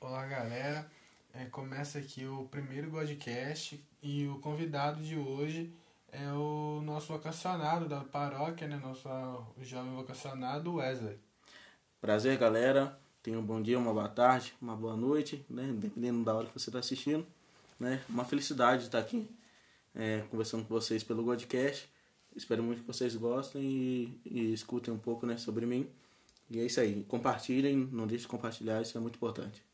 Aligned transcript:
Olá, 0.00 0.24
galera. 0.26 0.88
É, 1.34 1.46
começa 1.46 1.98
aqui 1.98 2.24
o 2.24 2.44
primeiro 2.44 2.88
podcast 2.88 3.82
e 4.00 4.28
o 4.28 4.38
convidado 4.38 5.02
de 5.02 5.16
hoje 5.16 5.72
é 6.12 6.30
o 6.32 6.80
nosso 6.84 7.08
vocacionado 7.08 7.88
da 7.88 8.04
paróquia, 8.04 8.68
né? 8.68 8.76
Nosso 8.76 9.08
jovem 9.60 9.92
vocacionado 9.96 10.76
Wesley. 10.76 11.18
Prazer, 12.00 12.38
galera. 12.38 12.96
Tenha 13.24 13.40
um 13.40 13.42
bom 13.44 13.60
dia, 13.60 13.76
uma 13.76 13.92
boa 13.92 14.08
tarde, 14.08 14.54
uma 14.62 14.76
boa 14.76 14.96
noite, 14.96 15.44
né? 15.50 15.74
Dependendo 15.76 16.22
da 16.22 16.32
hora 16.32 16.46
que 16.46 16.56
você 16.56 16.70
está 16.70 16.78
assistindo. 16.78 17.26
Né? 17.80 18.00
Uma 18.08 18.24
felicidade 18.24 18.84
estar 18.84 19.00
aqui 19.00 19.28
é, 19.96 20.22
conversando 20.30 20.64
com 20.64 20.72
vocês 20.72 21.02
pelo 21.02 21.24
podcast. 21.24 21.90
Espero 22.36 22.62
muito 22.62 22.82
que 22.82 22.86
vocês 22.86 23.16
gostem 23.16 23.62
e, 23.62 24.20
e 24.24 24.52
escutem 24.52 24.94
um 24.94 24.98
pouco 24.98 25.26
né, 25.26 25.36
sobre 25.36 25.66
mim. 25.66 25.90
E 26.48 26.60
é 26.60 26.64
isso 26.64 26.78
aí. 26.78 27.04
Compartilhem, 27.08 27.76
não 27.90 28.06
deixe 28.06 28.22
de 28.22 28.28
compartilhar, 28.28 28.80
isso 28.80 28.96
é 28.96 29.00
muito 29.00 29.16
importante. 29.16 29.67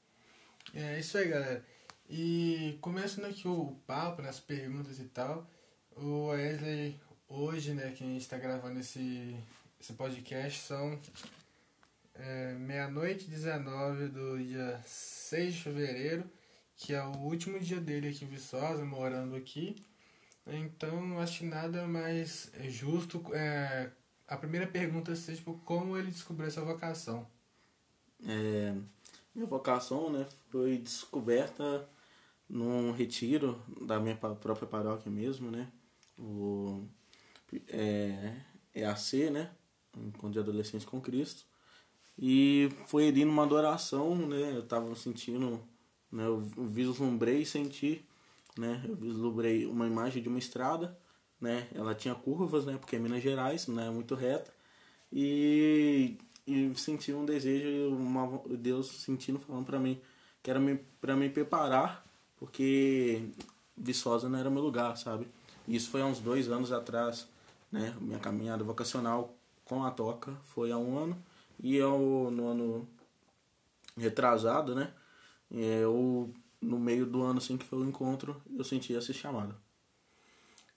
É 0.77 0.99
isso 0.99 1.17
aí, 1.17 1.29
galera. 1.29 1.65
E 2.11 2.77
começando 2.81 3.27
aqui 3.27 3.47
o 3.47 3.77
papo, 3.87 4.21
nas 4.21 4.41
perguntas 4.41 4.99
e 4.99 5.05
tal, 5.05 5.49
o 5.97 6.27
Wesley, 6.27 7.01
hoje, 7.29 7.73
né, 7.75 7.95
que 7.97 8.03
a 8.03 8.07
gente 8.09 8.23
está 8.23 8.37
gravando 8.37 8.81
esse, 8.81 9.37
esse 9.81 9.93
podcast, 9.93 10.63
são 10.63 11.01
é, 12.17 12.55
meia-noite 12.55 13.31
19 13.31 14.09
do 14.09 14.37
dia 14.37 14.81
6 14.85 15.55
de 15.55 15.63
fevereiro, 15.63 16.29
que 16.77 16.93
é 16.93 17.05
o 17.05 17.19
último 17.19 17.61
dia 17.61 17.81
dele 17.81 18.09
aqui 18.09 18.25
em 18.25 18.29
Viçosa, 18.29 18.85
morando 18.85 19.37
aqui. 19.37 19.77
Então, 20.45 21.21
acho 21.21 21.39
que 21.39 21.47
nada 21.47 21.87
mais 21.87 22.51
justo. 22.65 23.25
É, 23.33 23.91
a 24.27 24.37
primeira 24.37 24.67
pergunta 24.67 25.15
seja 25.15 25.39
tipo, 25.39 25.55
como 25.65 25.97
ele 25.97 26.11
descobriu 26.11 26.49
essa 26.49 26.63
vocação. 26.63 27.25
É, 28.27 28.75
minha 29.35 29.47
vocação 29.47 30.11
né, 30.11 30.27
foi 30.51 30.79
descoberta 30.79 31.89
num 32.49 32.93
retiro 32.93 33.61
da 33.83 33.99
minha 33.99 34.17
própria 34.17 34.67
paróquia 34.67 35.11
mesmo, 35.11 35.51
né? 35.51 35.69
O 36.19 36.85
é, 37.69 38.37
EAC, 38.75 39.31
né? 39.31 39.51
Encontro 39.97 40.31
de 40.31 40.39
Adolescentes 40.39 40.87
com 40.87 41.01
Cristo. 41.01 41.45
E 42.19 42.71
foi 42.87 43.09
ali 43.09 43.25
numa 43.25 43.43
adoração, 43.43 44.15
né? 44.15 44.57
Eu 44.57 44.67
tava 44.67 44.95
sentindo, 44.95 45.61
né? 46.13 46.27
Eu 46.27 46.41
vislumbrei 46.41 47.43
e 47.43 47.47
senti, 47.47 48.05
né? 48.57 48.85
Eu 48.89 48.95
vislumbrei 48.95 49.67
uma 49.67 49.87
imagem 49.87 50.23
de 50.23 50.29
uma 50.29 50.39
estrada, 50.39 50.97
né? 51.41 51.69
Ela 51.75 51.95
tinha 51.95 52.15
curvas, 52.15 52.65
né? 52.65 52.77
Porque 52.79 52.97
é 52.97 52.99
Minas 52.99 53.23
Gerais, 53.23 53.67
não 53.67 53.83
é 53.83 53.91
muito 53.91 54.15
reta. 54.15 54.53
E, 55.13 56.19
e 56.47 56.73
senti 56.77 57.13
um 57.13 57.25
desejo, 57.25 57.95
uma, 57.95 58.41
Deus 58.57 58.89
sentindo, 58.89 59.39
falando 59.39 59.65
para 59.65 59.79
mim 59.79 60.01
que 60.43 60.51
era 60.51 60.61
para 61.01 61.17
me 61.17 61.31
preparar, 61.31 62.05
porque 62.39 63.23
Viçosa 63.75 64.29
não 64.29 64.39
era 64.39 64.51
meu 64.51 64.63
lugar, 64.63 64.95
sabe? 64.99 65.27
Isso 65.67 65.89
foi 65.89 66.03
há 66.03 66.07
uns 66.07 66.21
dois 66.21 66.51
anos 66.51 66.71
atrás, 66.71 67.27
né? 67.73 67.97
Minha 67.99 68.19
caminhada 68.19 68.63
vocacional 68.63 69.35
com 69.65 69.83
a 69.83 69.91
toca 69.91 70.33
foi 70.55 70.71
há 70.71 70.77
um 70.77 70.99
ano 70.99 71.17
e 71.63 71.77
eu, 71.77 72.31
no 72.31 72.49
ano 72.49 72.89
retrasado, 73.97 74.75
né? 74.75 74.93
Eu, 75.51 76.31
no 76.61 76.79
meio 76.79 77.07
do 77.07 77.23
ano 77.23 77.39
assim 77.39 77.57
que 77.57 77.65
foi 77.65 77.79
o 77.79 77.89
encontro, 77.89 78.41
eu 78.55 78.65
senti 78.65 78.95
essa 78.95 79.15
chamada. 79.15 79.57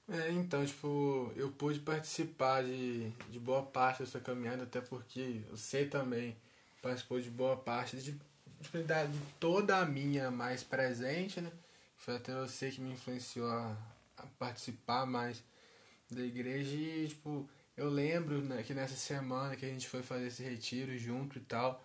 É, 0.10 0.32
então, 0.32 0.66
tipo, 0.66 1.32
eu 1.36 1.52
pude 1.52 1.80
participar 1.80 2.64
de, 2.64 3.10
de 3.30 3.40
boa 3.40 3.62
parte 3.64 4.04
dessa 4.04 4.20
caminhada, 4.20 4.64
até 4.64 4.80
porque 4.80 5.42
você 5.52 5.86
também 5.86 6.36
participou 6.82 7.20
de 7.20 7.30
boa 7.30 7.58
parte 7.58 7.98
de, 7.98 8.12
de, 8.14 8.20
de 8.84 9.20
toda 9.40 9.78
a 9.78 9.86
minha 9.86 10.32
mais 10.32 10.64
presente, 10.64 11.42
né? 11.42 11.52
Foi 11.98 12.16
até 12.16 12.34
você 12.34 12.72
que 12.72 12.80
me 12.80 12.94
influenciou 12.94 13.50
a, 13.50 13.76
a 14.18 14.24
participar 14.40 15.06
mais 15.06 15.44
da 16.10 16.22
igreja 16.22 16.76
e, 16.76 17.10
tipo, 17.10 17.50
eu 17.76 17.90
lembro 17.90 18.42
né, 18.42 18.64
que 18.64 18.74
nessa 18.74 18.96
semana 18.96 19.56
que 19.58 19.66
a 19.66 19.70
gente 19.70 19.88
foi 19.90 20.02
fazer 20.02 20.28
esse 20.28 20.42
retiro 20.42 20.98
junto 20.98 21.38
e 21.38 21.42
tal, 21.42 21.84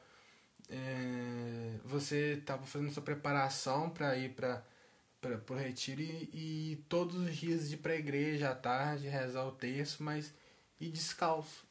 é, 0.71 1.75
você 1.85 2.35
estava 2.39 2.65
fazendo 2.67 2.93
sua 2.93 3.03
preparação 3.03 3.91
para 3.91 4.17
ir 4.17 4.31
para 4.31 4.65
o 5.29 5.55
retiro 5.55 6.01
e, 6.01 6.31
e, 6.73 6.85
todos 6.89 7.17
os 7.17 7.37
dias 7.37 7.69
de 7.69 7.77
para 7.77 7.95
igreja 7.95 8.51
à 8.51 8.55
tarde, 8.55 9.07
rezar 9.07 9.45
o 9.47 9.53
terço, 9.53 10.03
mas 10.03 10.35
ir 10.81 10.91
descalço, 10.91 11.65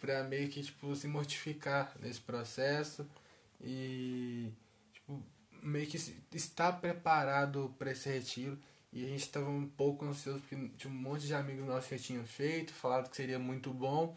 para 0.00 0.24
meio 0.24 0.48
que 0.48 0.62
tipo, 0.62 0.94
se 0.96 1.06
mortificar 1.06 1.94
nesse 2.00 2.20
processo 2.20 3.06
e 3.60 4.50
tipo, 4.92 5.22
meio 5.62 5.86
que 5.86 5.98
estar 6.32 6.72
preparado 6.80 7.74
para 7.78 7.92
esse 7.92 8.08
retiro. 8.08 8.58
E 8.92 9.04
a 9.04 9.08
gente 9.08 9.24
estava 9.24 9.50
um 9.50 9.68
pouco 9.68 10.06
ansioso 10.06 10.40
porque 10.40 10.56
tinha 10.78 10.90
um 10.92 10.96
monte 10.96 11.26
de 11.26 11.34
amigos 11.34 11.66
nossos 11.66 11.88
que 11.88 11.98
tinham 11.98 12.24
feito, 12.24 12.72
falado 12.72 13.10
que 13.10 13.16
seria 13.16 13.38
muito 13.38 13.72
bom. 13.74 14.16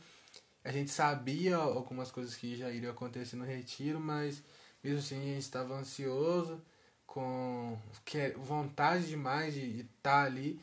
A 0.63 0.71
gente 0.71 0.91
sabia 0.91 1.57
algumas 1.57 2.11
coisas 2.11 2.35
que 2.35 2.55
já 2.55 2.71
iriam 2.71 2.91
acontecer 2.91 3.35
no 3.35 3.43
retiro, 3.43 3.99
mas 3.99 4.41
mesmo 4.81 4.99
assim 4.99 5.19
a 5.19 5.33
gente 5.33 5.39
estava 5.39 5.73
ansioso, 5.75 6.61
com 7.09 7.77
vontade 8.37 9.07
demais 9.07 9.53
de 9.53 9.81
estar 9.81 10.25
ali. 10.25 10.59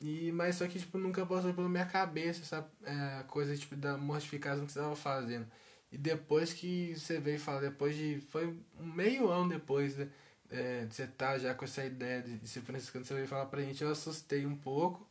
E, 0.00 0.30
mas 0.32 0.56
só 0.56 0.66
que 0.66 0.78
tipo, 0.78 0.98
nunca 0.98 1.24
passou 1.24 1.54
pela 1.54 1.68
minha 1.68 1.86
cabeça 1.86 2.42
essa 2.42 2.70
é, 2.84 3.22
coisa 3.24 3.56
tipo, 3.56 3.74
da 3.76 3.96
mortificação 3.96 4.66
que 4.66 4.72
você 4.72 4.78
estava 4.78 4.96
fazendo. 4.96 5.46
E 5.90 5.96
depois 5.98 6.52
que 6.52 6.94
você 6.94 7.18
veio 7.18 7.40
falar, 7.40 7.60
depois 7.60 7.96
de. 7.96 8.20
Foi 8.30 8.58
meio 8.78 9.28
ano 9.30 9.50
depois, 9.50 9.96
né? 9.96 10.08
é, 10.50 10.84
de 10.84 10.94
você 10.94 11.04
estar 11.04 11.32
tá 11.32 11.38
já 11.38 11.54
com 11.54 11.64
essa 11.64 11.84
ideia 11.84 12.22
de, 12.22 12.38
de 12.38 12.48
ser 12.48 12.60
franciscano, 12.62 13.04
você 13.04 13.14
veio 13.14 13.28
falar 13.28 13.46
pra 13.46 13.62
gente, 13.62 13.82
eu 13.82 13.90
assustei 13.90 14.46
um 14.46 14.56
pouco, 14.56 15.06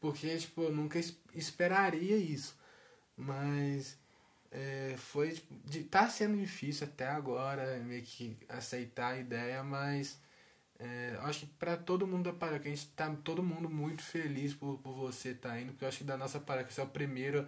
porque, 0.00 0.36
tipo, 0.38 0.62
eu 0.62 0.72
nunca 0.72 0.98
esperaria 1.34 2.16
isso. 2.16 2.56
Mas 3.16 3.98
é, 4.56 4.96
foi, 4.96 5.32
tipo, 5.32 5.54
de, 5.66 5.84
tá 5.84 6.08
sendo 6.08 6.38
difícil 6.38 6.86
até 6.86 7.06
agora, 7.06 7.78
meio 7.80 8.02
que 8.02 8.38
aceitar 8.48 9.08
a 9.12 9.18
ideia, 9.18 9.62
mas 9.62 10.18
é, 10.78 11.18
acho 11.22 11.40
que 11.40 11.46
para 11.58 11.76
todo 11.76 12.06
mundo 12.06 12.24
da 12.24 12.32
paróquia, 12.32 12.72
a 12.72 12.74
gente 12.74 12.88
tá 12.88 13.14
todo 13.22 13.42
mundo 13.42 13.68
muito 13.68 14.02
feliz 14.02 14.54
por, 14.54 14.78
por 14.78 14.94
você 14.94 15.30
estar 15.30 15.50
tá 15.50 15.60
indo, 15.60 15.72
porque 15.72 15.84
eu 15.84 15.88
acho 15.88 15.98
que 15.98 16.04
da 16.04 16.16
nossa 16.16 16.40
paróquia 16.40 16.70
você 16.72 16.80
é 16.80 16.84
o 16.84 16.88
primeiro 16.88 17.46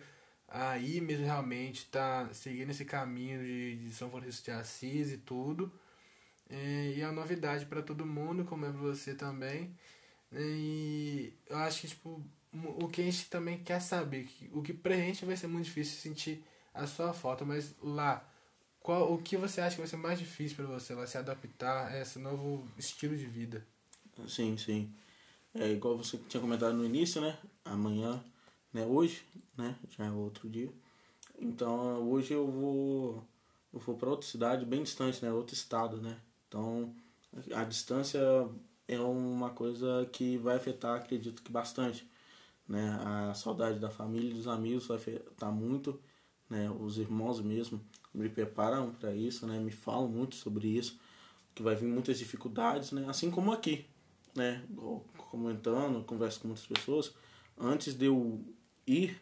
a 0.48 0.78
ir 0.78 1.00
mesmo 1.00 1.24
realmente, 1.24 1.86
tá 1.86 2.28
seguindo 2.34 2.70
esse 2.70 2.84
caminho 2.84 3.40
de, 3.42 3.76
de 3.76 3.90
São 3.94 4.10
Francisco 4.10 4.44
de 4.44 4.50
Assis 4.52 5.10
e 5.12 5.19
tudo. 5.19 5.72
É, 6.50 6.94
e 6.96 7.00
é 7.00 7.06
uma 7.06 7.12
novidade 7.12 7.66
para 7.66 7.82
todo 7.82 8.06
mundo, 8.06 8.44
como 8.44 8.66
é 8.66 8.70
para 8.70 8.80
você 8.80 9.14
também. 9.14 9.75
É, 10.32 10.40
e 10.40 11.34
eu 11.48 11.56
acho 11.58 11.82
que 11.82 11.88
tipo, 11.88 12.22
o 12.52 12.88
que 12.88 13.02
a 13.02 13.04
gente 13.04 13.30
também 13.30 13.58
quer 13.62 13.80
saber, 13.80 14.28
o 14.52 14.62
que 14.62 14.75
pra 14.75 14.94
gente 14.96 15.25
vai 15.25 15.36
ser 15.36 15.46
muito 15.48 15.64
difícil 15.66 15.98
sentir 15.98 16.44
a 16.75 16.87
sua 16.87 17.12
falta, 17.12 17.45
mas 17.45 17.75
lá, 17.83 18.27
qual, 18.81 19.12
o 19.12 19.23
que 19.23 19.37
você 19.37 19.61
acha 19.61 19.77
que 19.77 19.81
vai 19.81 19.89
ser 19.89 19.97
mais 19.97 20.19
difícil 20.19 20.56
para 20.56 20.67
você 20.67 20.95
lá 20.95 21.06
se 21.06 21.19
adaptar 21.19 21.89
a 21.89 22.01
esse 22.01 22.19
novo 22.19 22.67
estilo 22.79 23.17
de 23.17 23.27
vida? 23.27 23.65
Sim, 24.27 24.56
sim. 24.56 24.93
É 25.55 25.71
igual 25.71 25.97
você 25.97 26.19
tinha 26.29 26.41
comentado 26.41 26.75
no 26.75 26.84
início, 26.84 27.21
né? 27.21 27.37
Amanhã, 27.65 28.23
né? 28.73 28.84
Hoje, 28.84 29.25
né? 29.56 29.77
Já 29.91 30.06
é 30.06 30.11
outro 30.11 30.49
dia. 30.49 30.73
Então 31.39 32.09
hoje 32.11 32.34
eu 32.34 32.47
vou 32.51 33.25
eu 33.73 33.81
vou 33.81 33.97
para 33.97 34.11
outra 34.11 34.27
cidade 34.27 34.65
bem 34.65 34.83
distante, 34.83 35.25
né? 35.25 35.33
Outro 35.33 35.55
estado, 35.55 36.00
né? 36.00 36.17
Então, 36.49 36.95
a 37.55 37.65
distância 37.65 38.21
é 38.87 38.99
uma 38.99 39.50
coisa 39.50 40.09
que 40.12 40.39
vai 40.39 40.56
afetar, 40.56 40.97
acredito 40.97 41.43
que 41.43 41.53
bastante. 41.53 42.09
Né? 42.67 42.99
A 43.05 43.35
saudade 43.35 43.79
da 43.79 43.91
família 43.91 44.35
dos 44.35 44.49
amigos 44.49 44.87
vai 44.87 44.97
afetar 44.97 45.53
muito. 45.53 46.00
Né? 46.48 46.70
Os 46.70 46.98
irmãos 46.98 47.41
mesmo 47.41 47.81
me 48.12 48.28
preparam 48.28 48.92
para 48.92 49.14
isso, 49.14 49.47
né? 49.47 49.59
me 49.59 49.70
falam 49.70 50.09
muito 50.09 50.36
sobre 50.36 50.69
isso, 50.69 50.98
que 51.55 51.62
vai 51.62 51.75
vir 51.75 51.87
muitas 51.87 52.19
dificuldades, 52.19 52.93
né? 52.93 53.05
assim 53.08 53.31
como 53.31 53.52
aqui. 53.52 53.87
Né? 54.34 54.64
Comentando, 55.31 56.05
converso 56.05 56.40
com 56.40 56.49
muitas 56.49 56.67
pessoas. 56.67 57.12
Antes 57.58 57.94
de 57.94 58.06
eu 58.06 58.44
ir, 58.87 59.20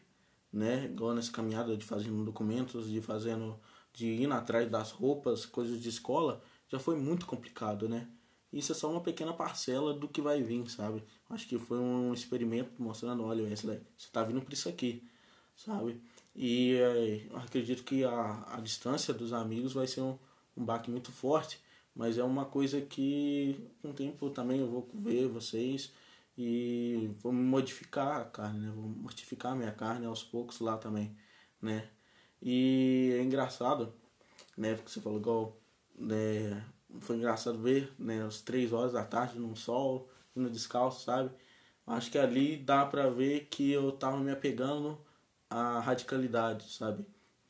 né? 0.52 0.84
igual 0.86 1.14
nessa 1.14 1.32
caminhada 1.32 1.76
de 1.76 1.84
fazendo 1.84 2.24
documentos, 2.24 2.88
de 2.88 3.00
fazendo 3.00 3.58
de 3.96 4.06
ir 4.06 4.30
atrás 4.30 4.70
das 4.70 4.90
roupas, 4.90 5.46
coisas 5.46 5.80
de 5.80 5.88
escola, 5.88 6.42
já 6.68 6.78
foi 6.78 6.96
muito 6.96 7.24
complicado, 7.24 7.88
né? 7.88 8.06
Isso 8.52 8.72
é 8.72 8.74
só 8.74 8.90
uma 8.90 9.00
pequena 9.00 9.32
parcela 9.32 9.94
do 9.94 10.06
que 10.06 10.20
vai 10.20 10.42
vir, 10.42 10.70
sabe? 10.70 11.02
Acho 11.30 11.48
que 11.48 11.58
foi 11.58 11.78
um 11.78 12.12
experimento 12.12 12.70
mostrando, 12.80 13.24
olha, 13.24 13.44
Wesley, 13.44 13.80
você 13.96 14.08
tá 14.12 14.22
vindo 14.22 14.42
por 14.42 14.52
isso 14.52 14.68
aqui, 14.68 15.02
sabe? 15.56 16.00
E 16.36 16.76
é, 16.76 17.26
acredito 17.34 17.82
que 17.82 18.04
a, 18.04 18.44
a 18.54 18.60
distância 18.60 19.14
dos 19.14 19.32
amigos 19.32 19.72
vai 19.72 19.86
ser 19.86 20.02
um, 20.02 20.18
um 20.56 20.64
baque 20.64 20.90
muito 20.90 21.10
forte, 21.10 21.58
mas 21.94 22.18
é 22.18 22.24
uma 22.24 22.44
coisa 22.44 22.80
que 22.80 23.58
com 23.80 23.90
o 23.90 23.94
tempo 23.94 24.28
também 24.30 24.60
eu 24.60 24.68
vou 24.68 24.88
ver 24.92 25.28
vocês 25.28 25.92
e 26.36 27.10
vou 27.22 27.32
modificar 27.32 28.20
a 28.20 28.24
carne, 28.26 28.60
né? 28.60 28.72
Vou 28.74 28.88
mortificar 28.88 29.52
a 29.52 29.56
minha 29.56 29.72
carne 29.72 30.04
aos 30.06 30.22
poucos 30.22 30.60
lá 30.60 30.76
também, 30.76 31.16
né? 31.60 31.88
E 32.42 33.12
é 33.18 33.22
engraçado, 33.22 33.94
né? 34.56 34.74
Porque 34.74 34.90
você 34.90 35.00
falou 35.00 35.18
igual 35.18 35.58
né, 35.98 36.62
foi 37.00 37.16
engraçado 37.16 37.58
ver, 37.58 37.92
né, 37.98 38.22
às 38.24 38.40
três 38.42 38.72
horas 38.72 38.92
da 38.92 39.04
tarde 39.04 39.38
no 39.38 39.56
sol, 39.56 40.10
indo 40.34 40.50
descalço, 40.50 41.04
sabe? 41.04 41.30
Acho 41.86 42.10
que 42.10 42.18
ali 42.18 42.56
dá 42.56 42.84
pra 42.84 43.08
ver 43.08 43.46
que 43.50 43.70
eu 43.70 43.92
tava 43.92 44.18
me 44.18 44.30
apegando 44.30 44.98
à 45.50 45.80
radicalidade, 45.80 46.70
sabe? 46.72 47.04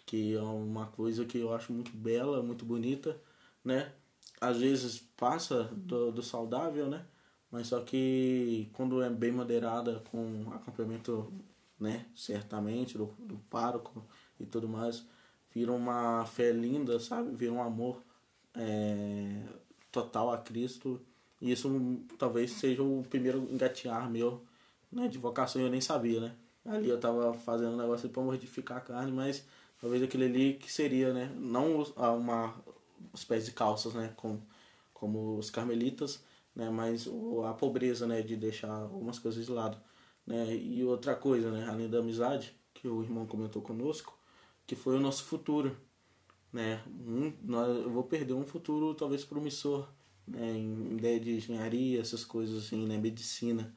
Que 0.06 0.34
é 0.34 0.42
uma 0.42 0.86
coisa 0.86 1.24
que 1.24 1.38
eu 1.38 1.52
acho 1.54 1.72
muito 1.72 1.90
bela, 1.96 2.42
muito 2.42 2.64
bonita, 2.64 3.20
né? 3.64 3.92
Às 4.40 4.58
vezes 4.58 4.98
passa 5.16 5.64
do, 5.64 6.12
do 6.12 6.22
saudável, 6.22 6.88
né? 6.88 7.06
Mas 7.50 7.68
só 7.68 7.80
que 7.80 8.68
quando 8.72 9.02
é 9.02 9.10
bem 9.10 9.32
moderada, 9.32 10.02
com 10.10 10.50
acompanhamento, 10.52 11.32
né, 11.78 12.06
certamente, 12.14 12.98
do, 12.98 13.06
do 13.18 13.38
pároco 13.50 14.04
e 14.38 14.46
tudo 14.46 14.68
mais, 14.68 15.06
vira 15.54 15.72
uma 15.72 16.26
fé 16.26 16.52
linda, 16.52 17.00
sabe? 17.00 17.34
Vira 17.34 17.52
um 17.52 17.62
amor 17.62 18.02
é, 18.54 19.42
total 19.90 20.32
a 20.32 20.38
Cristo. 20.38 21.00
E 21.40 21.52
isso 21.52 21.70
talvez 22.18 22.52
seja 22.52 22.82
o 22.82 23.02
primeiro 23.08 23.48
engatear 23.50 24.10
meu 24.10 24.42
né, 24.90 25.08
de 25.08 25.18
vocação, 25.18 25.60
eu 25.60 25.70
nem 25.70 25.80
sabia, 25.80 26.20
né? 26.20 26.36
Ali 26.68 26.88
eu 26.88 26.98
tava 26.98 27.32
fazendo 27.34 27.72
um 27.72 27.76
negócio 27.76 28.08
para 28.08 28.22
mortificar 28.22 28.78
a 28.78 28.80
carne, 28.80 29.12
mas 29.12 29.46
talvez 29.80 30.02
aquele 30.02 30.24
ali 30.24 30.54
que 30.54 30.70
seria, 30.72 31.12
né? 31.12 31.32
Não 31.36 31.82
uma, 31.82 32.54
os 33.12 33.24
pés 33.24 33.44
de 33.44 33.52
calças, 33.52 33.94
né? 33.94 34.12
Como, 34.16 34.42
como 34.92 35.36
os 35.38 35.50
carmelitas, 35.50 36.22
né? 36.54 36.70
Mas 36.70 37.08
a 37.48 37.54
pobreza, 37.54 38.06
né? 38.06 38.22
De 38.22 38.36
deixar 38.36 38.72
algumas 38.72 39.18
coisas 39.18 39.44
de 39.46 39.52
lado, 39.52 39.78
né? 40.26 40.54
E 40.54 40.84
outra 40.84 41.14
coisa, 41.14 41.50
né? 41.50 41.66
Além 41.68 41.88
da 41.88 41.98
amizade, 41.98 42.54
que 42.74 42.88
o 42.88 43.02
irmão 43.02 43.26
comentou 43.26 43.62
conosco, 43.62 44.18
que 44.66 44.74
foi 44.74 44.96
o 44.96 45.00
nosso 45.00 45.24
futuro, 45.24 45.76
né? 46.52 46.82
Um, 46.88 47.32
nós, 47.42 47.68
eu 47.84 47.90
vou 47.90 48.04
perder 48.04 48.34
um 48.34 48.44
futuro 48.46 48.94
talvez 48.94 49.24
promissor, 49.24 49.88
né? 50.26 50.52
Em 50.52 50.96
ideia 50.96 51.20
de 51.20 51.36
engenharia, 51.36 52.00
essas 52.00 52.24
coisas 52.24 52.64
assim, 52.64 52.86
né? 52.86 52.96
Medicina, 52.98 53.74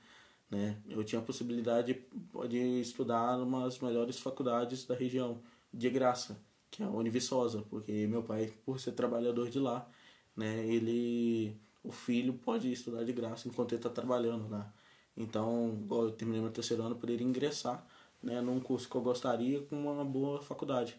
né? 0.50 0.82
Eu 0.90 1.04
tinha 1.04 1.22
a 1.22 1.26
possibilidade 1.26 2.02
de 2.50 2.58
estudar 2.82 3.38
numa 3.38 3.64
das 3.66 3.80
melhores 3.80 4.20
faculdades 4.20 4.86
da 4.86 4.96
região, 4.96 5.42
de 5.74 5.90
graça, 5.90 6.42
que 6.72 6.82
é 6.84 6.86
a 6.86 6.90
Univiçosa, 6.90 7.64
porque 7.70 8.08
meu 8.08 8.24
pai, 8.24 8.54
por 8.66 8.80
ser 8.80 8.94
trabalhador 8.94 9.50
de 9.50 9.60
lá, 9.60 9.88
né? 10.36 10.66
Ele, 10.66 11.56
o 11.84 11.92
filho 11.92 12.34
pode 12.34 12.72
estudar 12.72 13.04
de 13.04 13.14
graça 13.14 13.48
enquanto 13.48 13.74
ele 13.74 13.80
está 13.80 13.90
trabalhando 13.90 14.50
lá. 14.50 14.74
Então, 15.16 15.86
eu 15.92 16.12
terminei 16.12 16.42
meu 16.42 16.52
terceiro 16.52 16.84
ano, 16.84 16.96
poderia 16.96 17.28
ingressar 17.28 17.86
né, 18.22 18.42
num 18.42 18.60
curso 18.60 18.90
que 18.90 18.96
eu 18.96 19.02
gostaria 19.02 19.62
com 19.64 19.76
uma 19.92 20.04
boa 20.06 20.42
faculdade, 20.42 20.98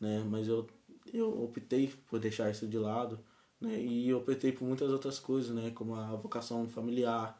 né? 0.00 0.24
Mas 0.28 0.48
eu 0.48 0.66
eu 1.12 1.42
optei 1.42 1.88
por 2.08 2.18
deixar 2.20 2.50
isso 2.50 2.66
de 2.68 2.78
lado, 2.78 3.18
né? 3.60 3.80
E 3.80 4.12
optei 4.14 4.52
por 4.52 4.66
muitas 4.66 4.90
outras 4.90 5.18
coisas, 5.18 5.54
né? 5.54 5.70
Como 5.70 5.94
a 5.94 6.14
vocação 6.16 6.68
familiar, 6.68 7.39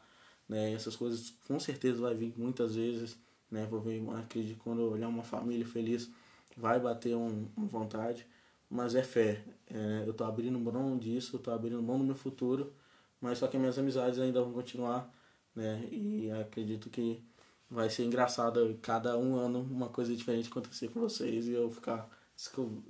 né? 0.51 0.73
Essas 0.73 0.97
coisas 0.97 1.33
com 1.47 1.57
certeza 1.61 2.01
vai 2.01 2.13
vir 2.13 2.33
muitas 2.37 2.75
vezes, 2.75 3.17
né? 3.49 3.65
Vou 3.67 3.79
ver, 3.79 4.03
acredito 4.17 4.59
quando 4.59 4.81
olhar 4.81 5.07
uma 5.07 5.23
família 5.23 5.65
feliz, 5.65 6.11
vai 6.57 6.77
bater 6.77 7.15
um, 7.15 7.47
uma 7.55 7.67
vontade, 7.67 8.27
mas 8.69 8.93
é 8.93 9.01
fé. 9.01 9.45
É, 9.69 10.03
eu 10.05 10.13
tô 10.13 10.25
abrindo 10.25 10.59
mão 10.59 10.97
disso, 10.97 11.37
eu 11.37 11.39
tô 11.39 11.51
abrindo 11.51 11.81
mão 11.81 11.97
do 11.97 12.03
meu 12.03 12.15
futuro, 12.15 12.73
mas 13.21 13.37
só 13.37 13.47
que 13.47 13.57
minhas 13.57 13.79
amizades 13.79 14.19
ainda 14.19 14.41
vão 14.41 14.51
continuar, 14.51 15.09
né? 15.55 15.87
E 15.89 16.29
acredito 16.31 16.89
que 16.89 17.23
vai 17.69 17.89
ser 17.89 18.03
engraçado 18.03 18.77
cada 18.81 19.17
um 19.17 19.35
ano 19.35 19.61
uma 19.61 19.87
coisa 19.87 20.13
diferente 20.13 20.49
acontecer 20.49 20.89
com 20.89 20.99
vocês 20.99 21.47
e 21.47 21.53
eu 21.53 21.69
ficar 21.69 22.09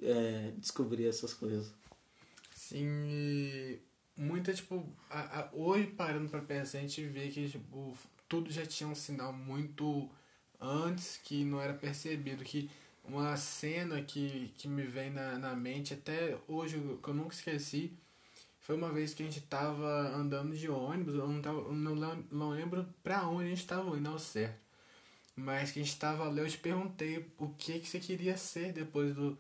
é, 0.02 0.52
descobrir 0.58 1.06
essas 1.06 1.32
coisas. 1.32 1.72
Sim, 2.56 3.80
muita, 4.22 4.54
tipo, 4.54 4.86
a, 5.10 5.40
a, 5.40 5.50
hoje 5.52 5.88
parando 5.88 6.30
pra 6.30 6.42
pensar, 6.42 6.78
a 6.78 6.82
gente 6.82 7.04
vê 7.06 7.28
que, 7.30 7.50
tipo, 7.50 7.98
tudo 8.30 8.52
já 8.52 8.66
tinha 8.66 8.88
um 8.88 8.96
sinal 8.96 9.34
muito 9.34 10.08
antes 10.60 11.18
que 11.24 11.44
não 11.44 11.60
era 11.60 11.74
percebido, 11.74 12.44
que 12.44 12.70
uma 13.04 13.36
cena 13.36 14.00
que, 14.02 14.54
que 14.58 14.68
me 14.68 14.84
vem 14.84 15.10
na, 15.10 15.40
na 15.40 15.56
mente, 15.56 15.96
até 15.96 16.38
hoje, 16.48 16.78
que 17.02 17.10
eu 17.10 17.14
nunca 17.16 17.34
esqueci, 17.34 17.92
foi 18.60 18.76
uma 18.76 18.92
vez 18.92 19.14
que 19.14 19.24
a 19.24 19.26
gente 19.26 19.42
tava 19.42 20.16
andando 20.16 20.56
de 20.56 20.70
ônibus, 20.70 21.16
eu 21.16 21.28
não, 21.28 21.42
tava, 21.42 21.74
não, 21.74 22.24
não 22.32 22.50
lembro 22.52 22.88
pra 23.02 23.28
onde 23.28 23.46
a 23.48 23.50
gente 23.50 23.66
tava 23.66 23.98
indo 23.98 24.08
ao 24.08 24.20
certo. 24.20 24.62
Mas 25.36 25.72
que 25.72 25.80
a 25.80 25.84
gente 25.84 25.98
tava 25.98 26.28
ali, 26.28 26.40
eu 26.40 26.48
te 26.48 26.60
perguntei 26.60 27.26
o 27.40 27.50
que, 27.50 27.80
que 27.80 27.88
você 27.88 28.00
queria 28.00 28.38
ser 28.38 28.72
depois 28.72 29.16
do, 29.16 29.38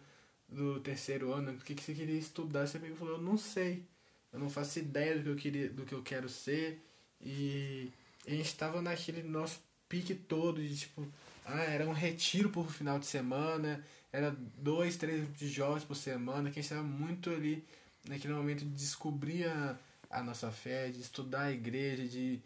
do 0.50 0.80
terceiro 0.80 1.32
ano, 1.34 1.52
o 1.52 1.58
que, 1.58 1.76
que 1.76 1.84
você 1.84 1.94
queria 1.94 2.18
estudar. 2.18 2.66
Você 2.66 2.80
me 2.80 2.96
falou, 2.96 3.16
eu 3.16 3.22
não 3.22 3.38
sei. 3.38 3.86
Eu 4.32 4.40
não 4.40 4.50
faço 4.50 4.80
ideia 4.80 5.18
do 5.18 5.24
que 5.24 5.30
eu 5.30 5.36
queria, 5.36 5.70
do 5.70 5.86
que 5.86 5.94
eu 5.94 6.02
quero 6.02 6.30
ser. 6.30 6.80
E 7.22 7.92
a 8.28 8.32
gente 8.32 8.56
tava 8.56 8.82
naquele 8.82 9.24
nosso 9.24 9.60
pique 9.90 10.16
todo 10.16 10.62
de 10.62 10.76
tipo, 10.76 11.08
ah, 11.46 11.64
era 11.64 11.88
um 11.88 11.94
retiro 11.94 12.50
por 12.50 12.72
final 12.72 12.98
de 12.98 13.06
semana, 13.06 13.84
era 14.12 14.36
dois, 14.58 14.96
três 14.96 15.28
de 15.38 15.48
jogos 15.48 15.84
por 15.84 15.96
semana, 15.96 16.50
que 16.50 16.60
a 16.60 16.62
gente 16.62 16.72
tava 16.72 16.84
muito 16.84 17.30
ali 17.30 17.64
naquele 18.08 18.34
momento 18.34 18.60
de 18.66 18.72
descobrir 18.72 19.46
a, 19.46 19.78
a 20.10 20.24
nossa 20.24 20.52
fé, 20.52 20.90
de 20.90 21.02
estudar 21.02 21.44
a 21.44 21.52
igreja, 21.52 22.08
de 22.08 22.40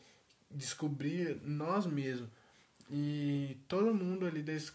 descobrir 0.50 1.38
nós 1.44 1.86
mesmos. 1.86 2.30
E 2.90 3.58
todo 3.68 3.94
mundo 3.94 4.26
ali 4.26 4.44
dos 4.44 4.72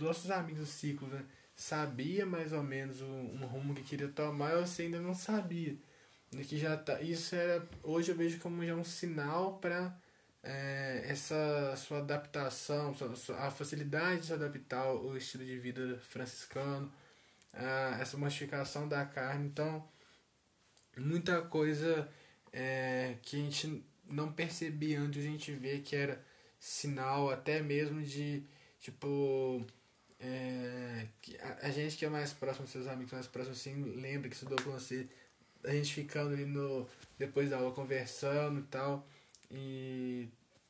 nossos 0.00 0.30
amigos 0.30 0.60
do 0.60 0.66
ciclo, 0.66 1.06
né, 1.08 1.24
sabia 1.54 2.26
mais 2.26 2.52
ou 2.52 2.62
menos 2.62 3.00
um, 3.00 3.42
um 3.42 3.46
rumo 3.46 3.74
que 3.74 3.82
queria 3.82 4.08
tomar, 4.08 4.52
eu 4.52 4.66
você 4.66 4.82
ainda 4.82 5.00
não 5.00 5.14
sabia. 5.14 5.76
Que 6.30 6.58
já 6.58 6.76
tá, 6.76 7.00
isso 7.00 7.34
era, 7.34 7.66
hoje 7.82 8.10
eu 8.10 8.16
vejo 8.16 8.38
como 8.40 8.64
já 8.64 8.74
um 8.74 8.84
sinal 8.84 9.58
para 9.58 9.96
é, 10.42 11.04
essa 11.08 11.74
sua 11.76 11.98
adaptação, 11.98 12.94
a 13.38 13.50
facilidade 13.50 14.20
de 14.20 14.26
se 14.26 14.32
adaptar 14.32 14.82
ao 14.82 15.16
estilo 15.16 15.44
de 15.44 15.58
vida 15.58 15.98
franciscano, 15.98 16.92
a, 17.52 17.98
essa 18.00 18.16
modificação 18.16 18.88
da 18.88 19.04
carne. 19.04 19.46
Então, 19.46 19.86
muita 20.96 21.42
coisa 21.42 22.08
é, 22.52 23.16
que 23.22 23.36
a 23.36 23.40
gente 23.40 23.84
não 24.08 24.32
percebia 24.32 25.00
antes, 25.00 25.24
a 25.24 25.28
gente 25.28 25.52
vê 25.52 25.80
que 25.80 25.96
era 25.96 26.24
sinal 26.58 27.30
até 27.30 27.60
mesmo 27.60 28.02
de, 28.02 28.44
tipo, 28.80 29.66
é, 30.20 31.06
a, 31.40 31.66
a, 31.66 31.70
gente 31.70 31.96
que 31.96 32.04
é 32.04 32.08
mais 32.08 32.32
próximo, 32.32 32.66
seus 32.66 32.86
amigos 32.86 33.12
mais 33.12 33.26
próximos, 33.26 33.58
assim, 33.58 33.82
lembra 34.00 34.28
que 34.28 34.34
estudou 34.34 34.58
com 34.62 34.70
você, 34.70 35.08
a 35.66 35.72
gente 35.72 35.92
ficando 35.92 36.32
ali 36.32 36.46
no, 36.46 36.86
depois 37.18 37.50
da 37.50 37.58
aula 37.58 37.72
conversando 37.72 38.60
e 38.60 38.64
tal, 38.64 39.06
e, 39.50 40.28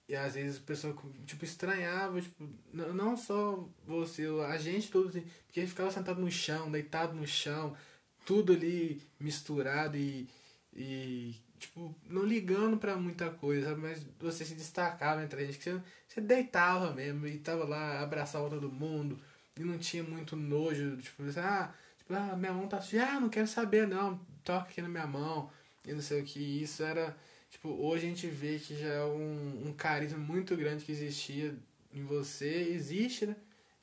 e 0.09 0.17
às 0.17 0.35
vezes 0.35 0.59
a 0.59 0.67
pessoa, 0.67 0.97
tipo, 1.27 1.45
estranhava, 1.45 2.21
tipo, 2.21 2.49
não, 2.73 2.93
não 2.93 3.17
só 3.17 3.69
você, 3.87 4.27
a 4.49 4.57
gente 4.57 4.91
tudo, 4.91 5.11
assim, 5.11 5.25
porque 5.47 5.67
ficava 5.67 5.91
sentado 5.91 6.21
no 6.21 6.31
chão, 6.31 6.71
deitado 6.71 7.15
no 7.15 7.27
chão, 7.27 7.77
tudo 8.25 8.53
ali 8.53 9.01
misturado 9.21 9.97
e, 9.97 10.29
e 10.75 11.37
tipo, 11.59 11.95
não 12.09 12.25
ligando 12.25 12.77
para 12.77 12.97
muita 12.97 13.31
coisa, 13.31 13.77
mas 13.77 14.05
você 14.19 14.45
se 14.45 14.55
destacava 14.55 15.23
entre 15.23 15.43
a 15.43 15.47
gente, 15.47 15.59
que 15.59 15.65
você, 15.65 15.81
você 16.09 16.21
deitava 16.21 16.93
mesmo 16.93 17.27
e 17.27 17.39
tava 17.39 17.65
lá, 17.65 18.01
abraçava 18.01 18.51
todo 18.51 18.71
mundo 18.71 19.19
e 19.57 19.65
não 19.65 19.79
tinha 19.79 20.03
muito 20.03 20.37
nojo, 20.37 20.97
tipo, 20.99 21.23
ah, 21.39 21.73
tipo, 21.99 22.15
ah, 22.15 22.37
minha 22.37 22.53
mão 22.53 22.69
tá 22.69 22.81
suja, 22.81 23.07
ah, 23.07 23.21
não 23.21 23.29
quero 23.29 23.47
saber 23.47 23.87
não, 23.87 24.21
toca 24.47 24.71
aqui 24.71 24.81
na 24.81 24.89
minha 24.89 25.07
mão 25.07 25.51
e 25.85 25.93
não 25.93 26.01
sei 26.01 26.23
o 26.23 26.25
que, 26.25 26.39
isso 26.41 26.83
era, 26.83 27.15
tipo, 27.51 27.69
hoje 27.69 28.07
a 28.07 28.09
gente 28.09 28.27
vê 28.29 28.59
que 28.59 28.77
já 28.77 28.89
é 28.89 29.05
um, 29.05 29.69
um 29.69 29.73
carisma 29.73 30.19
muito 30.19 30.57
grande 30.57 30.85
que 30.85 30.93
existia 30.93 31.55
em 31.93 32.05
você, 32.05 32.69
existe, 32.71 33.27
né, 33.27 33.37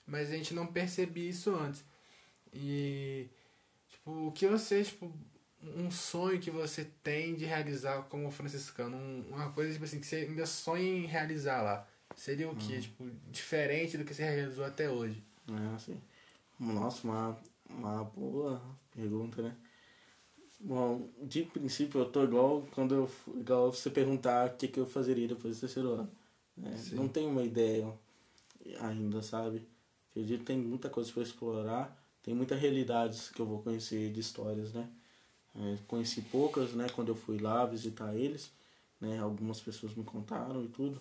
mas 0.08 0.32
a 0.32 0.36
gente 0.36 0.54
não 0.54 0.66
percebia 0.66 1.30
isso 1.30 1.54
antes. 1.54 1.84
E, 2.54 3.28
tipo, 3.90 4.28
o 4.28 4.32
que 4.32 4.48
você, 4.48 4.84
tipo, 4.84 5.12
um 5.78 5.90
sonho 5.90 6.40
que 6.40 6.52
você 6.52 6.86
tem 7.04 7.36
de 7.36 7.46
realizar 7.46 8.04
como 8.04 8.30
franciscano? 8.32 8.98
Um, 8.98 9.26
uma 9.32 9.52
coisa 9.52 9.72
tipo 9.72 9.86
assim, 9.86 10.00
que 10.00 10.06
você 10.06 10.18
ainda 10.18 10.46
sonha 10.46 10.84
em 10.84 11.06
realizar 11.06 11.62
lá. 11.62 11.88
Seria 12.16 12.50
o 12.50 12.56
que? 12.56 12.78
Hum. 12.78 12.82
Tipo, 12.82 13.12
diferente 13.32 13.98
do 13.98 14.04
que 14.04 14.14
você 14.14 14.24
realizou 14.24 14.66
até 14.66 14.90
hoje? 14.90 15.24
É, 15.50 15.76
assim. 15.76 16.00
Nossa, 16.60 17.08
uma, 17.08 17.40
uma 17.70 18.04
boa 18.04 18.62
pergunta, 18.94 19.42
né? 19.42 19.56
Bom, 20.66 21.10
de 21.22 21.44
princípio 21.44 22.00
eu 22.00 22.10
tô 22.10 22.24
igual 22.24 22.66
quando 22.72 22.96
eu 22.96 23.12
igual 23.36 23.70
você 23.70 23.90
perguntar 23.90 24.48
o 24.48 24.56
que, 24.56 24.70
que 24.70 24.80
eu 24.80 24.86
fazeria 24.86 25.28
depois 25.28 25.58
do 25.58 25.60
terceiro 25.60 25.92
ano. 25.92 26.10
Né? 26.56 26.74
Não 26.94 27.10
tenho 27.10 27.30
uma 27.30 27.44
ideia 27.44 27.94
ainda, 28.80 29.22
sabe? 29.22 29.68
Acredito 30.12 30.40
que 30.40 30.46
tem 30.46 30.58
muita 30.58 30.90
coisa 30.90 31.12
para 31.12 31.22
explorar, 31.22 32.08
tem 32.22 32.34
muitas 32.34 32.58
realidades 32.62 33.30
que 33.30 33.42
eu 33.42 33.46
vou 33.46 33.62
conhecer 33.62 34.10
de 34.14 34.22
histórias, 34.22 34.72
né? 34.72 34.90
É, 35.54 35.78
conheci 35.86 36.22
poucas, 36.22 36.72
né, 36.74 36.88
quando 36.96 37.10
eu 37.10 37.16
fui 37.16 37.38
lá 37.38 37.66
visitar 37.66 38.16
eles, 38.16 38.52
né, 39.00 39.20
algumas 39.20 39.62
pessoas 39.62 39.94
me 39.94 40.04
contaram 40.04 40.64
e 40.64 40.68
tudo, 40.68 41.00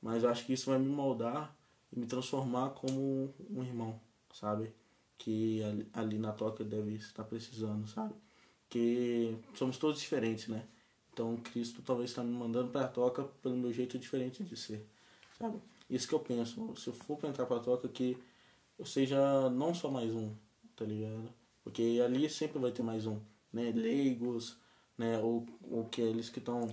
mas 0.00 0.22
eu 0.22 0.30
acho 0.30 0.46
que 0.46 0.54
isso 0.54 0.70
vai 0.70 0.78
me 0.78 0.88
moldar 0.88 1.54
e 1.92 1.98
me 1.98 2.06
transformar 2.06 2.70
como 2.70 3.34
um 3.50 3.62
irmão, 3.62 4.00
sabe? 4.32 4.72
Que 5.18 5.62
ali, 5.64 5.88
ali 5.92 6.18
na 6.18 6.32
toca 6.32 6.64
deve 6.64 6.94
estar 6.94 7.24
precisando, 7.24 7.86
sabe? 7.88 8.14
Porque 8.70 9.34
somos 9.54 9.78
todos 9.78 10.00
diferentes, 10.00 10.46
né? 10.46 10.62
Então 11.12 11.36
Cristo 11.38 11.82
talvez 11.82 12.10
está 12.10 12.22
me 12.22 12.32
mandando 12.32 12.70
para 12.70 12.84
a 12.84 12.88
toca 12.88 13.24
pelo 13.42 13.56
meu 13.56 13.72
jeito 13.72 13.98
diferente 13.98 14.44
de 14.44 14.56
ser, 14.56 14.86
sabe? 15.36 15.58
Isso 15.90 16.06
que 16.06 16.14
eu 16.14 16.20
penso. 16.20 16.72
Se 16.76 16.86
eu 16.86 16.94
for 16.94 17.16
para 17.16 17.30
entrar 17.30 17.46
para 17.46 17.56
a 17.56 17.60
toca, 17.60 17.88
que 17.88 18.16
eu 18.78 18.86
seja 18.86 19.50
não 19.50 19.74
só 19.74 19.90
mais 19.90 20.14
um, 20.14 20.32
tá 20.76 20.84
ligado? 20.84 21.34
Porque 21.64 22.00
ali 22.04 22.30
sempre 22.30 22.60
vai 22.60 22.70
ter 22.70 22.84
mais 22.84 23.06
um, 23.06 23.18
né? 23.52 23.72
Leigos, 23.74 24.56
né? 24.96 25.18
Ou, 25.18 25.44
ou 25.68 25.82
aqueles 25.82 26.30
que 26.30 26.38
estão, 26.38 26.68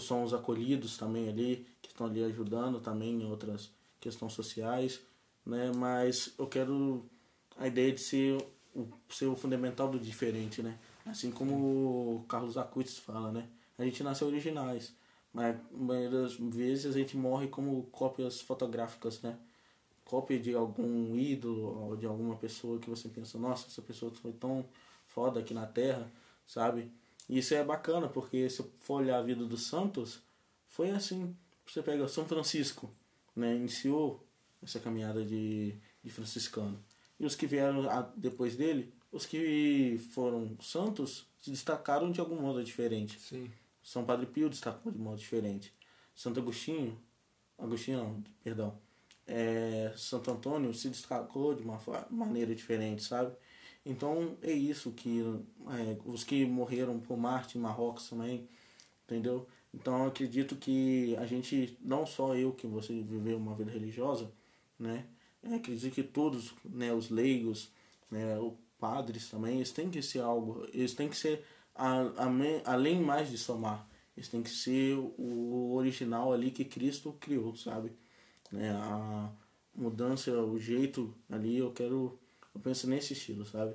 são 0.00 0.24
os 0.24 0.32
acolhidos 0.32 0.96
também 0.96 1.28
ali, 1.28 1.66
que 1.82 1.90
estão 1.90 2.06
ali 2.06 2.24
ajudando 2.24 2.80
também 2.80 3.10
em 3.10 3.30
outras 3.30 3.70
questões 4.00 4.32
sociais, 4.32 5.02
né? 5.44 5.70
Mas 5.76 6.32
eu 6.38 6.46
quero 6.46 7.04
a 7.58 7.66
ideia 7.66 7.92
de 7.92 8.00
ser 8.00 8.38
o, 8.74 8.88
ser 9.10 9.26
o 9.26 9.36
fundamental 9.36 9.90
do 9.90 9.98
diferente, 9.98 10.62
né? 10.62 10.78
Assim 11.06 11.30
como 11.30 12.16
o 12.16 12.24
Carlos 12.28 12.58
Acutis 12.58 12.98
fala, 12.98 13.30
né? 13.30 13.48
A 13.78 13.84
gente 13.84 14.02
nasceu 14.02 14.26
originais, 14.26 14.92
mas 15.32 15.56
muitas 15.70 16.34
vezes 16.34 16.94
a 16.94 16.98
gente 16.98 17.16
morre 17.16 17.46
como 17.46 17.84
cópias 17.84 18.40
fotográficas, 18.40 19.20
né? 19.22 19.38
Cópia 20.04 20.38
de 20.38 20.54
algum 20.54 21.16
ídolo 21.16 21.88
ou 21.88 21.96
de 21.96 22.06
alguma 22.06 22.36
pessoa 22.36 22.78
que 22.78 22.90
você 22.90 23.08
pensa, 23.08 23.38
nossa, 23.38 23.68
essa 23.68 23.82
pessoa 23.82 24.12
foi 24.12 24.32
tão 24.32 24.64
foda 25.06 25.40
aqui 25.40 25.54
na 25.54 25.66
Terra, 25.66 26.10
sabe? 26.46 26.90
E 27.28 27.38
isso 27.38 27.54
é 27.54 27.62
bacana, 27.64 28.08
porque 28.08 28.48
se 28.48 28.62
for 28.78 29.02
olhar 29.02 29.18
a 29.18 29.22
vida 29.22 29.44
dos 29.44 29.66
santos, 29.66 30.20
foi 30.68 30.90
assim. 30.90 31.36
Você 31.66 31.82
pega 31.82 32.06
São 32.08 32.26
Francisco, 32.26 32.90
né? 33.34 33.54
Iniciou 33.54 34.24
essa 34.62 34.80
caminhada 34.80 35.24
de, 35.24 35.74
de 36.02 36.10
franciscano. 36.10 36.82
E 37.18 37.24
os 37.24 37.34
que 37.34 37.46
vieram 37.46 37.84
depois 38.16 38.56
dele, 38.56 38.92
os 39.16 39.26
que 39.26 39.98
foram 40.12 40.56
santos, 40.60 41.26
se 41.40 41.50
destacaram 41.50 42.10
de 42.10 42.20
algum 42.20 42.40
modo 42.40 42.62
diferente. 42.62 43.18
Sim. 43.20 43.50
São 43.82 44.04
Padre 44.04 44.26
Pio 44.26 44.50
destacou 44.50 44.92
de 44.92 44.98
modo 44.98 45.18
diferente. 45.18 45.72
Santo 46.14 46.40
Agostinho, 46.40 46.98
Agostinho 47.58 47.98
não, 47.98 48.24
perdão, 48.42 48.78
é, 49.26 49.92
Santo 49.96 50.30
Antônio 50.30 50.72
se 50.74 50.88
destacou 50.88 51.54
de 51.54 51.62
uma 51.62 51.80
maneira 52.10 52.54
diferente, 52.54 53.02
sabe? 53.02 53.34
Então 53.84 54.36
é 54.42 54.52
isso 54.52 54.90
que 54.92 55.22
é, 55.68 55.98
os 56.04 56.24
que 56.24 56.44
morreram 56.44 56.98
por 56.98 57.16
Marte 57.16 57.58
em 57.58 57.60
Marrocos 57.60 58.08
também, 58.08 58.48
entendeu? 59.04 59.46
Então 59.72 60.02
eu 60.02 60.08
acredito 60.08 60.56
que 60.56 61.14
a 61.16 61.26
gente, 61.26 61.78
não 61.80 62.06
só 62.06 62.34
eu 62.34 62.52
que 62.52 62.66
você 62.66 62.92
viveu 63.02 63.36
uma 63.36 63.54
vida 63.54 63.70
religiosa, 63.70 64.32
né? 64.78 65.06
Eu 65.42 65.54
acredito 65.54 65.94
que 65.94 66.02
todos, 66.02 66.54
né, 66.64 66.92
os 66.92 67.10
leigos, 67.10 67.70
né, 68.10 68.36
padres 68.78 69.28
também, 69.28 69.56
eles 69.56 69.72
têm 69.72 69.90
que 69.90 70.02
ser 70.02 70.20
algo, 70.20 70.66
eles 70.72 70.94
têm 70.94 71.08
que 71.08 71.16
ser 71.16 71.44
a, 71.74 72.00
a, 72.02 72.28
além 72.64 73.00
mais 73.00 73.30
de 73.30 73.38
somar, 73.38 73.88
eles 74.16 74.28
têm 74.28 74.42
que 74.42 74.50
ser 74.50 74.96
o 74.96 75.74
original 75.74 76.32
ali 76.32 76.50
que 76.50 76.64
Cristo 76.64 77.12
criou, 77.20 77.54
sabe? 77.56 77.92
Né? 78.50 78.70
A 78.70 79.30
mudança, 79.74 80.32
o 80.32 80.58
jeito 80.58 81.14
ali, 81.30 81.58
eu 81.58 81.72
quero 81.72 82.18
eu 82.56 82.60
penso 82.60 82.88
nesse 82.88 83.12
estilo, 83.12 83.44
sabe? 83.44 83.74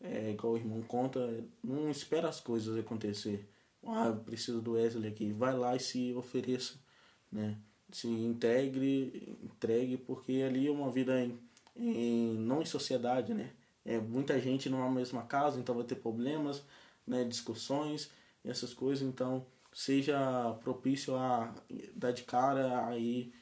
É 0.00 0.32
igual 0.32 0.52
o 0.52 0.56
irmão 0.58 0.82
conta, 0.82 1.18
não 1.64 1.90
espera 1.90 2.28
as 2.28 2.40
coisas 2.40 2.78
acontecer. 2.78 3.48
Ah, 3.82 4.12
preciso 4.12 4.60
do 4.60 4.72
Wesley 4.72 5.08
aqui. 5.10 5.32
Vai 5.32 5.56
lá 5.56 5.74
e 5.74 5.80
se 5.80 6.12
ofereça, 6.12 6.74
né? 7.32 7.56
Se 7.90 8.06
integre, 8.06 9.38
entregue, 9.42 9.96
porque 9.96 10.42
ali 10.46 10.66
é 10.66 10.70
uma 10.70 10.90
vida 10.90 11.18
em, 11.18 11.38
em 11.74 12.34
não 12.34 12.60
em 12.60 12.66
sociedade, 12.66 13.32
né? 13.32 13.50
É 13.84 13.98
muita 13.98 14.38
gente 14.40 14.68
numa 14.68 14.90
mesma 14.90 15.22
casa, 15.22 15.58
então 15.58 15.74
vai 15.74 15.84
ter 15.84 15.96
problemas, 15.96 16.62
né? 17.06 17.24
Discussões, 17.24 18.10
essas 18.44 18.74
coisas. 18.74 19.06
Então, 19.06 19.46
seja 19.72 20.18
propício 20.62 21.16
a 21.16 21.54
dar 21.94 22.12
de 22.12 22.24
cara, 22.24 22.86
aí 22.86 23.32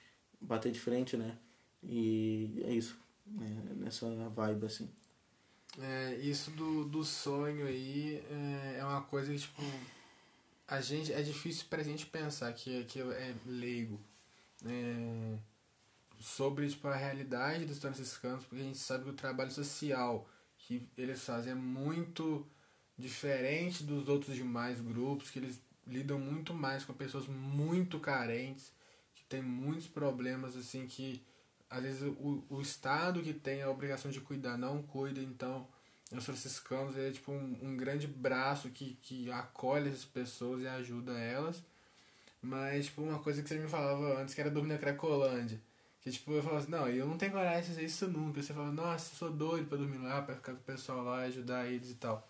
bater 0.40 0.72
de 0.72 0.80
frente, 0.80 1.16
né? 1.16 1.38
E 1.82 2.62
é 2.64 2.72
isso 2.72 2.98
né, 3.26 3.74
nessa 3.76 4.06
vibe 4.30 4.66
assim. 4.66 4.88
É, 5.78 6.14
isso 6.16 6.50
do, 6.52 6.84
do 6.84 7.04
sonho 7.04 7.66
aí 7.66 8.22
é, 8.30 8.78
é 8.78 8.84
uma 8.84 9.02
coisa 9.02 9.32
que, 9.32 9.38
tipo, 9.38 9.62
a 10.66 10.80
gente, 10.80 11.12
é 11.12 11.20
difícil 11.22 11.66
pra 11.68 11.82
gente 11.82 12.06
pensar 12.06 12.52
que, 12.52 12.84
que 12.84 13.00
é 13.00 13.34
leigo 13.44 14.00
é, 14.64 15.38
sobre 16.20 16.68
tipo, 16.68 16.88
a 16.88 16.96
realidade 16.96 17.64
dos 17.64 17.78
franciscanos, 17.78 18.44
porque 18.44 18.62
a 18.62 18.66
gente 18.66 18.78
sabe 18.78 19.04
que 19.04 19.10
o 19.10 19.14
trabalho 19.14 19.50
social 19.50 20.28
que 20.58 20.88
eles 20.96 21.24
fazem 21.24 21.52
é 21.52 21.54
muito 21.54 22.46
diferente 22.98 23.84
dos 23.84 24.08
outros 24.08 24.34
demais 24.34 24.80
grupos, 24.80 25.30
que 25.30 25.38
eles 25.38 25.60
lidam 25.86 26.18
muito 26.18 26.52
mais 26.52 26.84
com 26.84 26.92
pessoas 26.92 27.26
muito 27.28 28.00
carentes, 28.00 28.72
que 29.14 29.22
tem 29.24 29.42
muitos 29.42 29.86
problemas 29.86 30.56
assim 30.56 30.86
que 30.86 31.24
às 31.68 31.82
vezes 31.82 32.02
o, 32.02 32.44
o 32.48 32.60
Estado 32.60 33.22
que 33.22 33.34
tem 33.34 33.62
a 33.62 33.70
obrigação 33.70 34.10
de 34.10 34.20
cuidar 34.20 34.56
não 34.56 34.82
cuida, 34.82 35.20
então 35.20 35.68
os 36.10 36.24
franciscanos 36.24 36.96
é 36.96 37.10
tipo 37.10 37.32
um, 37.32 37.58
um 37.62 37.76
grande 37.76 38.06
braço 38.06 38.70
que, 38.70 38.96
que 39.02 39.30
acolhe 39.30 39.88
essas 39.88 40.04
pessoas 40.04 40.62
e 40.62 40.68
ajuda 40.68 41.12
elas. 41.18 41.62
Mas, 42.40 42.86
tipo, 42.86 43.02
uma 43.02 43.18
coisa 43.18 43.42
que 43.42 43.48
você 43.48 43.58
me 43.58 43.68
falava 43.68 44.20
antes, 44.20 44.34
que 44.34 44.40
era 44.40 44.50
dormir 44.50 44.74
na 44.74 44.78
Cracolândia. 44.78 45.60
Que, 46.06 46.12
tipo, 46.12 46.30
eu 46.30 46.40
falava 46.40 46.60
assim, 46.60 46.70
não, 46.70 46.88
eu 46.88 47.04
não 47.04 47.18
tenho 47.18 47.32
coragem 47.32 47.62
de 47.62 47.68
fazer 47.70 47.84
isso 47.84 48.06
nunca. 48.06 48.40
Você 48.40 48.54
fala, 48.54 48.70
nossa, 48.70 49.12
eu 49.12 49.18
sou 49.18 49.28
doido 49.28 49.66
pra 49.66 49.76
dormir 49.76 49.98
lá, 49.98 50.22
pra 50.22 50.36
ficar 50.36 50.52
com 50.52 50.60
o 50.60 50.62
pessoal 50.62 51.02
lá, 51.02 51.22
ajudar 51.22 51.66
eles 51.66 51.90
e 51.90 51.94
tal. 51.96 52.24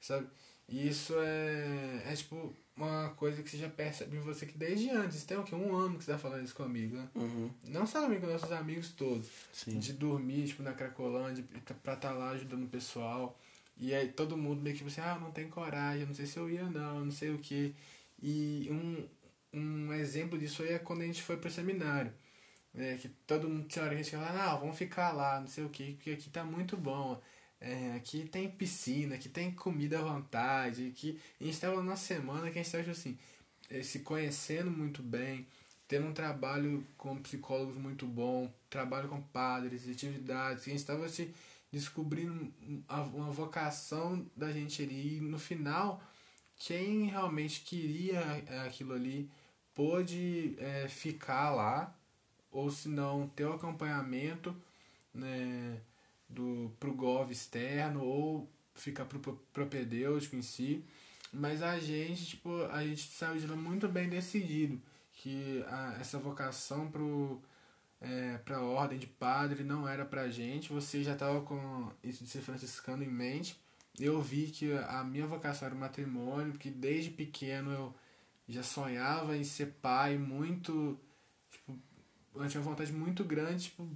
Sabe? 0.00 0.26
E 0.66 0.88
isso 0.88 1.12
é, 1.18 2.02
é 2.06 2.16
tipo, 2.16 2.56
uma 2.74 3.10
coisa 3.10 3.42
que 3.42 3.50
você 3.50 3.58
já 3.58 3.68
percebe 3.68 4.16
em 4.16 4.20
você 4.20 4.46
que 4.46 4.56
desde 4.56 4.88
antes, 4.88 5.22
tem 5.24 5.36
o 5.36 5.44
que? 5.44 5.54
Um 5.54 5.76
ano 5.76 5.98
que 5.98 6.04
você 6.04 6.12
tá 6.12 6.18
falando 6.18 6.46
isso 6.46 6.54
comigo, 6.54 6.96
né? 6.96 7.10
Uhum. 7.14 7.50
Não 7.68 7.86
só 7.86 8.00
comigo, 8.00 8.22
com 8.22 8.32
nossos 8.32 8.52
amigos 8.52 8.88
todos. 8.92 9.28
Sim. 9.52 9.78
De 9.78 9.92
dormir, 9.92 10.46
tipo, 10.46 10.62
na 10.62 10.72
Cracolândia, 10.72 11.44
pra 11.82 11.92
estar 11.92 11.96
tá 11.96 12.12
lá 12.12 12.30
ajudando 12.30 12.64
o 12.64 12.68
pessoal. 12.68 13.38
E 13.76 13.92
aí 13.94 14.08
todo 14.08 14.34
mundo 14.34 14.62
meio 14.62 14.74
que 14.74 14.82
tipo 14.82 14.88
assim, 14.88 15.02
ah, 15.02 15.18
não 15.20 15.30
tem 15.30 15.46
coragem, 15.46 16.06
não 16.06 16.14
sei 16.14 16.24
se 16.24 16.38
eu 16.38 16.48
ia 16.48 16.64
não, 16.70 17.04
não 17.04 17.12
sei 17.12 17.28
o 17.28 17.38
que. 17.38 17.74
E 18.22 18.66
um, 18.70 19.06
um 19.52 19.92
exemplo 19.92 20.38
disso 20.38 20.62
aí 20.62 20.70
é 20.72 20.78
quando 20.78 21.02
a 21.02 21.06
gente 21.06 21.20
foi 21.20 21.36
pro 21.36 21.50
seminário. 21.50 22.10
É, 22.74 22.96
que 22.96 23.08
todo 23.26 23.48
mundo 23.48 23.66
tinha 23.66 23.84
hora 23.84 23.94
que 23.94 24.00
a 24.00 24.04
gente 24.04 24.16
falava, 24.16 24.52
ah, 24.52 24.56
vamos 24.56 24.78
ficar 24.78 25.12
lá, 25.12 25.40
não 25.40 25.48
sei 25.48 25.64
o 25.64 25.68
que, 25.68 25.94
porque 25.94 26.10
aqui 26.10 26.30
tá 26.30 26.44
muito 26.44 26.76
bom. 26.76 27.20
É, 27.60 27.92
aqui 27.94 28.26
tem 28.28 28.48
piscina, 28.50 29.16
aqui 29.16 29.28
tem 29.28 29.50
comida 29.52 29.98
à 29.98 30.02
vontade, 30.02 30.82
a 30.82 30.84
gente 30.86 31.20
estava 31.40 31.76
numa 31.76 31.96
semana 31.96 32.50
que 32.50 32.58
a 32.58 32.62
gente 32.62 32.66
estava 32.66 32.90
assim, 32.90 33.18
é, 33.68 33.82
se 33.82 34.00
conhecendo 34.00 34.70
muito 34.70 35.02
bem, 35.02 35.46
tendo 35.86 36.06
um 36.06 36.12
trabalho 36.14 36.86
com 36.96 37.20
psicólogos 37.20 37.76
muito 37.76 38.06
bom, 38.06 38.50
trabalho 38.70 39.08
com 39.08 39.20
padres, 39.20 39.88
atividades, 39.88 40.62
a 40.62 40.70
gente 40.70 40.78
estava 40.78 41.08
se 41.08 41.34
descobrindo 41.72 42.52
uma 42.88 43.30
vocação 43.30 44.26
da 44.36 44.50
gente 44.52 44.82
ali 44.82 45.18
e 45.18 45.20
no 45.20 45.38
final 45.38 46.02
quem 46.56 47.06
realmente 47.06 47.60
queria 47.60 48.20
é, 48.46 48.60
aquilo 48.60 48.92
ali 48.94 49.30
pôde 49.74 50.56
é, 50.58 50.88
ficar 50.88 51.50
lá 51.50 51.94
ou 52.50 52.70
se 52.70 52.88
não 52.88 53.28
ter 53.28 53.44
o 53.44 53.52
acompanhamento 53.52 54.54
né, 55.14 55.80
do 56.28 56.72
pro 56.78 56.92
gov 56.92 57.30
externo 57.30 58.02
ou 58.04 58.48
ficar 58.74 59.04
pro 59.04 59.18
propedêutico 59.52 60.36
em 60.36 60.42
si. 60.42 60.84
Mas 61.32 61.62
a 61.62 61.78
gente, 61.78 62.26
tipo, 62.26 62.64
a 62.66 62.84
gente 62.84 63.08
saiu 63.08 63.38
de 63.38 63.46
lá 63.46 63.56
muito 63.56 63.88
bem 63.88 64.08
decidido 64.08 64.80
que 65.12 65.64
a, 65.68 65.96
essa 66.00 66.18
vocação 66.18 66.90
pro 66.90 67.40
é, 68.00 68.38
para 68.38 68.56
a 68.56 68.62
ordem 68.62 68.98
de 68.98 69.06
padre 69.06 69.62
não 69.62 69.86
era 69.86 70.04
pra 70.04 70.30
gente. 70.30 70.72
Você 70.72 71.04
já 71.04 71.12
estava 71.12 71.40
com 71.42 71.90
isso 72.02 72.24
de 72.24 72.30
ser 72.30 72.40
franciscano 72.40 73.04
em 73.04 73.08
mente. 73.08 73.56
Eu 73.98 74.20
vi 74.22 74.46
que 74.46 74.72
a 74.72 75.04
minha 75.04 75.26
vocação 75.26 75.66
era 75.66 75.74
o 75.74 75.78
matrimônio, 75.78 76.52
porque 76.52 76.70
desde 76.70 77.10
pequeno 77.10 77.70
eu 77.70 77.94
já 78.48 78.62
sonhava 78.62 79.36
em 79.36 79.44
ser 79.44 79.74
pai 79.82 80.16
muito. 80.16 80.98
Eu 82.34 82.48
tinha 82.48 82.60
uma 82.60 82.70
vontade 82.70 82.92
muito 82.92 83.24
grande, 83.24 83.64
tipo, 83.64 83.88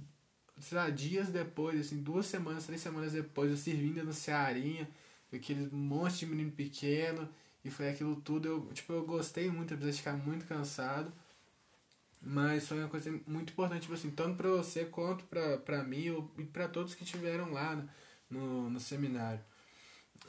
sei 0.59 0.77
lá, 0.77 0.89
dias 0.89 1.29
depois, 1.29 1.79
assim, 1.79 2.01
duas 2.01 2.25
semanas, 2.25 2.65
três 2.65 2.81
semanas 2.81 3.13
depois, 3.13 3.49
eu 3.51 3.57
servindo 3.57 4.03
no 4.03 4.13
Cearinha, 4.13 4.89
aquele 5.33 5.69
monte 5.71 6.19
de 6.19 6.25
menino 6.27 6.51
pequeno, 6.51 7.27
e 7.63 7.69
foi 7.69 7.89
aquilo 7.89 8.15
tudo, 8.17 8.47
eu, 8.47 8.73
tipo, 8.73 8.93
eu 8.93 9.05
gostei 9.05 9.49
muito, 9.49 9.73
apesar 9.73 9.91
de 9.91 9.97
ficar 9.97 10.13
muito 10.13 10.45
cansado, 10.45 11.11
mas 12.21 12.67
foi 12.67 12.79
uma 12.79 12.89
coisa 12.89 13.11
muito 13.27 13.51
importante, 13.51 13.83
tipo 13.83 13.93
assim, 13.93 14.09
tanto 14.11 14.35
pra 14.35 14.49
você 14.49 14.85
quanto 14.85 15.23
pra, 15.25 15.57
pra 15.57 15.83
mim 15.83 16.27
e 16.37 16.43
pra 16.45 16.67
todos 16.67 16.95
que 16.95 17.03
estiveram 17.03 17.51
lá 17.51 17.83
no, 18.29 18.69
no 18.69 18.79
seminário. 18.79 19.39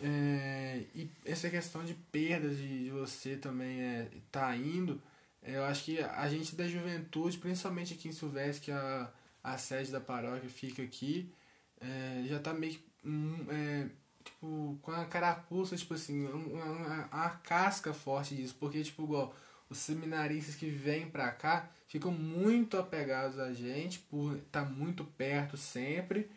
É, 0.00 0.84
e 0.94 1.10
essa 1.24 1.48
questão 1.48 1.84
de 1.84 1.94
perdas 1.94 2.56
de, 2.58 2.84
de 2.84 2.90
você 2.90 3.36
também 3.36 3.80
é, 3.80 4.10
tá 4.30 4.54
indo, 4.56 5.00
eu 5.46 5.64
acho 5.64 5.84
que 5.84 6.00
a 6.00 6.28
gente 6.28 6.54
da 6.54 6.68
juventude, 6.68 7.38
principalmente 7.38 7.94
aqui 7.94 8.08
em 8.08 8.12
Silvestre, 8.12 8.66
que 8.66 8.72
a 8.72 9.10
a 9.46 9.56
sede 9.56 9.92
da 9.92 10.00
paróquia 10.00 10.50
fica 10.50 10.82
aqui, 10.82 11.32
é, 11.80 12.24
já 12.26 12.38
está 12.38 12.52
meio 12.52 12.72
que 12.72 12.84
hum, 13.04 13.46
é, 13.48 13.86
tipo, 14.24 14.76
com 14.82 14.90
a 14.90 15.04
carapuça, 15.04 15.76
tipo 15.76 15.94
assim, 15.94 16.26
uma, 16.26 16.64
uma, 16.64 17.06
uma 17.06 17.30
casca 17.30 17.94
forte 17.94 18.34
disso. 18.34 18.56
Porque, 18.58 18.82
tipo, 18.82 19.04
igual, 19.04 19.32
os 19.70 19.78
seminaristas 19.78 20.56
que 20.56 20.68
vêm 20.68 21.08
pra 21.08 21.30
cá 21.30 21.70
ficam 21.86 22.10
muito 22.10 22.76
apegados 22.76 23.38
a 23.38 23.52
gente, 23.52 24.00
por 24.00 24.36
estar 24.36 24.64
tá 24.64 24.68
muito 24.68 25.04
perto 25.04 25.56
sempre. 25.56 26.28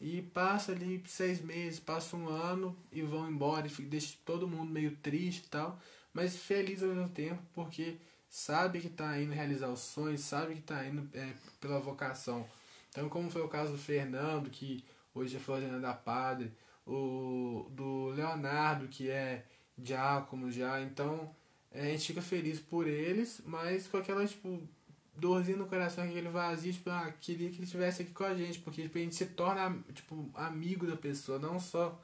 E 0.00 0.22
passa 0.22 0.70
ali 0.70 1.02
seis 1.06 1.40
meses, 1.40 1.80
passa 1.80 2.16
um 2.16 2.28
ano 2.28 2.76
e 2.92 3.02
vão 3.02 3.28
embora 3.28 3.66
e 3.66 3.82
deixa 3.82 4.16
todo 4.24 4.48
mundo 4.48 4.70
meio 4.70 4.96
triste 5.02 5.46
e 5.46 5.48
tal. 5.48 5.80
Mas 6.14 6.36
feliz 6.36 6.80
ao 6.82 6.90
mesmo 6.90 7.08
tempo, 7.08 7.42
porque 7.52 7.96
sabe 8.32 8.80
que 8.80 8.86
está 8.86 9.20
indo 9.20 9.34
realizar 9.34 9.68
os 9.68 9.80
sonhos, 9.80 10.22
sabe 10.22 10.54
que 10.54 10.60
está 10.60 10.82
indo 10.86 11.06
é, 11.12 11.34
pela 11.60 11.78
vocação. 11.78 12.48
Então, 12.88 13.06
como 13.10 13.30
foi 13.30 13.42
o 13.42 13.48
caso 13.48 13.72
do 13.72 13.78
Fernando, 13.78 14.48
que 14.48 14.82
hoje 15.14 15.36
é 15.36 15.38
florina 15.38 15.78
da 15.78 15.92
padre, 15.92 16.50
o 16.86 17.66
do 17.70 18.08
Leonardo, 18.08 18.88
que 18.88 19.10
é 19.10 19.44
diácono 19.76 20.50
já. 20.50 20.80
Então, 20.80 21.30
é, 21.70 21.82
a 21.82 21.90
gente 21.90 22.06
fica 22.06 22.22
feliz 22.22 22.58
por 22.58 22.88
eles, 22.88 23.42
mas 23.44 23.86
com 23.86 23.98
aquela, 23.98 24.26
tipo, 24.26 24.66
dorzinha 25.14 25.58
no 25.58 25.66
coração, 25.66 26.02
aquele 26.02 26.30
vazio, 26.30 26.72
tipo, 26.72 26.88
ah, 26.88 27.12
queria 27.20 27.50
que 27.50 27.56
ele 27.56 27.64
estivesse 27.64 28.00
aqui 28.00 28.12
com 28.12 28.24
a 28.24 28.34
gente, 28.34 28.60
porque 28.60 28.82
tipo, 28.82 28.96
a 28.96 29.00
gente 29.02 29.14
se 29.14 29.26
torna, 29.26 29.78
tipo, 29.92 30.30
amigo 30.34 30.86
da 30.86 30.96
pessoa, 30.96 31.38
não 31.38 31.60
só 31.60 32.00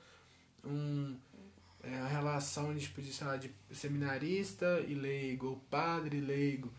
um, 0.62 1.16
é, 1.82 1.94
a 1.98 2.06
relação 2.06 2.74
de, 2.74 2.80
tipo, 2.80 3.00
de, 3.00 3.24
lá, 3.24 3.36
de 3.36 3.50
seminarista 3.72 4.80
e 4.86 4.94
leigo, 4.94 5.62
padre 5.70 6.18
e 6.18 6.20
leigo. 6.20 6.72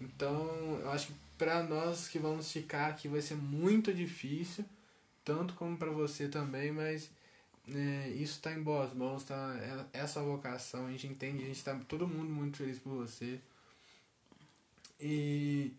Então, 0.00 0.78
eu 0.80 0.90
acho 0.90 1.08
que 1.08 1.14
para 1.38 1.62
nós 1.62 2.08
que 2.08 2.18
vamos 2.18 2.52
ficar 2.52 2.88
aqui 2.88 3.08
vai 3.08 3.20
ser 3.20 3.36
muito 3.36 3.92
difícil, 3.92 4.64
tanto 5.24 5.54
como 5.54 5.76
para 5.76 5.90
você 5.90 6.28
também, 6.28 6.72
mas 6.72 7.10
é, 7.68 8.08
isso 8.10 8.34
está 8.36 8.52
em 8.52 8.62
boas 8.62 8.92
mãos, 8.92 9.24
tá? 9.24 9.56
É, 9.92 10.00
essa 10.00 10.22
vocação, 10.22 10.86
a 10.86 10.90
gente 10.90 11.06
entende, 11.06 11.42
a 11.42 11.46
gente 11.46 11.56
está 11.56 11.74
todo 11.88 12.08
mundo 12.08 12.30
muito 12.30 12.58
feliz 12.58 12.78
por 12.78 12.94
você. 12.94 13.40
E 15.00 15.72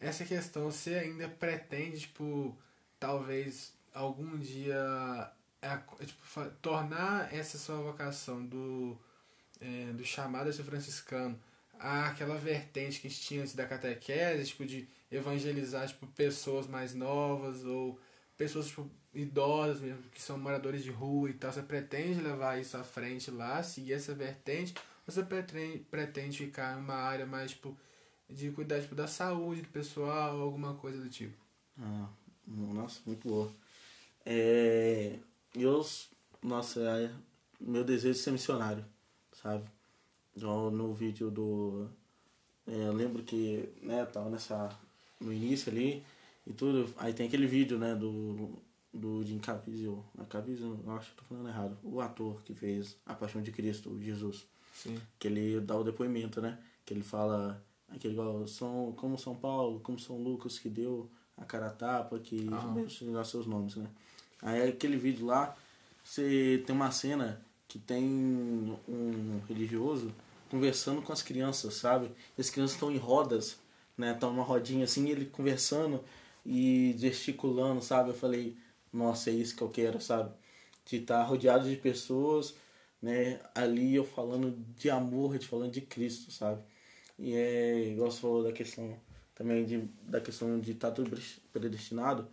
essa 0.00 0.24
questão, 0.24 0.70
você 0.70 0.94
ainda 0.94 1.28
pretende, 1.28 2.00
tipo, 2.00 2.56
talvez 2.98 3.72
algum 3.94 4.38
dia 4.38 5.30
é, 5.62 6.04
tipo, 6.04 6.50
tornar 6.60 7.32
essa 7.32 7.56
sua 7.56 7.76
vocação 7.76 8.44
do, 8.44 8.98
é, 9.60 9.92
do 9.92 10.04
chamado 10.04 10.50
a 10.50 10.52
ser 10.52 10.64
franciscano 10.64 11.38
aquela 11.82 12.36
vertente 12.36 13.00
que 13.00 13.08
a 13.08 13.10
gente 13.10 13.22
tinha 13.22 13.42
antes 13.42 13.54
da 13.54 13.66
catequese, 13.66 14.50
tipo, 14.50 14.64
de 14.64 14.88
evangelizar 15.10 15.86
tipo, 15.88 16.06
pessoas 16.08 16.66
mais 16.66 16.94
novas 16.94 17.64
ou 17.64 17.98
pessoas 18.36 18.68
tipo, 18.68 18.88
idosas 19.12 19.80
mesmo, 19.80 20.02
que 20.12 20.22
são 20.22 20.38
moradores 20.38 20.82
de 20.82 20.90
rua 20.90 21.30
e 21.30 21.34
tal. 21.34 21.52
Você 21.52 21.62
pretende 21.62 22.20
levar 22.20 22.60
isso 22.60 22.76
à 22.76 22.84
frente 22.84 23.30
lá, 23.30 23.62
seguir 23.62 23.94
essa 23.94 24.14
vertente, 24.14 24.74
ou 25.06 25.12
você 25.12 25.22
pretende, 25.22 25.78
pretende 25.90 26.38
ficar 26.38 26.76
em 26.76 26.80
uma 26.80 26.94
área 26.94 27.26
mais 27.26 27.50
tipo, 27.50 27.76
de 28.30 28.50
cuidar 28.50 28.80
tipo, 28.80 28.94
da 28.94 29.08
saúde 29.08 29.62
do 29.62 29.68
pessoal, 29.68 30.40
alguma 30.40 30.74
coisa 30.74 31.00
do 31.00 31.10
tipo? 31.10 31.36
Ah, 31.78 32.08
nossa, 32.46 33.00
muito 33.04 33.28
boa. 33.28 33.52
É, 34.24 35.18
eu, 35.54 35.84
nossa, 36.42 36.80
é, 36.80 37.10
meu 37.60 37.84
desejo 37.84 38.18
é 38.18 38.22
ser 38.22 38.30
missionário, 38.30 38.84
sabe? 39.32 39.64
Então, 40.36 40.70
no 40.70 40.92
vídeo 40.94 41.30
do. 41.30 41.88
É, 42.66 42.86
eu 42.86 42.92
lembro 42.92 43.22
que, 43.22 43.68
né, 43.82 44.04
tava 44.06 44.30
nessa. 44.30 44.70
no 45.20 45.32
início 45.32 45.70
ali 45.70 46.02
e 46.46 46.52
tudo. 46.52 46.92
Aí 46.96 47.12
tem 47.12 47.26
aquele 47.26 47.46
vídeo, 47.46 47.78
né, 47.78 47.94
do. 47.94 48.58
do 48.92 49.22
Jim 49.24 49.38
Caviezel. 49.38 50.04
Caviezel, 50.28 50.78
acho 50.96 51.10
que 51.10 51.16
tô 51.16 51.24
falando 51.24 51.48
errado. 51.48 51.76
O 51.82 52.00
ator 52.00 52.40
que 52.42 52.54
fez 52.54 52.96
A 53.04 53.14
Paixão 53.14 53.42
de 53.42 53.52
Cristo, 53.52 53.96
Jesus. 54.00 54.46
Sim. 54.74 54.98
Que 55.18 55.28
ele 55.28 55.60
dá 55.60 55.76
o 55.76 55.84
depoimento, 55.84 56.40
né? 56.40 56.58
Que 56.84 56.94
ele 56.94 57.02
fala. 57.02 57.62
Aquele 57.88 58.14
igual, 58.14 58.46
são, 58.46 58.94
como 58.96 59.18
São 59.18 59.34
Paulo, 59.34 59.78
como 59.80 59.98
São 59.98 60.16
Lucas, 60.16 60.58
que 60.58 60.70
deu 60.70 61.10
a 61.36 61.44
cara 61.44 61.66
a 61.66 61.70
tapa, 61.70 62.18
que 62.18 62.48
ah. 62.50 63.22
seus 63.24 63.46
nomes, 63.46 63.76
né? 63.76 63.86
Aí 64.42 64.68
aquele 64.68 64.96
vídeo 64.96 65.26
lá, 65.26 65.56
você 66.02 66.62
tem 66.66 66.74
uma 66.74 66.90
cena 66.90 67.40
que 67.68 67.78
tem 67.78 68.04
um 68.88 69.40
religioso 69.48 70.12
conversando 70.50 71.00
com 71.00 71.12
as 71.12 71.22
crianças, 71.22 71.74
sabe? 71.74 72.10
As 72.38 72.50
crianças 72.50 72.74
estão 72.74 72.90
em 72.90 72.98
rodas, 72.98 73.58
né? 73.96 74.12
Estão 74.12 74.32
numa 74.32 74.42
rodinha 74.44 74.84
assim, 74.84 75.08
ele 75.08 75.26
conversando 75.26 76.04
e 76.44 76.94
gesticulando, 76.98 77.80
sabe? 77.80 78.10
Eu 78.10 78.14
falei, 78.14 78.56
nossa, 78.92 79.30
é 79.30 79.32
isso 79.32 79.56
que 79.56 79.62
eu 79.62 79.70
quero, 79.70 80.00
sabe? 80.00 80.30
De 80.84 80.96
estar 80.96 81.22
rodeado 81.22 81.68
de 81.68 81.76
pessoas, 81.76 82.54
né? 83.00 83.40
Ali 83.54 83.94
eu 83.94 84.04
falando 84.04 84.54
de 84.76 84.90
amor, 84.90 85.38
de 85.38 85.46
falando 85.46 85.72
de 85.72 85.80
Cristo, 85.80 86.30
sabe? 86.32 86.62
E 87.18 87.34
é, 87.34 87.90
igual 87.90 88.10
você 88.10 88.20
falou 88.20 88.42
da 88.42 88.52
questão 88.52 88.98
também 89.34 89.64
de, 89.64 89.78
da 90.02 90.20
questão 90.20 90.60
de 90.60 90.72
estar 90.72 90.90
tudo 90.90 91.18
predestinado. 91.52 92.28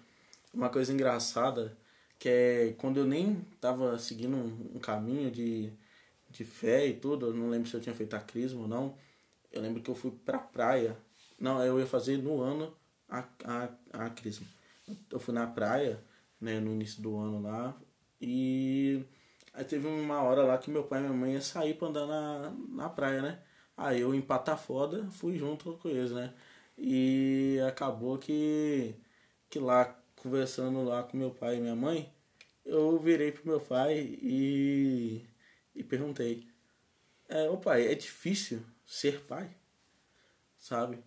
Uma 0.54 0.70
coisa 0.70 0.92
engraçada 0.92 1.78
que 2.20 2.30
é 2.30 2.76
quando 2.78 2.98
eu 3.00 3.06
nem 3.06 3.36
tava 3.62 3.98
seguindo 3.98 4.36
um, 4.36 4.76
um, 4.76 4.80
caminho 4.80 5.32
de, 5.32 5.72
de 6.30 6.44
fé 6.44 6.88
e 6.88 6.94
tudo, 6.94 7.28
eu 7.28 7.34
não 7.34 7.50
lembro 7.50 7.70
se 7.70 7.76
eu 7.76 7.82
tinha 7.82 7.96
feito 7.96 8.16
a 8.16 8.20
crisma 8.20 8.62
ou 8.62 8.68
não. 8.68 8.98
Eu 9.52 9.62
lembro 9.62 9.82
que 9.82 9.90
eu 9.90 9.96
fui 9.96 10.12
pra 10.12 10.38
praia. 10.40 10.98
Não, 11.40 11.64
eu 11.64 11.80
ia 11.80 11.88
fazer 11.88 12.18
no 12.18 12.42
ano 12.42 12.76
a, 13.10 13.26
a, 13.46 13.70
a 14.06 14.10
crisma. 14.12 14.48
Eu 15.12 15.20
fui 15.20 15.34
na 15.34 15.48
praia, 15.48 16.04
né, 16.42 16.60
no 16.60 16.72
início 16.74 17.02
do 17.02 17.18
ano 17.18 17.42
lá, 17.42 17.76
e 18.22 19.06
aí 19.54 19.64
teve 19.66 19.88
uma 19.88 20.22
hora 20.22 20.44
lá 20.44 20.58
que 20.58 20.70
meu 20.72 20.84
pai 20.84 21.00
e 21.00 21.04
minha 21.04 21.14
mãe 21.14 21.34
ia 21.34 21.42
sair 21.42 21.76
pra 21.76 21.88
andar 21.90 22.06
na, 22.08 22.52
na 22.70 22.90
praia, 22.90 23.22
né? 23.22 23.40
Aí 23.78 24.02
eu 24.02 24.14
empatar 24.16 24.58
foda, 24.58 25.10
fui 25.12 25.38
junto 25.38 25.78
com 25.78 25.90
eles, 25.90 26.12
né? 26.12 26.34
E 26.78 27.60
acabou 27.68 28.18
que, 28.18 28.96
que 29.50 29.60
lá 29.60 29.86
conversando 30.22 30.84
lá 30.84 31.04
com 31.04 31.18
meu 31.18 31.32
pai 31.32 31.58
e 31.58 31.62
minha 31.62 31.76
mãe, 31.76 32.12
eu 32.66 33.00
virei 33.00 33.32
pro 33.32 33.48
meu 33.48 33.60
pai 33.60 34.00
e, 34.22 35.26
e 35.76 35.84
perguntei: 35.84 36.48
é, 37.28 37.50
Ô 37.50 37.58
pai, 37.58 37.88
é 37.88 37.96
difícil 37.96 38.62
ser 38.86 39.22
pai? 39.22 39.50
Sabe? 40.58 41.00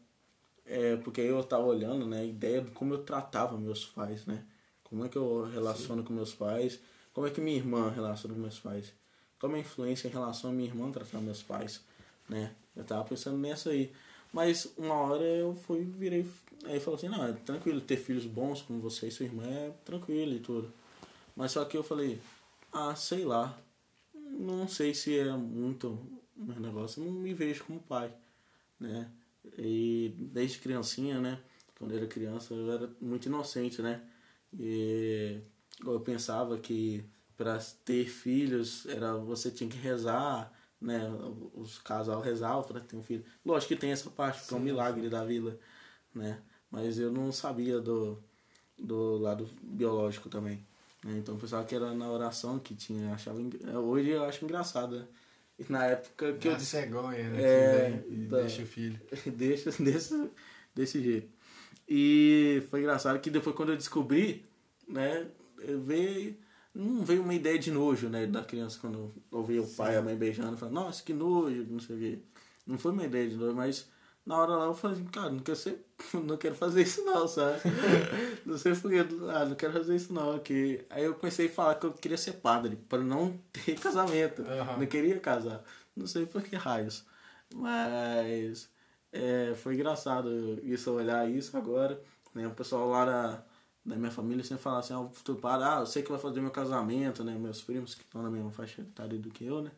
É, 0.64 0.96
porque 0.96 1.20
eu 1.20 1.42
tava 1.44 1.64
olhando, 1.64 2.06
né, 2.06 2.20
a 2.20 2.24
ideia 2.24 2.62
de 2.62 2.70
como 2.70 2.94
eu 2.94 3.02
tratava 3.02 3.58
meus 3.58 3.84
pais, 3.84 4.24
né? 4.26 4.44
Como 4.84 5.04
é 5.04 5.08
que 5.08 5.16
eu 5.16 5.44
relaciono 5.44 6.02
Sim. 6.02 6.08
com 6.08 6.12
meus 6.14 6.34
pais? 6.34 6.80
Como 7.12 7.26
é 7.26 7.30
que 7.30 7.40
minha 7.40 7.56
irmã 7.56 7.90
relaciona 7.90 8.34
com 8.34 8.40
meus 8.40 8.58
pais? 8.58 8.92
Qual 9.38 9.52
é 9.52 9.56
a 9.56 9.58
influência 9.58 10.06
em 10.06 10.10
relação 10.10 10.50
a 10.50 10.52
minha 10.52 10.68
irmã 10.68 10.90
tratar 10.90 11.20
meus 11.20 11.42
pais, 11.42 11.82
né? 12.28 12.54
Eu 12.76 12.84
tava 12.84 13.04
pensando 13.04 13.36
nessa 13.36 13.70
aí. 13.70 13.92
Mas 14.32 14.72
uma 14.78 14.94
hora 14.94 15.24
eu 15.24 15.54
fui, 15.54 15.84
virei 15.84 16.24
Aí 16.64 16.78
falou 16.78 16.96
assim, 16.96 17.08
não, 17.08 17.24
é 17.24 17.32
tranquilo, 17.32 17.80
ter 17.80 17.96
filhos 17.96 18.24
bons 18.24 18.62
como 18.62 18.80
você 18.80 19.08
e 19.08 19.10
sua 19.10 19.26
irmã 19.26 19.44
é 19.44 19.72
tranquilo 19.84 20.32
e 20.34 20.38
tudo. 20.38 20.72
Mas 21.34 21.52
só 21.52 21.64
que 21.64 21.76
eu 21.76 21.82
falei, 21.82 22.20
ah, 22.72 22.94
sei 22.94 23.24
lá, 23.24 23.58
não 24.14 24.68
sei 24.68 24.94
se 24.94 25.18
é 25.18 25.32
muito 25.32 25.98
meu 26.36 26.60
negócio, 26.60 27.02
não 27.02 27.12
me 27.12 27.34
vejo 27.34 27.64
como 27.64 27.80
pai, 27.80 28.14
né? 28.78 29.10
E 29.58 30.14
desde 30.16 30.58
criancinha, 30.58 31.20
né? 31.20 31.40
Quando 31.78 31.92
eu 31.92 31.98
era 31.98 32.06
criança, 32.06 32.54
eu 32.54 32.70
era 32.72 32.90
muito 33.00 33.26
inocente, 33.26 33.82
né? 33.82 34.00
E 34.58 35.40
eu 35.84 36.00
pensava 36.00 36.58
que 36.58 37.04
para 37.36 37.58
ter 37.84 38.08
filhos 38.08 38.86
era 38.86 39.16
você 39.16 39.50
tinha 39.50 39.68
que 39.68 39.76
rezar, 39.76 40.52
né? 40.82 41.00
Os 41.54 41.78
casal 41.78 42.20
rezavam 42.20 42.62
para 42.64 42.80
ter 42.80 42.96
um 42.96 43.02
filho. 43.02 43.24
Lógico 43.44 43.74
que 43.74 43.80
tem 43.80 43.92
essa 43.92 44.10
parte, 44.10 44.40
porque 44.40 44.54
é 44.54 44.56
um 44.56 44.60
milagre 44.60 45.08
da 45.08 45.24
vida, 45.24 45.58
né? 46.14 46.42
mas 46.72 46.98
eu 46.98 47.12
não 47.12 47.30
sabia 47.30 47.78
do, 47.78 48.18
do 48.78 49.18
lado 49.18 49.48
biológico 49.62 50.30
também. 50.30 50.66
Né? 51.04 51.18
Então 51.18 51.34
eu 51.34 51.40
pensava 51.40 51.64
que 51.64 51.74
era 51.74 51.94
na 51.94 52.10
oração 52.10 52.58
que 52.58 52.74
tinha, 52.74 53.12
achava 53.12 53.38
hoje 53.78 54.08
eu 54.08 54.24
acho 54.24 54.42
engraçado. 54.42 54.96
Né? 54.96 55.06
Na 55.68 55.84
época 55.84 56.32
que 56.32 56.48
na 56.48 56.54
eu 56.54 56.60
cegonha, 56.60 57.28
né? 57.28 57.42
É, 57.42 58.04
e 58.08 58.26
tá, 58.26 58.38
deixa 58.38 58.62
o 58.62 58.66
filho. 58.66 58.98
deixa 59.36 59.70
desse, 59.70 60.30
desse 60.74 61.02
jeito. 61.02 61.30
E 61.86 62.62
foi 62.70 62.80
engraçado 62.80 63.20
que 63.20 63.30
depois 63.30 63.54
quando 63.54 63.72
eu 63.72 63.76
descobri, 63.76 64.46
né, 64.88 65.26
veio 65.84 66.34
não 66.74 67.04
veio 67.04 67.22
uma 67.22 67.34
ideia 67.34 67.58
de 67.58 67.70
nojo, 67.70 68.08
né, 68.08 68.26
da 68.26 68.42
criança 68.42 68.78
quando 68.80 69.12
eu 69.30 69.42
vi 69.44 69.60
o 69.60 69.66
pai 69.66 69.94
e 69.94 69.96
a 69.96 70.02
mãe 70.02 70.16
beijando, 70.16 70.56
falando, 70.56 70.74
nossa, 70.74 71.02
que 71.02 71.12
nojo, 71.12 71.66
não 71.68 71.80
sei 71.80 71.96
o 71.96 71.98
quê. 71.98 72.18
Não 72.66 72.78
foi 72.78 72.92
uma 72.92 73.04
ideia 73.04 73.28
de 73.28 73.36
nojo, 73.36 73.54
mas 73.54 73.88
na 74.24 74.38
hora 74.38 74.56
lá 74.56 74.64
eu 74.66 74.74
falei 74.74 74.96
assim, 74.96 75.06
cara, 75.06 75.30
não 75.30 75.40
quero 75.40 75.58
ser. 75.58 75.84
Não 76.14 76.36
quero 76.36 76.54
fazer 76.54 76.82
isso 76.82 77.04
não, 77.04 77.28
sabe? 77.28 77.60
não 78.44 78.58
sei 78.58 78.74
porque. 78.74 78.98
Ah, 79.32 79.44
não 79.44 79.54
quero 79.54 79.72
fazer 79.72 79.94
isso 79.94 80.12
não. 80.12 80.38
Que... 80.40 80.84
Aí 80.90 81.04
eu 81.04 81.14
comecei 81.14 81.46
a 81.46 81.50
falar 81.50 81.76
que 81.76 81.86
eu 81.86 81.92
queria 81.92 82.18
ser 82.18 82.32
padre, 82.34 82.76
para 82.88 82.98
não 83.02 83.38
ter 83.52 83.78
casamento. 83.78 84.42
Uhum. 84.42 84.78
Não 84.78 84.86
queria 84.86 85.18
casar. 85.20 85.62
Não 85.96 86.06
sei 86.06 86.26
por 86.26 86.42
que 86.42 86.56
raios. 86.56 87.04
Mas 87.54 88.68
é, 89.12 89.54
foi 89.56 89.74
engraçado 89.74 90.28
isso 90.64 90.90
olhar 90.92 91.28
isso 91.30 91.56
agora. 91.56 92.00
Né? 92.34 92.46
O 92.46 92.54
pessoal 92.54 92.88
lá 92.88 93.04
da, 93.04 93.44
da 93.84 93.96
minha 93.96 94.10
família 94.10 94.44
sempre 94.44 94.62
falavam 94.62 94.80
assim, 94.80 94.94
ah, 94.94 95.14
futuro 95.14 95.38
padre, 95.38 95.66
ah, 95.66 95.80
eu 95.80 95.86
sei 95.86 96.02
que 96.02 96.10
vai 96.10 96.20
fazer 96.20 96.40
meu 96.40 96.50
casamento, 96.50 97.24
né? 97.24 97.36
Meus 97.36 97.62
primos 97.62 97.94
que 97.94 98.02
estão 98.02 98.22
na 98.22 98.30
mesma 98.30 98.50
faixa 98.50 98.82
etária 98.82 99.18
do 99.18 99.30
que 99.30 99.44
eu, 99.44 99.60
né? 99.60 99.70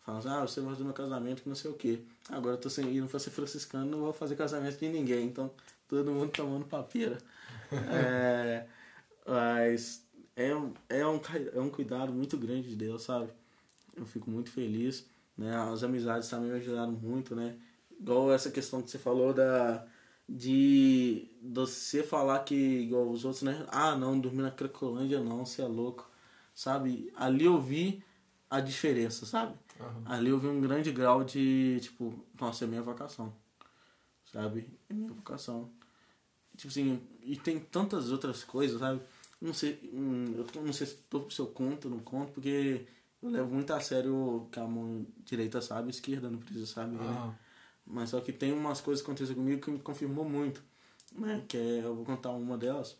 Falam 0.00 0.18
assim, 0.18 0.28
ah, 0.28 0.40
você 0.40 0.60
vai 0.60 0.70
fazer 0.70 0.84
meu 0.84 0.92
casamento 0.92 1.42
que 1.42 1.48
não 1.48 1.56
sei 1.56 1.70
o 1.70 1.74
quê. 1.74 2.00
Agora 2.28 2.56
eu 2.56 2.60
tô 2.60 2.68
sem 2.68 2.86
ir, 2.90 3.00
não 3.00 3.08
vou 3.08 3.20
ser 3.20 3.30
franciscano, 3.30 3.90
não 3.90 4.00
vou 4.00 4.12
fazer 4.12 4.36
casamento 4.36 4.78
de 4.78 4.88
ninguém. 4.88 5.26
Então, 5.26 5.50
todo 5.88 6.10
mundo 6.10 6.30
tomando 6.30 6.66
papeira. 6.66 7.18
é, 7.90 8.66
mas 9.26 10.04
é, 10.36 10.54
um, 10.54 10.74
é, 10.88 11.06
um, 11.06 11.20
é 11.54 11.60
um 11.60 11.70
cuidado 11.70 12.12
muito 12.12 12.36
grande 12.36 12.68
de 12.68 12.76
Deus, 12.76 13.02
sabe? 13.02 13.30
Eu 13.96 14.04
fico 14.04 14.30
muito 14.30 14.50
feliz. 14.50 15.06
Né? 15.38 15.56
As 15.56 15.82
amizades 15.82 16.28
também 16.28 16.50
me 16.50 16.56
ajudaram 16.56 16.92
muito, 16.92 17.34
né? 17.34 17.56
Igual 17.98 18.32
essa 18.32 18.50
questão 18.50 18.82
que 18.82 18.90
você 18.90 18.98
falou 18.98 19.32
da 19.32 19.86
de 20.28 21.30
você 21.42 22.02
falar 22.02 22.40
que 22.40 22.54
igual 22.54 23.08
os 23.10 23.24
outros, 23.24 23.42
né? 23.42 23.66
Ah, 23.68 23.96
não, 23.96 24.18
dormir 24.18 24.42
na 24.42 24.50
Cracolândia 24.50 25.20
não, 25.20 25.44
você 25.44 25.62
é 25.62 25.66
louco. 25.66 26.10
Sabe? 26.54 27.12
Ali 27.16 27.44
eu 27.44 27.60
vi 27.60 28.02
a 28.48 28.60
diferença, 28.60 29.24
sabe? 29.26 29.54
Uhum. 29.80 30.02
Ali 30.04 30.30
eu 30.30 30.38
vi 30.38 30.46
um 30.46 30.60
grande 30.60 30.92
grau 30.92 31.24
de, 31.24 31.78
tipo, 31.80 32.14
nossa, 32.38 32.64
é 32.64 32.68
minha 32.68 32.82
vocação. 32.82 33.32
Sabe? 34.30 34.68
É 34.88 34.94
minha 34.94 35.08
vocação. 35.08 35.70
Tipo 36.56 36.68
assim, 36.68 37.00
e 37.22 37.36
tem 37.36 37.58
tantas 37.58 38.12
outras 38.12 38.44
coisas, 38.44 38.78
sabe? 38.78 39.00
Não 39.40 39.52
sei, 39.52 39.90
hum, 39.92 40.34
eu 40.36 40.62
não 40.62 40.72
sei 40.72 40.86
se 40.86 40.96
tô, 41.10 41.28
se 41.28 41.40
eu 41.40 41.46
conto 41.46 41.86
ou 41.86 41.94
não 41.94 42.00
conto, 42.00 42.32
porque 42.32 42.86
eu 43.22 43.30
levo 43.30 43.52
muito 43.52 43.72
a 43.72 43.80
sério 43.80 44.46
que 44.52 44.60
a 44.60 44.64
mão 44.64 45.06
direita 45.24 45.60
sabe, 45.60 45.88
a 45.88 45.90
esquerda 45.90 46.30
não 46.30 46.38
precisa 46.38 46.66
saber, 46.66 46.96
uhum. 46.96 47.26
né? 47.26 47.38
Mas 47.86 48.10
só 48.10 48.20
que 48.20 48.32
tem 48.32 48.52
umas 48.52 48.80
coisas 48.80 49.02
que 49.02 49.10
aconteceram 49.10 49.42
comigo 49.42 49.60
que 49.60 49.70
me 49.70 49.78
confirmou 49.78 50.24
muito, 50.24 50.62
né? 51.14 51.44
Que 51.48 51.56
é, 51.56 51.84
eu 51.84 51.94
vou 51.94 52.04
contar 52.04 52.30
uma 52.30 52.56
delas, 52.56 52.96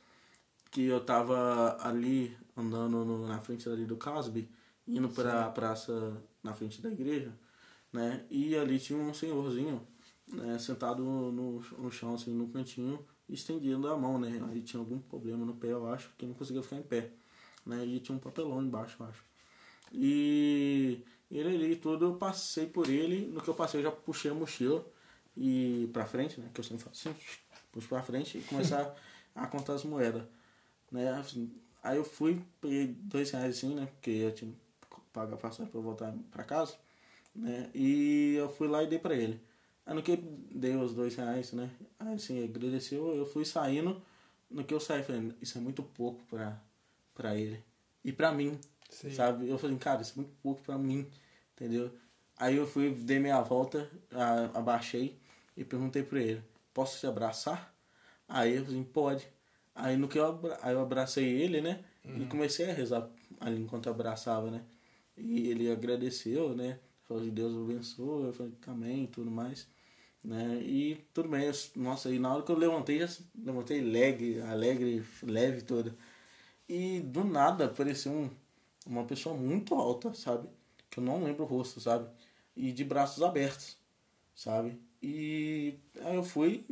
que 0.70 0.84
eu 0.84 1.04
tava 1.04 1.76
ali 1.80 2.36
andando 2.56 3.04
no, 3.04 3.26
na 3.26 3.40
frente 3.40 3.68
ali 3.68 3.84
do 3.84 3.96
Casby, 3.96 4.48
indo 4.86 5.08
para 5.08 5.46
a 5.46 5.50
praça 5.50 6.20
na 6.42 6.52
frente 6.52 6.82
da 6.82 6.90
igreja, 6.90 7.32
né? 7.92 8.24
E 8.30 8.56
ali 8.56 8.78
tinha 8.78 8.98
um 8.98 9.14
senhorzinho, 9.14 9.86
né, 10.26 10.58
sentado 10.58 11.02
no, 11.02 11.60
no 11.60 11.90
chão, 11.90 12.14
assim, 12.14 12.32
no 12.34 12.48
cantinho, 12.48 13.04
estendendo 13.28 13.88
a 13.88 13.96
mão, 13.96 14.18
né? 14.18 14.42
Aí 14.50 14.62
tinha 14.62 14.80
algum 14.80 14.98
problema 14.98 15.44
no 15.44 15.54
pé, 15.54 15.68
eu 15.72 15.86
acho, 15.88 16.10
que 16.18 16.26
não 16.26 16.34
conseguia 16.34 16.62
ficar 16.62 16.76
em 16.76 16.82
pé, 16.82 17.10
né? 17.64 17.84
E 17.84 18.00
tinha 18.00 18.16
um 18.16 18.20
papelão 18.20 18.62
embaixo, 18.62 18.96
eu 19.00 19.06
acho. 19.06 19.24
E 19.92 21.04
ele 21.38 21.54
ali 21.54 21.76
tudo, 21.76 22.06
eu 22.06 22.14
passei 22.14 22.66
por 22.66 22.88
ele, 22.88 23.26
no 23.26 23.40
que 23.40 23.48
eu 23.48 23.54
passei 23.54 23.80
eu 23.80 23.84
já 23.84 23.90
puxei 23.90 24.30
a 24.30 24.34
mochila 24.34 24.84
e 25.36 25.88
pra 25.92 26.04
frente, 26.04 26.40
né? 26.40 26.50
Que 26.52 26.60
eu 26.60 26.64
sempre 26.64 26.84
faço 26.84 27.08
assim, 27.08 27.18
puxo 27.72 27.88
pra 27.88 28.02
frente 28.02 28.38
e 28.38 28.42
começar 28.42 28.94
a 29.34 29.46
contar 29.46 29.74
as 29.74 29.84
moedas, 29.84 30.22
né? 30.90 31.08
Assim, 31.10 31.50
aí 31.82 31.96
eu 31.96 32.04
fui, 32.04 32.42
peguei 32.60 32.86
dois 32.86 33.30
reais 33.30 33.56
assim, 33.56 33.74
né? 33.74 33.86
Porque 33.86 34.10
eu 34.10 34.32
tinha 34.34 34.50
que 34.50 35.00
pagar 35.12 35.36
passagem 35.36 35.70
pra 35.70 35.78
eu 35.78 35.82
voltar 35.82 36.14
pra 36.30 36.44
casa, 36.44 36.74
né? 37.34 37.70
E 37.74 38.34
eu 38.36 38.50
fui 38.50 38.68
lá 38.68 38.82
e 38.82 38.86
dei 38.86 38.98
pra 38.98 39.14
ele. 39.14 39.40
Aí 39.86 39.94
no 39.94 40.02
que 40.02 40.16
dei 40.16 40.76
os 40.76 40.94
dois 40.94 41.16
reais, 41.16 41.52
né? 41.52 41.70
Aí 41.98 42.14
assim, 42.14 42.44
agradeceu, 42.44 43.14
eu 43.14 43.26
fui 43.26 43.44
saindo. 43.44 44.00
No 44.50 44.62
que 44.62 44.74
eu 44.74 44.80
saí, 44.80 45.02
falei, 45.02 45.32
isso 45.40 45.56
é 45.56 45.60
muito 45.62 45.82
pouco 45.82 46.22
pra, 46.28 46.60
pra 47.14 47.34
ele. 47.34 47.64
E 48.04 48.12
pra 48.12 48.30
mim, 48.32 48.60
Sim. 48.90 49.10
sabe? 49.14 49.48
Eu 49.48 49.56
falei, 49.56 49.76
cara, 49.78 50.02
isso 50.02 50.12
é 50.12 50.16
muito 50.16 50.32
pouco 50.42 50.60
pra 50.60 50.76
mim 50.76 51.08
entendeu? 51.62 51.92
Aí 52.36 52.56
eu 52.56 52.66
fui, 52.66 52.90
dei 52.90 53.20
minha 53.20 53.40
volta, 53.40 53.88
abaixei 54.52 55.16
e 55.56 55.64
perguntei 55.64 56.02
pra 56.02 56.20
ele, 56.20 56.42
posso 56.74 56.98
te 56.98 57.06
abraçar? 57.06 57.72
Aí 58.28 58.56
eu 58.56 58.64
falei, 58.64 58.84
pode. 58.84 59.28
Aí 59.74 59.96
no 59.96 60.08
que 60.08 60.18
eu, 60.18 60.26
abra... 60.26 60.58
aí 60.60 60.74
eu 60.74 60.80
abracei 60.80 61.24
ele, 61.24 61.60
né? 61.60 61.84
Uhum. 62.04 62.22
E 62.22 62.26
comecei 62.26 62.68
a 62.68 62.74
rezar 62.74 63.08
ali 63.40 63.62
enquanto 63.62 63.86
eu 63.86 63.92
abraçava, 63.92 64.50
né? 64.50 64.62
E 65.16 65.48
ele 65.48 65.70
agradeceu, 65.70 66.54
né? 66.54 66.80
Falou 67.04 67.22
de 67.22 67.30
Deus 67.30 67.54
abençoe, 67.54 68.26
eu 68.26 68.32
falei, 68.32 68.52
amém 68.66 69.04
e 69.04 69.06
tudo 69.06 69.30
mais. 69.30 69.68
Né? 70.24 70.60
E 70.62 71.04
tudo 71.14 71.28
bem, 71.28 71.44
eu, 71.44 71.52
nossa, 71.76 72.10
e 72.10 72.18
na 72.18 72.34
hora 72.34 72.42
que 72.42 72.50
eu 72.50 72.56
levantei, 72.56 72.98
já 72.98 73.08
levantei 73.44 73.80
alegre, 73.80 74.40
alegre, 74.40 75.04
leve 75.22 75.62
toda. 75.62 75.94
E 76.68 77.00
do 77.00 77.24
nada 77.24 77.66
apareceu 77.66 78.12
um, 78.12 78.30
uma 78.86 79.04
pessoa 79.04 79.36
muito 79.36 79.74
alta, 79.74 80.14
sabe? 80.14 80.48
Que 80.92 80.98
eu 80.98 81.04
não 81.04 81.24
lembro 81.24 81.44
o 81.44 81.46
rosto, 81.46 81.80
sabe? 81.80 82.06
E 82.54 82.70
de 82.70 82.84
braços 82.84 83.22
abertos, 83.22 83.78
sabe? 84.34 84.78
E 85.02 85.74
aí 86.04 86.14
eu 86.14 86.22
fui, 86.22 86.66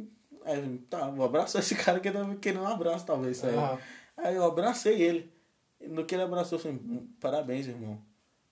aí, 0.45 0.79
tá, 0.91 1.09
vou 1.09 1.25
abraçar 1.25 1.61
esse 1.65 1.75
cara 1.75 1.99
que 1.99 2.11
tava 2.11 2.37
querendo 2.37 2.63
um 2.63 2.67
abraço, 2.67 3.07
talvez, 3.07 3.39
sabe? 3.39 3.57
Uhum. 3.57 3.79
Aí 4.19 4.37
eu 4.37 4.45
abracei 4.45 5.01
ele. 5.01 5.33
No 5.81 6.05
que 6.05 6.15
ele 6.15 6.23
abraçou, 6.23 6.59
eu 6.59 6.63
falei, 6.63 6.77
hum, 6.77 7.09
parabéns, 7.19 7.67
irmão. 7.67 7.99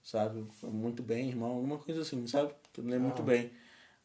Sabe? 0.02 0.46
Foi 0.52 0.70
muito 0.70 1.02
bem, 1.02 1.28
irmão. 1.28 1.50
Alguma 1.50 1.76
coisa 1.76 2.00
assim, 2.00 2.26
sabe? 2.26 2.54
Eu 2.76 2.84
lembro 2.84 2.96
uhum. 2.96 3.04
muito 3.08 3.22
bem. 3.22 3.52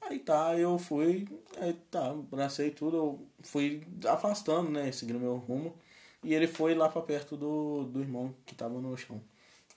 Aí 0.01 0.19
tá, 0.19 0.59
eu 0.59 0.77
fui, 0.77 1.25
aí 1.61 1.71
tá, 1.89 2.09
abracei 2.09 2.71
tudo, 2.71 2.97
eu 2.97 3.27
fui 3.41 3.87
afastando, 4.05 4.69
né? 4.69 4.91
Seguindo 4.91 5.17
meu 5.17 5.37
rumo. 5.37 5.73
E 6.21 6.33
ele 6.33 6.45
foi 6.45 6.75
lá 6.75 6.89
pra 6.89 7.01
perto 7.01 7.37
do, 7.37 7.85
do 7.85 8.01
irmão 8.01 8.35
que 8.45 8.53
tava 8.53 8.81
no 8.81 8.97
chão, 8.97 9.21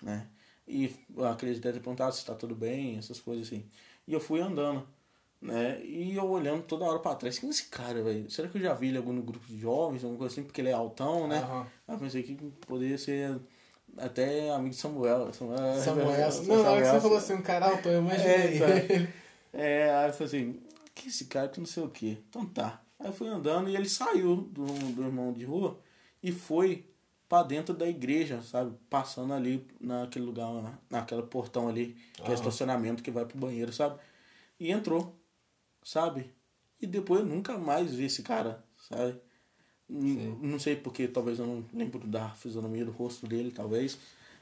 né? 0.03 0.27
E 0.67 0.95
acredito 1.31 1.63
ter 1.63 1.73
perguntado 1.75 2.13
se 2.13 2.21
está 2.21 2.35
tudo 2.35 2.55
bem, 2.55 2.99
essas 2.99 3.21
coisas 3.21 3.47
assim. 3.47 3.65
E 4.07 4.13
eu 4.13 4.21
fui 4.21 4.41
andando, 4.41 4.87
né? 5.41 5.81
E 5.85 6.17
eu 6.17 6.29
olhando 6.29 6.63
toda 6.65 6.85
hora 6.85 6.99
para 6.99 7.15
trás. 7.15 7.39
Quem 7.39 7.49
é 7.49 7.51
esse 7.51 7.67
cara, 7.67 8.03
velho? 8.03 8.29
Será 8.31 8.49
que 8.49 8.59
eu 8.59 8.63
já 8.63 8.75
vi 8.75 8.89
ele 8.89 8.99
algum 8.99 9.13
no 9.13 9.23
grupo 9.23 9.47
de 9.47 9.59
jovens, 9.59 10.03
alguma 10.03 10.19
coisa 10.19 10.35
assim? 10.35 10.43
Porque 10.43 10.61
ele 10.61 10.71
é 10.71 10.73
altão, 10.73 11.29
né? 11.29 11.41
Uhum. 11.41 11.61
Aí 11.61 11.95
eu 11.95 11.99
pensei 11.99 12.23
que 12.23 12.35
poderia 12.67 12.99
ser 12.99 13.39
até 13.97 14.51
amigo 14.51 14.71
de 14.71 14.77
Samuel. 14.81 15.33
Samuel. 15.33 15.75
Samuel. 15.81 16.07
Não, 16.47 16.63
na 16.63 16.71
hora 16.71 16.83
que 16.83 16.89
você 16.89 17.01
falou 17.01 17.19
assim, 17.19 17.35
um 17.35 17.43
cara 17.43 17.67
altão, 17.67 17.93
eu 17.93 18.01
imaginei. 18.01 18.35
É, 18.35 18.55
então, 18.55 19.09
é, 19.53 19.95
aí 19.95 20.09
eu 20.09 20.13
falei 20.13 20.27
assim, 20.27 20.61
que 20.95 21.09
esse 21.09 21.27
cara 21.27 21.49
que 21.49 21.61
não 21.61 21.67
sei 21.67 21.83
o 21.83 21.89
que. 21.89 22.19
Então 22.29 22.45
tá. 22.45 22.83
Aí 22.99 23.07
eu 23.07 23.13
fui 23.13 23.29
andando 23.29 23.69
e 23.69 23.77
ele 23.77 23.89
saiu 23.89 24.37
do, 24.37 24.65
do 24.65 25.03
irmão 25.03 25.33
de 25.33 25.45
rua 25.45 25.79
e 26.23 26.33
foi 26.33 26.85
para 27.29 27.43
dentro 27.43 27.75
da 27.75 27.89
igreja, 27.89 28.41
sabe? 28.43 28.77
Passando 28.89 29.33
ali 29.33 29.67
naquele 29.81 30.25
lugar, 30.25 30.81
naquele 30.89 31.23
portão 31.23 31.69
ali, 31.69 31.97
que 32.15 32.23
uhum. 32.23 32.31
é 32.31 32.35
estacionamento 32.35 33.03
que 33.03 33.11
vai 33.11 33.25
pro 33.25 33.39
banheiro, 33.39 33.73
sabe? 33.73 33.99
E 34.59 34.71
entrou, 34.71 35.15
sabe? 35.83 36.31
E 36.81 36.87
depois 36.87 37.21
eu 37.21 37.27
nunca 37.27 37.59
mais 37.59 37.93
vi 37.95 38.05
esse 38.05 38.23
cara, 38.23 38.65
sabe? 38.89 39.21
Sim. 39.89 40.39
Não 40.41 40.59
sei 40.59 40.77
porque, 40.77 41.09
talvez 41.09 41.39
eu 41.39 41.47
não 41.47 41.65
lembro 41.73 42.07
da 42.07 42.31
fisionomia 42.31 42.85
do 42.85 42.93
rosto 42.93 43.27
dele, 43.27 43.51
talvez, 43.51 43.99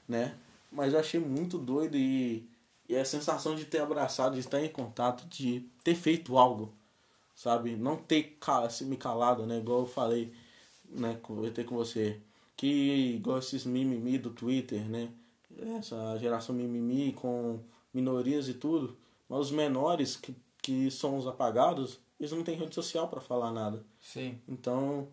né? 0.08 0.34
Mas 0.70 0.92
eu 0.92 1.00
achei 1.00 1.20
muito 1.20 1.58
doido 1.58 1.96
e, 1.96 2.48
e 2.88 2.96
a 2.96 3.04
sensação 3.04 3.54
de 3.54 3.64
ter 3.64 3.80
abraçado, 3.80 4.34
de 4.34 4.40
estar 4.40 4.62
em 4.62 4.68
contato, 4.68 5.26
de 5.28 5.66
ter 5.82 5.94
feito 5.94 6.36
algo, 6.36 6.72
sabe? 7.34 7.76
Não 7.76 7.96
ter 7.96 8.36
se 8.70 8.84
me 8.84 8.96
calado, 8.96 9.46
né? 9.46 9.58
Igual 9.58 9.80
eu 9.80 9.86
falei, 9.86 10.32
né? 10.90 11.18
Conversei 11.22 11.64
com 11.64 11.76
você 11.76 12.20
que 12.56 13.14
igual 13.16 13.38
esses 13.38 13.64
mimimi 13.64 14.18
do 14.18 14.30
Twitter, 14.30 14.88
né? 14.88 15.10
Essa 15.78 16.18
geração 16.18 16.54
mimimi 16.54 17.12
com 17.12 17.60
minorias 17.92 18.48
e 18.48 18.54
tudo, 18.54 18.96
mas 19.28 19.40
os 19.40 19.50
menores 19.50 20.16
que, 20.16 20.34
que 20.60 20.90
são 20.90 21.16
os 21.16 21.26
apagados, 21.26 22.00
eles 22.18 22.32
não 22.32 22.42
têm 22.42 22.56
rede 22.56 22.74
social 22.74 23.08
para 23.08 23.20
falar 23.20 23.52
nada. 23.52 23.84
Sim. 24.00 24.38
Então, 24.48 25.08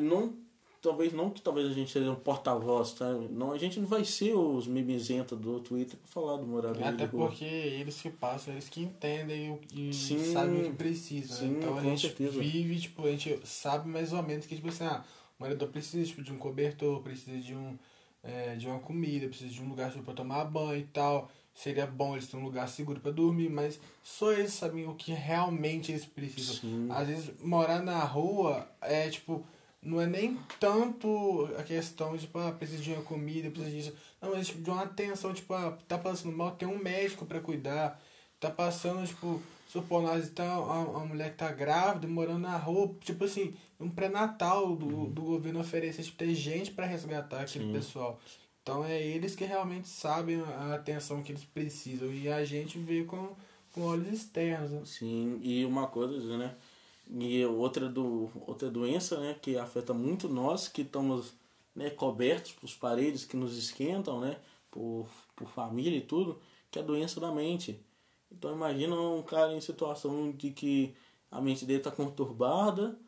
não 0.00 0.46
talvez 0.86 1.12
não 1.12 1.30
que 1.30 1.42
talvez 1.42 1.68
a 1.68 1.72
gente 1.72 1.90
seja 1.90 2.10
um 2.10 2.14
porta-voz, 2.14 2.92
tá? 2.92 3.12
Não, 3.12 3.50
a 3.50 3.58
gente 3.58 3.80
não 3.80 3.88
vai 3.88 4.04
ser 4.04 4.34
os 4.34 4.68
mimizentos 4.68 5.36
do 5.36 5.58
Twitter 5.58 5.98
para 5.98 6.08
falar 6.08 6.36
do 6.36 6.46
morador 6.46 6.82
Até 6.84 7.08
porque 7.08 7.44
eles 7.44 8.00
que 8.00 8.10
passam, 8.10 8.54
eles 8.54 8.68
que 8.68 8.82
entendem 8.82 9.58
e 9.74 9.92
sim, 9.92 10.32
sabem 10.32 10.60
o 10.60 10.70
que 10.70 10.76
precisam. 10.76 11.48
Né? 11.48 11.54
Sim, 11.54 11.58
então 11.58 11.76
a 11.76 11.82
gente 11.82 12.02
certeza. 12.02 12.38
vive, 12.38 12.78
tipo, 12.78 13.04
a 13.04 13.10
gente 13.10 13.40
sabe 13.44 13.88
mais 13.88 14.12
ou 14.12 14.22
menos 14.22 14.46
que, 14.46 14.54
tipo 14.54 14.68
assim, 14.68 14.84
ah, 14.84 15.02
o 15.02 15.25
morador 15.38 15.68
precisa 15.68 16.04
tipo, 16.04 16.22
de 16.22 16.32
um 16.32 16.38
cobertor, 16.38 17.00
precisa 17.02 17.38
de, 17.38 17.54
um, 17.54 17.78
é, 18.22 18.56
de 18.56 18.66
uma 18.66 18.78
comida, 18.78 19.28
precisa 19.28 19.50
de 19.50 19.62
um 19.62 19.68
lugar 19.68 19.92
para 19.92 20.14
tomar 20.14 20.44
banho 20.44 20.78
e 20.78 20.84
tal. 20.84 21.30
Seria 21.54 21.86
bom 21.86 22.14
eles 22.14 22.26
terem 22.26 22.42
um 22.42 22.46
lugar 22.46 22.68
seguro 22.68 23.00
para 23.00 23.12
dormir, 23.12 23.48
mas 23.48 23.80
só 24.02 24.32
eles 24.32 24.52
sabem 24.52 24.86
o 24.86 24.94
que 24.94 25.12
realmente 25.12 25.90
eles 25.90 26.04
precisam. 26.04 26.56
Sim. 26.56 26.88
Às 26.90 27.08
vezes, 27.08 27.30
morar 27.42 27.82
na 27.82 27.98
rua 28.04 28.68
é 28.82 29.08
tipo 29.08 29.44
não 29.86 30.00
é 30.00 30.06
nem 30.06 30.36
tanto 30.58 31.48
a 31.56 31.62
questão 31.62 32.14
de, 32.16 32.22
tipo, 32.22 32.38
ah, 32.38 32.50
precisa 32.50 32.82
de 32.82 32.92
uma 32.92 33.02
comida, 33.02 33.50
precisa 33.50 33.70
disso. 33.70 33.96
Não, 34.20 34.32
mas 34.32 34.48
tipo, 34.48 34.60
de 34.60 34.68
uma 34.68 34.82
atenção, 34.82 35.32
tipo, 35.32 35.54
ah, 35.54 35.78
tá 35.86 35.96
passando 35.96 36.36
mal, 36.36 36.50
tem 36.50 36.66
um 36.66 36.78
médico 36.78 37.24
para 37.24 37.40
cuidar. 37.40 38.00
Tá 38.40 38.50
passando, 38.50 39.06
tipo, 39.06 39.40
supor, 39.68 40.02
nós 40.02 40.28
tá 40.30 40.60
uma, 40.60 40.78
uma 40.80 41.06
mulher 41.06 41.30
que 41.30 41.38
tá 41.38 41.50
grávida, 41.52 42.08
morando 42.08 42.40
na 42.40 42.56
rua, 42.56 42.94
tipo 43.00 43.24
assim, 43.24 43.54
um 43.78 43.90
pré-natal 43.90 44.74
do, 44.74 44.86
uhum. 44.86 45.10
do 45.10 45.22
governo 45.22 45.60
oferecer, 45.60 46.02
tipo, 46.02 46.16
ter 46.16 46.34
gente 46.34 46.70
para 46.70 46.86
resgatar 46.86 47.42
aquele 47.42 47.66
Sim. 47.66 47.72
pessoal. 47.72 48.18
Então 48.62 48.84
é 48.84 49.00
eles 49.00 49.36
que 49.36 49.44
realmente 49.44 49.88
sabem 49.88 50.40
a 50.40 50.74
atenção 50.74 51.22
que 51.22 51.30
eles 51.30 51.44
precisam. 51.44 52.12
E 52.12 52.28
a 52.28 52.44
gente 52.44 52.78
vê 52.78 53.04
com, 53.04 53.34
com 53.72 53.82
olhos 53.82 54.08
externos. 54.08 54.70
Né? 54.70 54.82
Sim, 54.84 55.38
e 55.42 55.64
uma 55.64 55.86
coisa, 55.86 56.36
né? 56.36 56.54
E 57.08 57.44
outra, 57.44 57.88
do, 57.88 58.30
outra 58.46 58.68
doença 58.68 59.20
né, 59.20 59.36
que 59.40 59.56
afeta 59.56 59.94
muito 59.94 60.28
nós, 60.28 60.66
que 60.66 60.82
estamos 60.82 61.34
né, 61.72 61.90
cobertos 61.90 62.52
por 62.52 62.68
paredes 62.78 63.24
que 63.24 63.36
nos 63.36 63.56
esquentam, 63.56 64.18
né, 64.20 64.36
por, 64.70 65.06
por 65.36 65.48
família 65.48 65.98
e 65.98 66.00
tudo, 66.00 66.40
que 66.68 66.80
é 66.80 66.82
a 66.82 66.84
doença 66.84 67.20
da 67.20 67.30
mente. 67.30 67.80
Então 68.32 68.52
imagina 68.52 68.98
um 68.98 69.22
cara 69.22 69.54
em 69.54 69.60
situação 69.60 70.32
de 70.32 70.50
que 70.50 70.96
a 71.30 71.40
mente 71.40 71.64
dele 71.64 71.78
está 71.78 71.90
conturbada, 71.92 72.98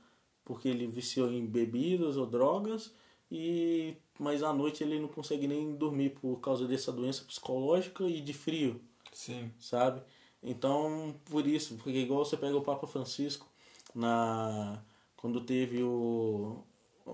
porque 0.49 0.67
ele 0.67 0.87
viciou 0.87 1.31
em 1.31 1.45
bebidas 1.45 2.17
ou 2.17 2.27
drogas, 2.27 2.91
e 3.31 3.95
mas 4.19 4.43
à 4.43 4.51
noite 4.53 4.83
ele 4.83 4.99
não 4.99 5.07
consegue 5.07 5.47
nem 5.47 5.77
dormir 5.77 6.11
por 6.19 6.41
causa 6.41 6.67
dessa 6.67 6.91
doença 6.91 7.23
psicológica 7.25 8.03
e 8.05 8.21
de 8.23 8.33
frio. 8.33 8.81
Sim. 9.13 9.53
Sabe? 9.61 10.01
Então, 10.43 11.15
por 11.27 11.47
isso, 11.47 11.77
porque 11.77 11.99
igual 11.99 12.25
você 12.25 12.37
pega 12.37 12.57
o 12.57 12.63
Papa 12.63 12.87
Francisco 12.87 13.47
na 13.95 14.83
quando 15.17 15.43
teve 15.43 15.83
o 15.83 16.65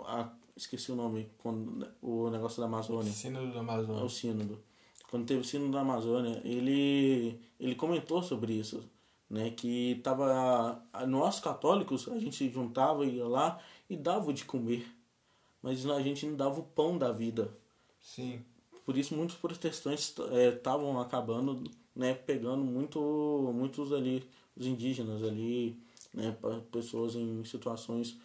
a, 0.07 0.31
esqueci 0.57 0.93
o 0.93 0.97
nome, 0.97 1.29
quando, 1.39 1.89
o 2.01 2.31
negócio 2.31 2.61
da 2.61 2.67
Amazônia. 2.67 3.13
Sínodo 3.13 3.53
da 3.53 3.61
Amazônia. 3.61 4.01
É 4.01 4.05
o 4.05 4.09
sínodo. 4.09 4.63
Quando 5.11 5.27
teve 5.27 5.41
o 5.41 5.45
sínodo 5.45 5.73
da 5.73 5.81
Amazônia, 5.81 6.41
ele 6.45 7.41
ele 7.59 7.75
comentou 7.75 8.23
sobre 8.23 8.53
isso, 8.53 8.89
né, 9.29 9.51
que 9.51 10.01
tava 10.03 10.83
nós 11.07 11.41
católicos, 11.41 12.09
a 12.09 12.19
gente 12.19 12.51
juntava 12.51 13.05
ia 13.05 13.27
lá 13.27 13.61
e 13.89 13.97
dava 13.97 14.33
de 14.33 14.45
comer, 14.45 14.87
mas 15.63 15.87
a 15.87 16.01
gente 16.01 16.27
não 16.27 16.37
dava 16.37 16.61
o 16.61 16.65
pão 16.65 16.97
da 16.99 17.11
vida. 17.11 17.51
Sim. 18.01 18.43
Por 18.85 18.97
isso 18.97 19.15
muitos 19.15 19.37
protestantes 19.37 20.15
estavam 20.55 20.99
é, 20.99 21.03
acabando, 21.03 21.65
né, 21.97 22.15
pegando 22.15 22.63
muito 22.63 23.53
muitos 23.55 23.93
ali 23.93 24.29
os 24.57 24.67
indígenas 24.67 25.23
ali, 25.23 25.77
né, 26.13 26.37
pessoas 26.71 27.15
em 27.15 27.45
situações 27.45 28.19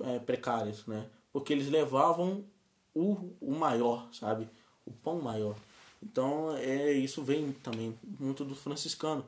é, 0.00 0.18
precárias, 0.18 0.86
né, 0.86 1.08
porque 1.32 1.52
eles 1.52 1.68
levavam 1.68 2.44
o, 2.94 3.30
o 3.40 3.54
maior, 3.54 4.08
sabe, 4.12 4.48
o 4.84 4.92
pão 4.92 5.20
maior. 5.20 5.56
Então 6.02 6.54
é 6.56 6.92
isso 6.92 7.22
vem 7.22 7.52
também 7.52 7.96
muito 8.18 8.44
do 8.44 8.54
franciscano, 8.54 9.24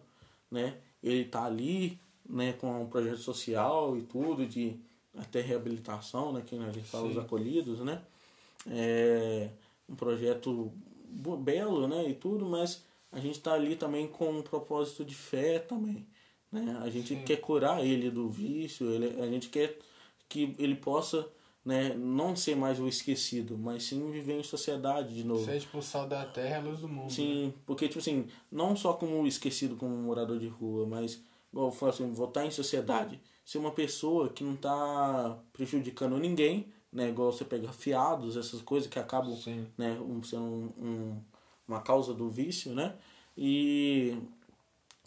né? 0.51 0.77
Ele 1.05 1.27
tá 1.27 1.45
ali, 1.45 2.01
né, 2.29 2.55
com 2.55 2.83
um 2.83 2.87
projeto 2.87 3.19
social 3.19 3.97
e 3.97 4.03
tudo 4.03 4.47
de 4.47 4.77
até 5.17 5.41
reabilitação, 5.43 6.33
né, 6.33 6.43
que 6.45 6.57
a 6.57 6.73
gente 6.73 6.89
fala 6.89 7.05
Sim. 7.05 7.11
os 7.11 7.19
acolhidos, 7.19 7.81
né? 7.81 8.01
É 8.67 9.51
um 9.87 9.95
projeto 9.95 10.73
belo, 11.41 11.87
né, 11.87 12.09
e 12.09 12.15
tudo, 12.15 12.47
mas 12.47 12.83
a 13.13 13.21
gente 13.21 13.37
está 13.37 13.53
ali 13.53 13.77
também 13.77 14.09
com 14.09 14.39
um 14.39 14.43
propósito 14.43 15.05
de 15.05 15.15
fé 15.15 15.59
também, 15.59 16.07
né? 16.51 16.81
A 16.83 16.89
gente 16.89 17.15
Sim. 17.15 17.23
quer 17.23 17.37
curar 17.37 17.85
ele 17.85 18.11
do 18.11 18.29
vício, 18.31 18.91
ele, 18.91 19.21
a 19.23 19.27
gente 19.27 19.51
quer 19.51 19.79
que 20.29 20.57
ele 20.59 20.75
possa 20.75 21.29
né, 21.65 21.95
não 21.95 22.37
ser 22.37 22.55
mais 22.55 22.79
o 22.79 22.87
esquecido, 22.87 23.57
mas 23.57 23.85
sim 23.85 24.11
viver 24.11 24.39
em 24.39 24.43
sociedade 24.43 25.15
de 25.15 25.25
novo. 25.25 25.45
Ser 25.45 25.67
o 25.73 25.81
sal 25.81 26.07
da 26.07 26.25
terra 26.27 26.59
a 26.59 26.61
luz 26.61 26.81
do 26.81 26.89
mundo. 26.89 27.11
Sim, 27.11 27.47
né? 27.47 27.53
porque 27.65 27.89
tipo 27.89 28.01
assim, 28.01 28.27
não 28.53 28.77
só 28.77 28.93
como 28.93 29.27
esquecido 29.27 29.75
como 29.77 29.97
morador 29.97 30.39
de 30.39 30.49
rua, 30.49 30.87
mas 30.87 31.23
igual 31.51 31.69
eu 31.69 31.73
falo 31.73 31.93
assim, 31.93 32.13
voltar 32.13 32.45
em 32.45 32.51
sociedade. 32.51 33.21
Ser 33.45 33.59
uma 33.59 33.71
pessoa 33.71 34.29
que 34.29 34.45
não 34.45 34.55
está 34.55 35.39
prejudicando 35.53 36.19
ninguém, 36.19 36.67
né, 36.93 37.09
igual 37.09 37.33
você 37.33 37.45
pega 37.45 37.73
fiados, 37.73 38.37
essas 38.37 38.61
coisas 38.61 38.89
que 38.89 38.99
acabam 38.99 39.35
sim. 39.37 39.67
né, 39.77 39.99
um, 40.01 40.23
sendo 40.23 40.43
um, 40.43 40.73
um, 40.79 41.23
uma 41.67 41.81
causa 41.81 42.13
do 42.13 42.29
vício, 42.29 42.75
né? 42.75 42.95
E 43.37 44.17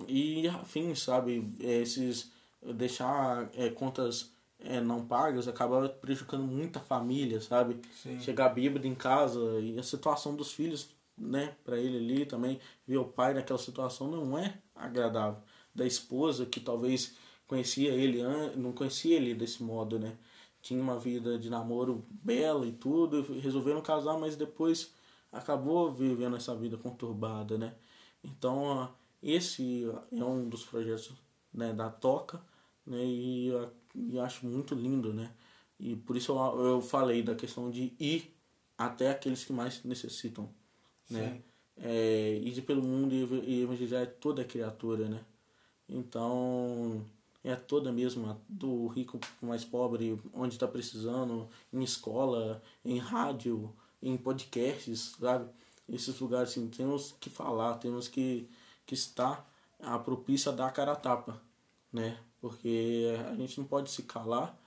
e 0.08 0.48
afim, 0.48 0.93
sabe, 0.93 1.56
esses 1.60 2.32
deixar 2.62 3.50
é, 3.56 3.70
contas 3.70 4.32
é, 4.60 4.82
não 4.82 5.06
pagas 5.06 5.48
acaba 5.48 5.88
prejudicando 5.89 6.43
muita 6.43 6.80
família, 6.80 7.39
sabe? 7.41 7.80
Sim. 8.02 8.20
Chegar 8.20 8.50
bêbado 8.50 8.88
em 8.88 8.96
casa 8.96 9.39
e 9.60 9.78
a 9.78 9.84
situação 9.84 10.36
dos 10.36 10.52
filhos, 10.52 10.89
né, 11.17 11.56
para 11.63 11.78
ele 11.80 11.98
ali 11.98 12.26
também, 12.26 12.60
ver 12.88 12.98
o 12.98 13.06
pai 13.06 13.34
naquela 13.34 13.60
situação 13.60 14.10
não 14.10 14.38
é 14.38 14.58
agradável. 14.76 15.41
Da 15.74 15.86
esposa 15.86 16.46
que 16.46 16.60
talvez 16.60 17.15
conhecia 17.48 17.91
ele, 17.91 18.22
não 18.56 18.72
conhecia 18.74 19.15
ele 19.15 19.34
desse 19.34 19.63
modo, 19.63 20.00
né? 20.00 20.17
Tinha 20.62 20.82
uma 20.82 20.98
vida 21.00 21.38
de 21.39 21.50
namoro 21.50 22.06
bela 22.10 22.65
e 22.65 22.72
tudo, 22.74 23.22
resolveram 23.39 23.82
casar, 23.82 24.17
mas 24.17 24.36
depois 24.36 24.91
acabou 25.32 25.91
vivendo 25.91 26.36
essa 26.36 26.56
vida 26.56 26.78
conturbada, 26.78 27.58
né? 27.58 27.76
Então, 28.24 28.91
esse 29.22 29.86
é 30.12 30.24
um 30.24 30.50
dos 30.50 30.65
projetos 30.65 31.13
né, 31.54 31.72
da 31.74 31.89
Toca, 31.89 32.41
né? 32.86 33.04
E 33.04 33.52
e 33.98 34.20
acho 34.20 34.46
muito 34.46 34.76
lindo, 34.76 35.14
né? 35.14 35.32
E 35.80 35.96
por 35.96 36.16
isso 36.16 36.32
eu, 36.32 36.66
eu 36.66 36.82
falei 36.82 37.24
da 37.24 37.36
questão 37.36 37.70
de 37.70 37.94
ir 38.00 38.34
até 38.78 39.10
aqueles 39.10 39.44
que 39.44 39.52
mais 39.52 39.84
necessitam, 39.84 40.50
né? 41.10 41.42
É, 41.80 42.40
ir 42.44 42.62
pelo 42.64 42.84
mundo 42.84 43.14
e 43.14 43.62
evangelizar 43.62 44.08
toda 44.20 44.44
criatura, 44.44 45.08
né? 45.08 45.24
Então, 45.90 47.06
é 47.44 47.56
toda 47.56 47.92
mesmo, 47.92 48.40
do 48.48 48.88
rico 48.88 49.20
mais 49.42 49.64
pobre, 49.64 50.20
onde 50.34 50.56
está 50.56 50.68
precisando, 50.68 51.48
em 51.72 51.84
escola, 51.84 52.62
em 52.84 52.98
rádio, 52.98 53.74
em 54.02 54.18
podcasts, 54.18 55.16
sabe? 55.20 55.50
Esses 55.88 56.20
lugares, 56.20 56.50
assim, 56.52 56.68
temos 56.68 57.16
que 57.20 57.30
falar, 57.30 57.76
temos 57.78 58.08
que, 58.08 58.50
que 58.86 58.94
estar 58.94 59.50
a 59.80 59.98
propícia 59.98 60.52
da 60.52 60.70
cara 60.70 60.94
a 60.94 60.96
tapa, 60.96 61.42
né? 61.92 62.18
Porque 62.39 63.06
a 63.30 63.36
gente 63.36 63.60
não 63.60 63.67
pode 63.67 63.91
se 63.91 64.04
calar, 64.04 64.58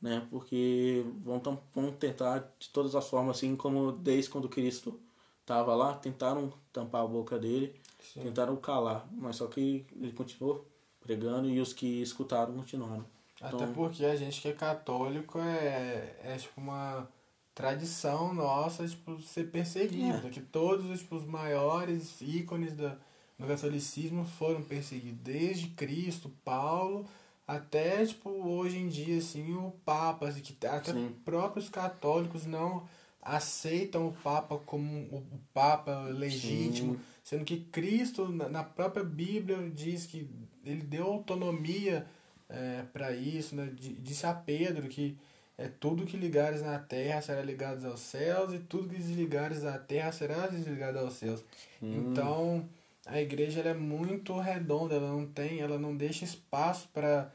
né? 0.00 0.26
Porque 0.30 1.04
vão, 1.22 1.40
vão 1.74 1.92
tentar 1.92 2.54
de 2.58 2.68
todas 2.70 2.94
as 2.94 3.08
formas, 3.08 3.36
assim 3.36 3.56
como 3.56 3.92
desde 3.92 4.30
quando 4.30 4.48
Cristo 4.48 5.00
estava 5.40 5.74
lá, 5.74 5.94
tentaram 5.94 6.52
tampar 6.72 7.02
a 7.02 7.06
boca 7.06 7.38
dele, 7.38 7.74
Sim. 8.00 8.22
tentaram 8.22 8.56
calar, 8.56 9.06
mas 9.12 9.36
só 9.36 9.46
que 9.46 9.86
ele 9.94 10.12
continuou 10.12 10.66
pregando 11.00 11.48
e 11.48 11.60
os 11.60 11.72
que 11.72 12.02
escutaram 12.02 12.54
continuaram. 12.54 13.04
Até 13.40 13.56
então, 13.56 13.72
porque 13.72 14.04
a 14.04 14.16
gente 14.16 14.40
que 14.40 14.48
é 14.48 14.52
católico 14.52 15.38
é, 15.38 16.16
é 16.22 16.36
tipo 16.38 16.60
uma 16.60 17.08
tradição 17.54 18.32
nossa 18.34 18.86
tipo, 18.86 19.20
ser 19.20 19.50
perseguido, 19.50 20.26
é. 20.26 20.30
que 20.30 20.40
todos 20.40 20.98
tipo, 20.98 21.16
os 21.16 21.24
maiores 21.24 22.20
ícones 22.20 22.74
da, 22.74 22.96
do 23.38 23.46
catolicismo 23.46 24.24
foram 24.24 24.62
perseguidos, 24.62 25.20
desde 25.22 25.68
Cristo, 25.68 26.30
Paulo 26.44 27.06
até, 27.46 28.04
tipo, 28.06 28.30
hoje 28.30 28.78
em 28.78 28.88
dia, 28.88 29.18
assim, 29.18 29.54
o 29.54 29.70
Papa, 29.84 30.28
assim, 30.28 30.40
que 30.40 30.56
até 30.66 30.92
Sim. 30.92 31.14
próprios 31.24 31.68
católicos 31.68 32.46
não 32.46 32.88
aceitam 33.20 34.08
o 34.08 34.12
Papa 34.12 34.58
como 34.64 34.86
o 35.10 35.22
Papa 35.52 36.04
legítimo, 36.04 36.94
Sim. 36.94 37.00
sendo 37.22 37.44
que 37.44 37.60
Cristo, 37.60 38.28
na 38.28 38.64
própria 38.64 39.04
Bíblia, 39.04 39.58
diz 39.74 40.06
que 40.06 40.28
ele 40.64 40.82
deu 40.82 41.04
autonomia 41.06 42.06
é, 42.48 42.82
para 42.92 43.14
isso, 43.14 43.54
né? 43.54 43.70
Disse 43.74 44.26
a 44.26 44.32
Pedro 44.32 44.88
que 44.88 45.16
é 45.56 45.68
tudo 45.68 46.06
que 46.06 46.16
ligares 46.16 46.62
na 46.62 46.78
terra 46.78 47.20
será 47.22 47.42
ligado 47.42 47.86
aos 47.86 48.00
céus 48.00 48.52
e 48.52 48.58
tudo 48.58 48.88
que 48.88 48.96
desligares 48.96 49.62
da 49.62 49.78
terra 49.78 50.12
será 50.12 50.46
desligado 50.46 50.98
aos 50.98 51.14
céus. 51.14 51.44
Hum. 51.82 52.10
Então, 52.10 52.68
a 53.06 53.20
igreja 53.20 53.60
é 53.60 53.74
muito 53.74 54.38
redonda, 54.38 54.94
ela 54.94 55.08
não 55.08 55.26
tem, 55.26 55.60
ela 55.60 55.78
não 55.78 55.96
deixa 55.96 56.24
espaço 56.24 56.88
para 56.92 57.30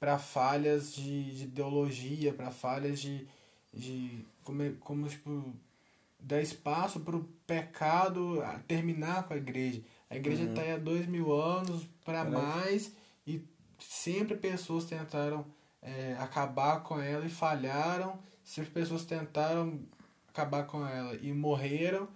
para 0.00 0.18
falhas 0.18 0.94
de, 0.94 1.34
de 1.34 1.44
ideologia, 1.44 2.30
para 2.34 2.50
falhas 2.50 3.00
de, 3.00 3.26
de 3.72 4.22
como, 4.42 4.74
como 4.74 5.08
tipo 5.08 5.54
dar 6.20 6.42
espaço 6.42 7.00
para 7.00 7.16
o 7.16 7.24
pecado 7.46 8.42
terminar 8.68 9.26
com 9.26 9.32
a 9.32 9.36
igreja. 9.38 9.82
A 10.10 10.16
igreja 10.16 10.44
está 10.44 10.60
uhum. 10.60 10.66
aí 10.66 10.72
há 10.74 10.78
dois 10.78 11.06
mil 11.06 11.32
anos 11.32 11.86
para 12.04 12.22
mais 12.22 12.92
e 13.26 13.42
sempre 13.78 14.36
pessoas 14.36 14.84
tentaram 14.84 15.46
é, 15.80 16.14
acabar 16.18 16.82
com 16.82 17.00
ela 17.00 17.24
e 17.24 17.30
falharam. 17.30 18.18
Sempre 18.44 18.72
pessoas 18.72 19.06
tentaram 19.06 19.80
acabar 20.28 20.64
com 20.66 20.86
ela 20.86 21.16
e 21.22 21.32
morreram 21.32 22.08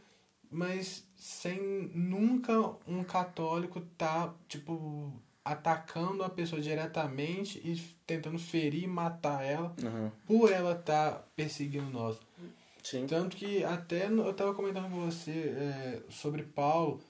mas 0.51 1.07
sem 1.17 1.91
nunca 1.95 2.53
um 2.87 3.03
católico 3.05 3.81
tá, 3.97 4.33
tipo, 4.49 5.13
atacando 5.45 6.23
a 6.23 6.29
pessoa 6.29 6.61
diretamente 6.61 7.59
e 7.65 7.77
tentando 8.07 8.39
ferir 8.39 8.85
e 8.85 8.87
matar 8.87 9.45
ela 9.45 9.75
uhum. 9.83 10.11
por 10.27 10.53
ela 10.53 10.73
estar 10.73 11.13
tá 11.13 11.25
perseguindo 11.35 11.91
nós. 11.91 12.19
Sim. 12.83 13.07
Tanto 13.07 13.37
que 13.37 13.65
até 13.65 14.07
eu 14.07 14.31
estava 14.31 14.55
comentando 14.55 14.91
com 14.91 15.05
você 15.05 15.31
é, 15.31 16.03
sobre 16.09 16.43
Paulo, 16.43 17.01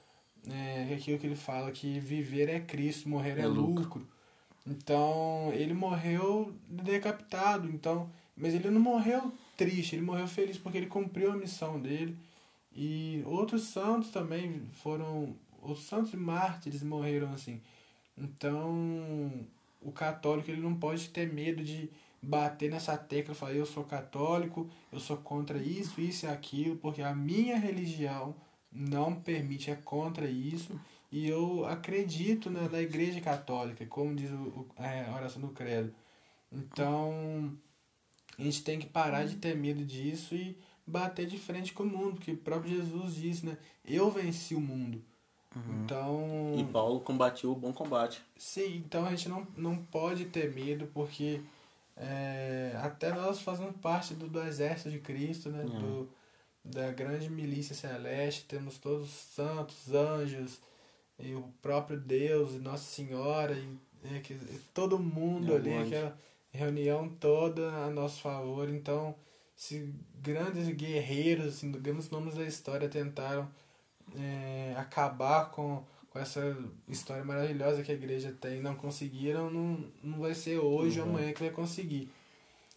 é, 0.49 0.95
aquilo 0.95 1.19
que 1.19 1.27
ele 1.27 1.37
fala 1.37 1.71
que 1.71 2.01
viver 2.01 2.49
é 2.49 2.61
Cristo, 2.61 3.09
morrer 3.09 3.39
é, 3.39 3.43
é 3.43 3.47
lucro. 3.47 3.85
lucro. 3.85 4.09
Então, 4.67 5.51
ele 5.55 5.73
morreu 5.73 6.53
decapitado, 6.69 7.69
então, 7.69 8.11
mas 8.37 8.55
ele 8.55 8.71
não 8.71 8.81
morreu 8.81 9.33
triste, 9.57 9.97
ele 9.97 10.05
morreu 10.05 10.27
feliz 10.27 10.59
porque 10.59 10.79
ele 10.79 10.87
cumpriu 10.87 11.33
a 11.33 11.37
missão 11.37 11.81
dele 11.81 12.17
e 12.73 13.23
outros 13.27 13.65
santos 13.65 14.11
também 14.11 14.63
foram. 14.83 15.37
Os 15.63 15.85
santos 15.85 16.15
mártires 16.15 16.83
morreram 16.83 17.33
assim. 17.33 17.61
Então, 18.17 19.33
o 19.81 19.93
católico 19.93 20.51
ele 20.51 20.61
não 20.61 20.75
pode 20.75 21.09
ter 21.09 21.33
medo 21.33 21.63
de 21.63 21.91
bater 22.21 22.71
nessa 22.71 22.97
tecla 22.97 23.33
e 23.33 23.37
falar 23.37 23.53
eu 23.53 23.67
sou 23.67 23.85
católico, 23.85 24.69
eu 24.93 24.99
sou 24.99 25.17
contra 25.17 25.59
isso, 25.59 26.01
isso 26.01 26.27
e 26.27 26.29
aquilo, 26.29 26.77
porque 26.77 27.03
a 27.03 27.15
minha 27.15 27.57
religião 27.59 28.35
não 28.73 29.15
permite, 29.15 29.71
é 29.71 29.77
contra 29.77 30.29
isso. 30.29 30.79
E 31.11 31.27
eu 31.27 31.65
acredito 31.65 32.51
na, 32.51 32.69
na 32.69 32.81
Igreja 32.83 33.21
Católica, 33.21 33.87
como 33.87 34.15
diz 34.15 34.31
o, 34.31 34.67
é, 34.77 35.07
a 35.07 35.15
oração 35.15 35.41
do 35.41 35.49
Credo. 35.49 35.93
Então, 36.53 37.57
a 38.39 38.43
gente 38.43 38.63
tem 38.63 38.79
que 38.79 38.87
parar 38.87 39.25
de 39.25 39.37
ter 39.37 39.57
medo 39.57 39.85
disso 39.85 40.35
e 40.35 40.57
bater 40.89 41.27
de 41.27 41.39
frente 41.39 41.73
com 41.73 41.83
o 41.83 41.87
mundo, 41.87 42.15
porque 42.15 42.33
o 42.33 42.37
próprio 42.37 42.77
Jesus 42.77 43.15
disse, 43.15 43.47
né? 43.47 43.57
Eu 43.85 44.11
venci 44.11 44.55
o 44.55 44.61
mundo. 44.61 45.03
Uhum. 45.55 45.83
Então. 45.85 46.55
E 46.57 46.65
Paulo 46.65 47.01
combateu 47.01 47.53
o 47.53 47.57
bom 47.57 47.73
combate. 47.73 48.23
Sim, 48.37 48.77
então 48.77 49.05
a 49.05 49.11
gente 49.11 49.29
não, 49.29 49.47
não 49.57 49.77
pode 49.77 50.27
ter 50.27 50.55
medo, 50.55 50.89
porque 50.93 51.41
é, 51.97 52.73
até 52.83 53.13
nós 53.13 53.41
fazemos 53.41 53.77
parte 53.77 54.15
do, 54.15 54.29
do 54.29 54.43
exército 54.43 54.91
de 54.91 54.99
Cristo, 54.99 55.51
né? 55.51 55.65
Uhum. 55.65 55.79
Do, 55.81 56.09
da 56.65 56.91
grande 56.93 57.31
milícia 57.31 57.75
celeste, 57.75 58.45
temos 58.45 58.79
todos 58.79 59.09
os 59.09 59.15
santos, 59.15 59.93
anjos, 59.93 60.61
e 61.19 61.35
o 61.35 61.43
próprio 61.63 61.99
Deus, 61.99 62.55
e 62.55 62.59
Nossa 62.59 62.85
Senhora, 62.85 63.55
e, 63.55 63.79
e, 64.05 64.33
e 64.33 64.61
todo 64.75 64.99
mundo 64.99 65.55
ali, 65.55 65.75
aquela 65.75 66.17
reunião 66.53 67.09
toda 67.09 67.71
a 67.71 67.91
nosso 67.91 68.21
favor. 68.21 68.69
Então, 68.69 69.15
se 69.59 69.93
grandes 70.23 70.69
guerreiros, 70.69 71.47
assim, 71.47 71.73
grandes 71.73 72.09
nomes 72.11 72.37
da 72.37 72.45
história 72.45 72.89
tentaram 72.89 73.51
é, 74.17 74.73
acabar 74.77 75.51
com, 75.51 75.85
com 76.11 76.19
essa 76.21 76.57
história 76.87 77.25
maravilhosa 77.25 77.83
que 77.83 77.91
a 77.91 77.95
igreja 77.95 78.33
tem 78.41 78.63
não 78.63 78.77
conseguiram, 78.77 79.51
não, 79.51 79.85
não 80.01 80.21
vai 80.21 80.33
ser 80.33 80.59
hoje 80.59 81.01
uhum. 81.01 81.09
ou 81.09 81.13
amanhã 81.13 81.33
que 81.33 81.43
vai 81.43 81.51
conseguir. 81.51 82.09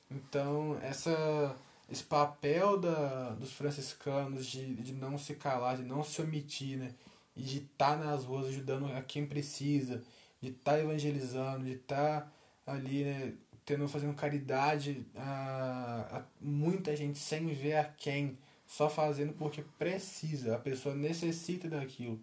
Então, 0.09 0.75
essa, 0.81 1.55
esse 1.87 2.03
papel 2.03 2.79
da, 2.79 3.29
dos 3.35 3.51
franciscanos 3.53 4.47
de, 4.47 4.73
de 4.73 4.93
não 4.93 5.19
se 5.19 5.35
calar, 5.35 5.77
de 5.77 5.83
não 5.83 6.03
se 6.03 6.19
omitir, 6.19 6.79
né? 6.79 6.95
E 7.37 7.43
de 7.43 7.57
estar 7.59 7.95
tá 7.95 8.03
nas 8.03 8.25
ruas 8.25 8.47
ajudando 8.47 8.91
a 8.91 9.03
quem 9.03 9.27
precisa, 9.27 10.01
de 10.41 10.49
estar 10.49 10.71
tá 10.71 10.79
evangelizando, 10.79 11.63
de 11.63 11.73
estar 11.73 12.21
tá 12.65 12.73
ali, 12.73 13.03
né? 13.03 13.33
Tendo, 13.71 13.87
fazendo 13.87 14.13
caridade 14.13 15.05
a, 15.15 16.17
a 16.17 16.23
muita 16.41 16.93
gente 16.93 17.17
sem 17.17 17.47
ver 17.47 17.77
a 17.77 17.85
quem 17.85 18.37
só 18.67 18.89
fazendo 18.89 19.31
porque 19.31 19.63
precisa, 19.79 20.55
a 20.55 20.59
pessoa 20.59 20.93
necessita 20.93 21.69
daquilo. 21.69 22.21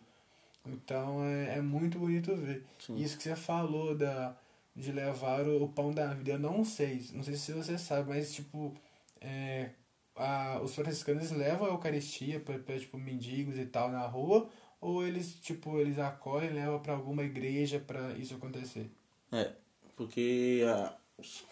Então 0.67 1.25
é, 1.25 1.57
é 1.57 1.61
muito 1.63 1.99
bonito 1.99 2.37
ver. 2.37 2.67
Sim. 2.79 2.97
Isso 2.97 3.17
que 3.17 3.23
você 3.23 3.35
falou 3.35 3.95
da, 3.95 4.37
de 4.77 4.93
levar 4.93 5.49
o, 5.49 5.65
o, 5.65 5.69
pão 5.71 5.91
da 5.91 6.13
vida, 6.13 6.33
eu 6.33 6.39
não 6.39 6.67
sei, 6.67 7.03
não 7.15 7.23
sei 7.23 7.35
se 7.35 7.53
você 7.53 7.79
sabe, 7.79 8.11
mas 8.11 8.35
tipo, 8.35 8.75
é, 9.23 9.71
a, 10.15 10.61
os 10.63 10.75
franciscanos 10.75 11.31
levam 11.31 11.67
a 11.67 11.71
Eucaristia 11.71 12.41
para 12.41 12.79
tipo, 12.79 12.99
mendigos 12.99 13.57
e 13.57 13.65
tal 13.65 13.91
na 13.91 14.07
rua, 14.07 14.51
ou 14.83 15.07
eles 15.07 15.35
tipo 15.41 15.79
eles 15.79 15.99
acolhem 15.99 16.51
e 16.51 16.53
levam 16.53 16.79
para 16.81 16.93
alguma 16.93 17.23
igreja 17.23 17.79
para 17.79 18.13
isso 18.19 18.35
acontecer? 18.35 18.91
É, 19.33 19.51
porque 19.97 20.63
a, 20.67 20.95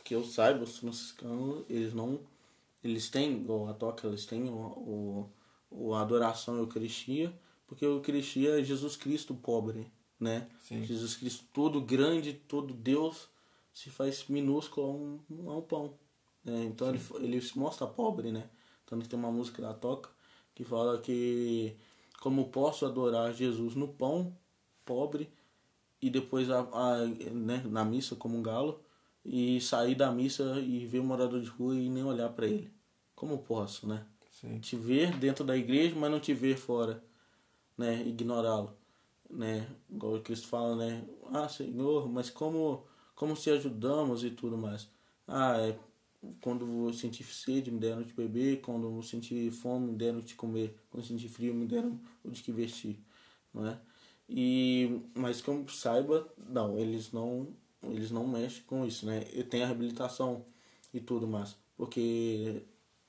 que 0.05 0.15
eu 0.15 0.25
saiba, 0.25 0.65
os 0.65 0.79
franciscanos, 0.79 1.65
eles 1.69 1.93
não 1.93 2.21
eles 2.83 3.11
têm, 3.11 3.45
ou 3.49 3.69
a 3.69 3.75
toca, 3.75 4.07
eles 4.07 4.27
têm 4.27 4.49
o, 4.49 5.29
o, 5.71 5.95
a 5.95 6.03
adoração 6.03 6.55
à 6.55 6.59
Eucaristia, 6.59 7.37
porque 7.67 7.85
a 7.85 7.89
Eucaristia 7.89 8.61
é 8.61 8.65
Jesus 8.65 8.97
Cristo 8.97 9.35
pobre, 9.35 9.91
né? 10.21 10.49
Sim. 10.61 10.85
Jesus 10.85 11.17
Cristo 11.17 11.45
todo 11.53 11.81
grande, 11.81 12.33
todo 12.33 12.73
Deus, 12.73 13.29
se 13.73 13.91
faz 13.91 14.27
minúsculo 14.29 14.87
a 14.87 14.91
um, 14.91 15.51
a 15.51 15.57
um 15.57 15.63
pão. 15.63 15.95
Né? 16.45 16.65
Então 16.65 16.89
ele, 16.89 17.01
ele 17.17 17.41
se 17.41 17.59
mostra 17.59 17.87
pobre, 17.87 18.31
né? 18.31 18.49
Tanto 18.87 19.03
que 19.03 19.09
tem 19.09 19.19
uma 19.19 19.33
música 19.33 19.61
da 19.61 19.75
toca 19.75 20.11
que 20.55 20.65
fala 20.65 20.99
que 21.01 21.77
como 22.21 22.49
posso 22.49 22.87
adorar 22.87 23.35
Jesus 23.35 23.75
no 23.75 23.89
pão 23.89 24.35
pobre 24.85 25.29
e 26.01 26.09
depois 26.09 26.49
a, 26.51 26.61
a 26.61 27.07
né, 27.07 27.63
na 27.69 27.85
missa 27.85 28.15
como 28.15 28.39
um 28.39 28.43
galo 28.43 28.81
e 29.27 29.61
sair 29.61 29.95
da 29.97 30.11
missa 30.13 30.61
e 30.61 30.87
ver 30.87 31.01
um 31.01 31.05
morador 31.05 31.41
de 31.41 31.49
rua 31.49 31.75
e 31.75 31.89
nem 31.89 32.05
olhar 32.05 32.29
para 32.31 32.47
ele. 32.47 32.73
Como 33.15 33.39
posso, 33.39 33.89
né? 33.89 34.07
Sim. 34.31 34.59
Te 34.61 34.77
ver 34.77 35.17
dentro 35.19 35.45
da 35.45 35.57
igreja, 35.57 35.97
mas 35.97 36.11
não 36.11 36.21
te 36.21 36.33
ver 36.33 36.57
fora, 36.57 37.03
né? 37.77 38.03
Ignorá-lo, 38.07 38.73
né? 39.29 39.67
Igual 39.91 40.15
o 40.17 40.21
Cristo 40.21 40.47
fala, 40.49 40.77
né? 40.77 41.05
Ah, 41.33 41.49
Senhor, 41.49 42.09
mas 42.09 42.31
como 42.31 42.85
como 43.15 43.35
se 43.35 43.51
ajudamos 43.51 44.23
e 44.25 44.31
tudo 44.31 44.59
mais. 44.59 44.89
Ah, 45.27 45.57
é 45.59 45.79
quando 46.41 46.87
eu 46.87 46.93
sentir 46.93 47.25
sede, 47.25 47.71
me 47.71 47.79
deram 47.79 48.03
de 48.03 48.13
beber, 48.13 48.61
quando 48.61 48.87
eu 48.97 49.03
sentir 49.03 49.51
fome, 49.51 49.93
me 49.93 49.97
deram 49.97 50.21
de 50.21 50.35
comer, 50.35 50.77
quando 50.91 51.05
eu 51.05 51.09
sentir 51.09 51.29
frio, 51.29 51.55
me 51.55 51.67
deram 51.67 52.01
o 52.25 52.31
de 52.31 52.43
que 52.43 52.53
vestir, 52.53 52.99
não 53.55 53.67
é? 53.67 53.79
E 54.29 55.01
mas 55.15 55.41
como 55.41 55.69
saiba, 55.71 56.29
não, 56.49 56.79
eles 56.79 57.13
não 57.13 57.49
eles 57.93 58.11
não 58.11 58.27
mexem 58.27 58.63
com 58.67 58.85
isso, 58.87 59.07
né? 59.07 59.25
E 59.33 59.43
tem 59.43 59.63
a 59.63 59.67
reabilitação 59.67 60.45
e 60.93 61.01
tudo 61.01 61.27
mais, 61.27 61.57
porque 61.77 62.63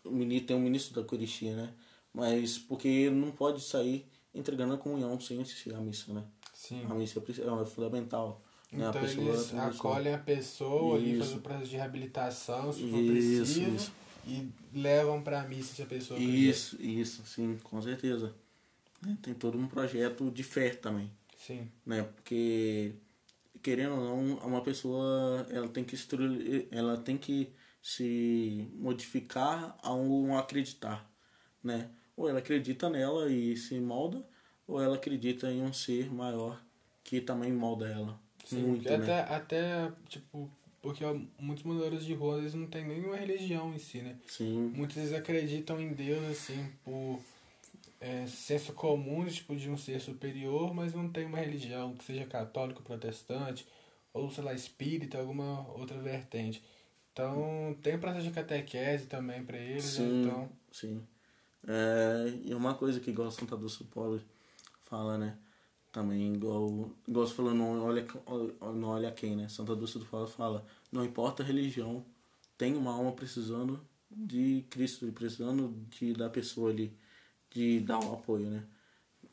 o 0.03 0.11
ministro, 0.11 0.47
tem 0.47 0.55
um 0.55 0.61
ministro 0.61 0.93
da 0.95 1.01
Eucaristia, 1.01 1.55
né? 1.55 1.73
Mas 2.13 2.57
porque 2.57 3.09
não 3.09 3.31
pode 3.31 3.61
sair 3.61 4.05
entregando 4.33 4.73
a 4.73 4.77
comunhão 4.77 5.19
sem 5.19 5.41
assistir 5.41 5.73
a 5.73 5.79
missa, 5.79 6.13
né? 6.13 6.23
Sim. 6.53 6.85
A 6.89 6.93
missa 6.93 7.19
é, 7.19 7.61
é 7.61 7.65
fundamental. 7.65 8.41
Né? 8.71 8.79
Então 8.79 8.89
a 8.89 8.93
pessoa, 8.93 9.27
eles 9.27 9.53
acolhem 9.53 10.13
a 10.13 10.17
pessoa 10.17 10.97
isso. 10.99 11.07
ali, 11.07 11.19
fazem 11.19 11.37
o 11.37 11.41
processo 11.41 11.69
de 11.69 11.75
reabilitação, 11.77 12.73
se 12.73 12.89
for 12.89 13.05
preciso, 13.05 13.61
isso. 13.61 13.91
e 14.25 14.49
levam 14.73 15.21
para 15.21 15.41
a 15.41 15.47
missa 15.47 15.75
se 15.75 15.81
a 15.81 15.85
pessoa 15.85 16.19
Isso, 16.19 16.81
isso, 16.81 17.25
sim, 17.25 17.57
com 17.63 17.81
certeza. 17.81 18.33
Tem 19.21 19.33
todo 19.33 19.57
um 19.57 19.67
projeto 19.67 20.31
de 20.31 20.43
fé 20.43 20.71
também. 20.71 21.11
Sim. 21.37 21.69
Né? 21.85 22.03
Porque 22.03 22.95
querendo 23.67 23.95
ou 23.95 24.01
não, 24.01 24.37
uma 24.47 24.61
pessoa 24.61 25.45
ela 25.49 25.67
tem 25.67 25.83
que 25.83 25.97
ela 26.71 26.97
tem 26.97 27.17
que 27.17 27.51
se 27.81 28.65
modificar 28.75 29.77
a 29.83 29.93
um 29.93 30.37
acreditar, 30.37 31.05
né? 31.61 31.89
Ou 32.15 32.29
ela 32.29 32.39
acredita 32.39 32.89
nela 32.89 33.29
e 33.29 33.57
se 33.57 33.77
molda, 33.81 34.25
ou 34.65 34.81
ela 34.81 34.95
acredita 34.95 35.51
em 35.51 35.61
um 35.61 35.73
ser 35.73 36.09
maior 36.09 36.63
que 37.03 37.19
também 37.19 37.51
molda 37.51 37.89
ela. 37.89 38.17
Sim, 38.45 38.61
muito, 38.61 38.87
até, 38.87 38.97
né? 38.99 39.19
até, 39.35 39.91
tipo, 40.07 40.49
porque 40.81 41.03
muitos 41.37 41.65
moradores 41.65 42.05
de 42.05 42.13
rua 42.13 42.37
eles 42.37 42.53
não 42.53 42.67
têm 42.67 42.87
nenhuma 42.87 43.17
religião 43.17 43.73
em 43.73 43.79
si, 43.79 43.97
né? 43.97 44.15
Sim. 44.27 44.71
Muitos 44.73 44.95
vezes 44.95 45.13
acreditam 45.13 45.77
em 45.77 45.91
Deus, 45.91 46.23
assim, 46.23 46.71
por 46.85 47.19
é, 47.99 48.25
senso 48.27 48.73
comum, 48.73 49.25
tipo, 49.25 49.55
de 49.55 49.69
um 49.69 49.77
ser 49.77 49.99
superior, 49.99 50.73
mas 50.73 50.93
não 50.93 51.09
tem 51.09 51.25
uma 51.25 51.39
religião 51.39 51.95
que 51.95 52.03
seja 52.03 52.25
católico, 52.25 52.83
protestante, 52.83 53.67
ou, 54.13 54.29
sei 54.29 54.43
lá, 54.43 54.53
espírita, 54.53 55.17
alguma 55.17 55.67
outra 55.73 55.97
vertente. 55.99 56.63
Então, 57.11 57.75
tem 57.81 57.97
processo 57.97 58.25
de 58.25 58.31
catequese 58.31 59.07
também 59.07 59.43
para 59.43 59.57
eles, 59.57 59.97
né? 59.97 60.05
sim, 60.05 60.11
né? 60.11 60.27
Então... 60.27 60.49
Sim. 60.71 61.07
É, 61.67 62.33
e 62.45 62.53
uma 62.53 62.75
coisa 62.75 62.99
que 62.99 63.09
igual 63.09 63.31
Santa 63.31 63.57
Dulce 63.57 63.83
Pobre 63.85 64.21
fala, 64.83 65.17
né? 65.17 65.37
Também, 65.91 66.35
igual, 66.35 66.91
igual 67.07 67.25
você 67.25 67.33
falou, 67.33 67.53
não 67.53 67.83
olha, 67.83 68.05
não 68.75 68.89
olha 68.89 69.11
quem, 69.11 69.35
né? 69.35 69.49
Santa 69.49 69.75
Dulce 69.75 69.97
do 69.97 70.05
Pobre 70.05 70.31
fala, 70.31 70.65
não 70.91 71.03
importa 71.03 71.41
a 71.41 71.45
religião, 71.45 72.05
tem 72.57 72.75
uma 72.75 72.93
alma 72.93 73.11
precisando 73.11 73.79
de 74.09 74.63
Cristo, 74.69 75.11
precisando 75.11 75.73
de, 75.89 76.13
da 76.13 76.29
pessoa 76.29 76.69
ali, 76.69 76.95
de 77.49 77.79
dar 77.79 77.99
um 77.99 78.13
apoio, 78.13 78.49
né? 78.49 78.63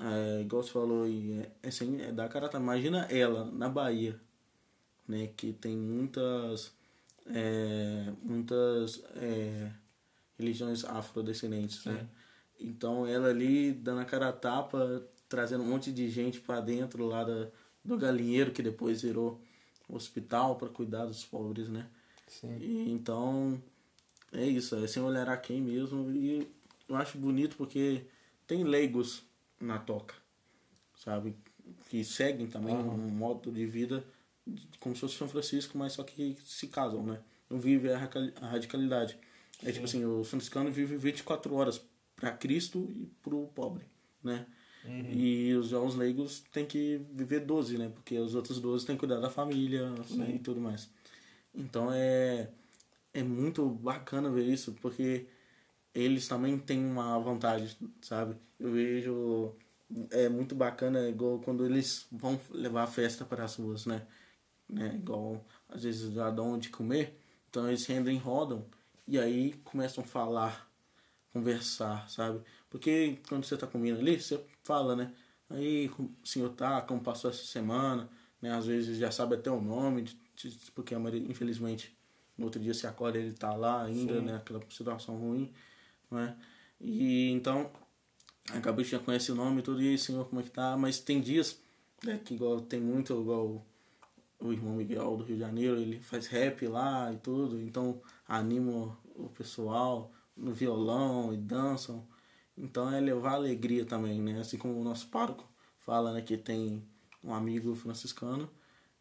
É, 0.00 0.40
igual 0.40 0.62
você 0.62 0.70
falou, 0.70 1.06
e 1.06 1.40
é, 1.40 1.52
é, 1.62 1.68
assim, 1.68 2.00
é 2.00 2.10
da 2.10 2.28
cara, 2.28 2.50
imagina 2.54 3.06
ela 3.10 3.44
na 3.44 3.68
Bahia, 3.68 4.20
né? 5.06 5.28
Que 5.36 5.52
tem 5.52 5.76
muitas 5.76 6.72
é, 7.26 8.12
muitas 8.22 9.02
é, 9.16 9.70
religiões 10.38 10.84
afrodescendentes, 10.84 11.84
né? 11.84 12.08
Então 12.58 13.06
ela 13.06 13.28
ali 13.28 13.72
dando 13.72 14.00
a 14.00 14.04
cara 14.04 14.28
a 14.28 14.32
tapa, 14.32 15.02
trazendo 15.28 15.64
um 15.64 15.68
monte 15.68 15.92
de 15.92 16.08
gente 16.08 16.40
para 16.40 16.60
dentro 16.60 17.06
lá 17.06 17.24
da, 17.24 17.48
do 17.84 17.96
galinheiro 17.96 18.52
que 18.52 18.62
depois 18.62 19.02
virou 19.02 19.40
hospital 19.88 20.56
para 20.56 20.68
cuidar 20.68 21.06
dos 21.06 21.24
pobres, 21.24 21.68
né? 21.68 21.86
Sim. 22.26 22.56
E, 22.60 22.90
então 22.90 23.60
é 24.32 24.44
isso, 24.44 24.76
é 24.76 24.86
sem 24.86 25.02
olhar 25.02 25.28
a 25.28 25.36
quem 25.36 25.60
mesmo 25.60 26.10
e 26.10 26.46
eu 26.88 26.96
acho 26.96 27.18
bonito 27.18 27.56
porque 27.56 28.06
tem 28.46 28.64
leigos 28.64 29.22
na 29.60 29.78
toca, 29.78 30.14
sabe? 30.96 31.34
Que 31.88 32.04
seguem 32.04 32.46
também 32.46 32.74
uhum. 32.74 32.94
um 32.94 33.10
modo 33.10 33.50
de 33.50 33.66
vida 33.66 34.04
como 34.78 34.94
se 34.94 35.00
fosse 35.00 35.16
São 35.16 35.28
Francisco, 35.28 35.78
mas 35.78 35.94
só 35.94 36.02
que 36.02 36.36
se 36.44 36.66
casam, 36.66 37.02
né? 37.02 37.20
Não 37.48 37.58
vive 37.58 37.90
a 37.90 37.98
radicalidade. 38.40 39.18
É 39.62 39.66
tipo 39.66 39.66
Sim. 39.66 39.72
tipo 39.72 39.84
assim, 39.84 40.04
o 40.04 40.24
franciscano 40.24 40.70
vive 40.70 40.96
24 40.96 41.54
horas 41.54 41.80
para 42.16 42.32
Cristo 42.32 42.92
e 42.94 43.06
pro 43.22 43.46
pobre, 43.48 43.84
né? 44.22 44.46
Uhum. 44.84 45.12
E 45.12 45.54
os 45.54 45.68
jovens 45.68 45.94
leigos 45.94 46.44
têm 46.52 46.66
que 46.66 47.00
viver 47.12 47.40
12, 47.40 47.78
né? 47.78 47.90
Porque 47.94 48.18
os 48.18 48.34
outros 48.34 48.60
12 48.60 48.84
têm 48.84 48.96
que 48.96 49.00
cuidar 49.00 49.18
da 49.18 49.30
família 49.30 49.90
né? 50.10 50.32
e 50.34 50.38
tudo 50.38 50.60
mais. 50.60 50.90
Então 51.54 51.90
é, 51.90 52.50
é 53.12 53.22
muito 53.22 53.66
bacana 53.66 54.30
ver 54.30 54.46
isso, 54.46 54.76
porque 54.82 55.26
eles 55.94 56.26
também 56.28 56.58
têm 56.58 56.84
uma 56.84 57.18
vantagem, 57.18 57.68
sabe? 58.02 58.36
Eu 58.58 58.72
vejo. 58.72 59.54
É 60.10 60.28
muito 60.28 60.54
bacana, 60.54 61.08
igual 61.08 61.38
quando 61.40 61.64
eles 61.64 62.06
vão 62.10 62.40
levar 62.50 62.84
a 62.84 62.86
festa 62.86 63.24
para 63.24 63.44
as 63.44 63.56
ruas, 63.56 63.86
né? 63.86 64.06
né? 64.68 64.94
Igual 64.94 65.44
às 65.68 65.82
vezes 65.84 66.12
já 66.12 66.30
dão 66.30 66.58
de 66.58 66.68
comer, 66.70 67.18
então 67.48 67.68
eles 67.68 67.86
rendem 67.86 68.18
rodam 68.18 68.64
e 69.06 69.18
aí 69.18 69.52
começam 69.64 70.02
a 70.02 70.06
falar, 70.06 70.68
conversar, 71.32 72.08
sabe? 72.08 72.40
Porque 72.70 73.18
quando 73.28 73.44
você 73.44 73.54
está 73.54 73.66
comendo 73.66 74.00
ali, 74.00 74.20
você 74.20 74.42
fala, 74.64 74.96
né? 74.96 75.12
Aí, 75.50 75.90
o 75.98 76.26
senhor 76.26 76.50
tá, 76.50 76.80
como 76.80 77.00
passou 77.02 77.30
essa 77.30 77.44
semana, 77.44 78.08
né? 78.40 78.50
Às 78.52 78.66
vezes 78.66 78.98
já 78.98 79.10
sabe 79.10 79.34
até 79.34 79.50
o 79.50 79.60
nome, 79.60 80.04
porque 80.74 80.94
a 80.94 80.98
maioria, 80.98 81.28
infelizmente, 81.28 81.96
no 82.36 82.46
outro 82.46 82.60
dia 82.60 82.72
se 82.74 82.86
acorda 82.86 83.18
ele 83.18 83.32
tá 83.32 83.54
lá 83.54 83.84
ainda, 83.84 84.14
Sim. 84.14 84.22
né? 84.22 84.36
Aquela 84.36 84.60
situação 84.70 85.16
ruim, 85.16 85.52
né? 86.14 86.36
E 86.80 87.30
então, 87.30 87.70
acabou 88.52 88.84
já 88.84 88.98
conhece 88.98 89.32
o 89.32 89.34
nome 89.34 89.62
tudo, 89.62 89.82
e 89.82 89.88
aí, 89.90 89.98
senhor, 89.98 90.28
como 90.28 90.40
é 90.40 90.44
que 90.44 90.50
tá? 90.50 90.76
Mas 90.76 90.98
tem 91.00 91.20
dias, 91.20 91.60
né? 92.04 92.20
Que 92.24 92.34
igual, 92.34 92.60
tem 92.60 92.80
muito, 92.80 93.20
igual 93.20 93.64
o 94.40 94.52
irmão 94.52 94.74
Miguel 94.74 95.16
do 95.16 95.24
Rio 95.24 95.36
de 95.36 95.40
Janeiro, 95.40 95.76
ele 95.76 96.00
faz 96.00 96.26
rap 96.26 96.66
lá 96.66 97.12
e 97.12 97.16
tudo, 97.16 97.60
então 97.60 98.00
anima 98.28 98.96
o 99.14 99.28
pessoal 99.28 100.12
no 100.36 100.52
violão 100.52 101.32
e 101.32 101.36
dançam. 101.36 102.06
Então 102.56 102.92
é 102.92 103.00
levar 103.00 103.32
alegria 103.34 103.84
também, 103.84 104.20
né? 104.20 104.40
Assim 104.40 104.58
como 104.58 104.78
o 104.80 104.84
nosso 104.84 105.08
pároco 105.08 105.48
fala, 105.78 106.12
né, 106.12 106.22
que 106.22 106.36
tem 106.36 106.82
um 107.22 107.34
amigo 107.34 107.74
franciscano 107.74 108.50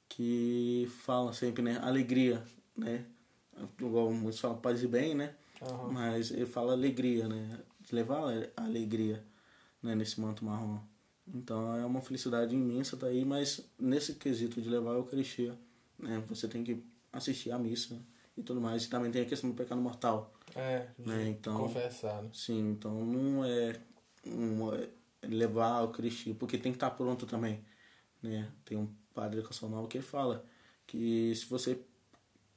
que 0.09 0.87
fala 1.03 1.33
sempre, 1.33 1.61
né, 1.63 1.79
alegria, 1.81 2.43
né? 2.75 3.05
Igual 3.79 4.11
muitos 4.11 4.39
falam 4.39 4.57
paz 4.57 4.83
e 4.83 4.87
bem, 4.87 5.15
né? 5.15 5.35
Uhum. 5.69 5.91
Mas 5.91 6.31
ele 6.31 6.45
fala 6.45 6.73
alegria, 6.73 7.27
né? 7.27 7.59
Levar 7.91 8.31
alegria 8.55 9.23
né, 9.81 9.93
nesse 9.95 10.19
manto 10.19 10.45
marrom. 10.45 10.79
Então 11.27 11.75
é 11.77 11.85
uma 11.85 12.01
felicidade 12.01 12.55
imensa 12.55 12.97
tá 12.97 13.07
aí, 13.07 13.23
mas 13.23 13.65
nesse 13.79 14.15
quesito 14.15 14.61
de 14.61 14.69
levar 14.69 14.91
a 14.91 14.95
Eucaristia, 14.95 15.57
né, 15.97 16.21
você 16.27 16.47
tem 16.47 16.63
que 16.63 16.83
assistir 17.11 17.51
à 17.51 17.57
missa 17.57 18.01
e 18.37 18.41
tudo 18.41 18.59
mais. 18.59 18.85
E 18.85 18.89
também 18.89 19.11
tem 19.11 19.21
a 19.21 19.25
questão 19.25 19.49
do 19.49 19.55
pecado 19.55 19.81
mortal. 19.81 20.33
É, 20.55 20.87
né? 20.97 21.29
então, 21.29 21.59
confessar. 21.59 22.23
Né? 22.23 22.29
Sim, 22.33 22.71
então 22.71 23.05
não 23.05 23.45
é, 23.45 23.79
não 24.25 24.73
é 24.73 24.89
levar 25.21 25.79
a 25.79 25.81
Eucaristia, 25.81 26.35
porque 26.35 26.57
tem 26.57 26.71
que 26.71 26.77
estar 26.77 26.91
pronto 26.91 27.25
também. 27.25 27.63
Né? 28.21 28.49
Tem 28.65 28.77
um 28.77 28.87
padre 29.13 29.39
educacional 29.39 29.87
que 29.87 30.01
fala 30.01 30.45
que 30.85 31.33
se 31.35 31.45
você 31.45 31.79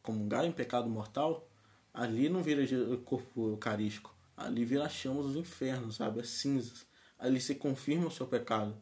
comungar 0.02 0.44
em 0.44 0.52
pecado 0.52 0.88
mortal, 0.88 1.48
ali 1.96 2.28
não 2.28 2.42
vira 2.42 2.62
corpo 3.04 3.48
eucarístico, 3.48 4.14
ali 4.36 4.64
vira 4.64 4.88
chamas 4.88 5.26
dos 5.26 5.36
infernos, 5.36 5.96
sabe? 5.96 6.20
As 6.20 6.28
cinzas 6.28 6.86
ali 7.18 7.40
você 7.40 7.54
confirma 7.54 8.06
o 8.06 8.10
seu 8.10 8.26
pecado. 8.26 8.76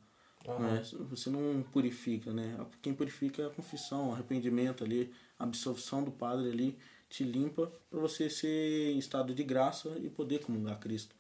Uhum. 0.47 0.59
Né? 0.59 0.83
Você 1.11 1.31
não 1.31 1.63
purifica, 1.73 2.33
né? 2.33 2.59
Quem 2.83 2.93
purifica 2.93 3.43
é 3.43 3.47
a 3.47 3.51
confissão, 3.51 4.11
o 4.11 4.13
arrependimento 4.13 4.85
ali, 4.85 5.13
a 5.39 5.45
absolvição 5.45 6.03
do 6.05 6.11
Padre 6.11 6.51
ali 6.51 6.77
te 7.09 7.25
limpa 7.25 7.73
para 7.89 8.01
você 8.01 8.29
ser 8.29 8.93
em 8.93 8.99
estado 8.99 9.33
de 9.33 9.45
graça 9.45 9.89
e 10.03 10.11
poder 10.11 10.41
comungar 10.41 10.81
Cristo, 10.81 11.15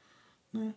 né? 0.52 0.74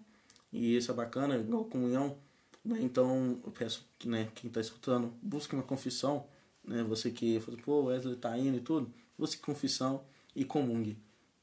E 0.54 0.78
isso 0.78 0.92
é 0.92 0.94
bacana, 0.94 1.36
igual 1.36 1.66
comunhão, 1.66 2.18
né? 2.64 2.78
Então, 2.82 3.42
eu 3.44 3.52
peço 3.52 3.86
que, 3.98 4.08
né, 4.08 4.30
quem 4.36 4.48
está 4.48 4.62
escutando, 4.62 5.14
busque 5.22 5.56
uma 5.56 5.64
confissão, 5.64 6.26
né? 6.64 6.84
Você 6.84 7.12
que 7.12 7.40
fala, 7.42 7.58
pô, 7.58 7.86
Wesley 7.86 8.16
tá 8.16 8.38
indo 8.38 8.58
e 8.58 8.62
tudo, 8.62 8.94
busque 9.18 9.42
confissão 9.42 10.06
e 10.36 10.46
comungue. 10.46 10.98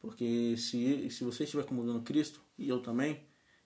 Porque 0.05 0.55
se, 0.59 1.09
se 1.09 1.25
você 1.25 1.45
estiver 1.45 1.65
comungando 1.65 2.03
Cristo, 2.03 2.39
e 2.59 2.69
eu 2.69 2.83
também, 2.83 3.23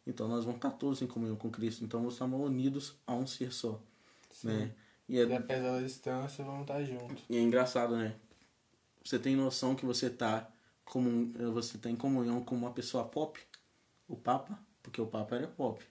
então 0.07 0.29
nós 0.29 0.45
vamos 0.45 0.59
estar 0.59 0.71
todos 0.71 1.03
em 1.03 1.07
comunhão 1.09 1.35
com 1.35 1.51
Cristo. 1.51 1.85
Então 1.85 1.99
vamos 1.99 2.15
estar 2.15 2.27
unidos 2.27 2.95
a 3.05 3.13
um 3.13 3.27
ser 3.27 3.53
só. 3.53 3.83
Sim. 4.31 4.47
Né? 4.47 4.75
E, 5.09 5.19
é... 5.19 5.27
e 5.27 5.33
apesar 5.33 5.73
da 5.73 5.83
distância, 5.83 6.45
vamos 6.45 6.61
estar 6.61 6.85
juntos. 6.85 7.25
E 7.29 7.37
é 7.37 7.41
engraçado, 7.41 7.97
né? 7.97 8.15
Você 9.05 9.19
tem 9.19 9.35
noção 9.35 9.75
que 9.75 9.85
você 9.85 10.07
está 10.07 10.49
como 10.85 11.33
você 11.53 11.77
tá 11.77 11.91
em 11.91 11.97
comunhão 11.97 12.45
com 12.45 12.55
uma 12.55 12.73
pessoa 12.73 13.05
pop? 13.05 13.41
O 14.07 14.17
Papa? 14.17 14.57
Porque 14.81 15.01
o 15.01 15.07
Papa 15.09 15.35
era 15.35 15.49
pop. 15.49 15.85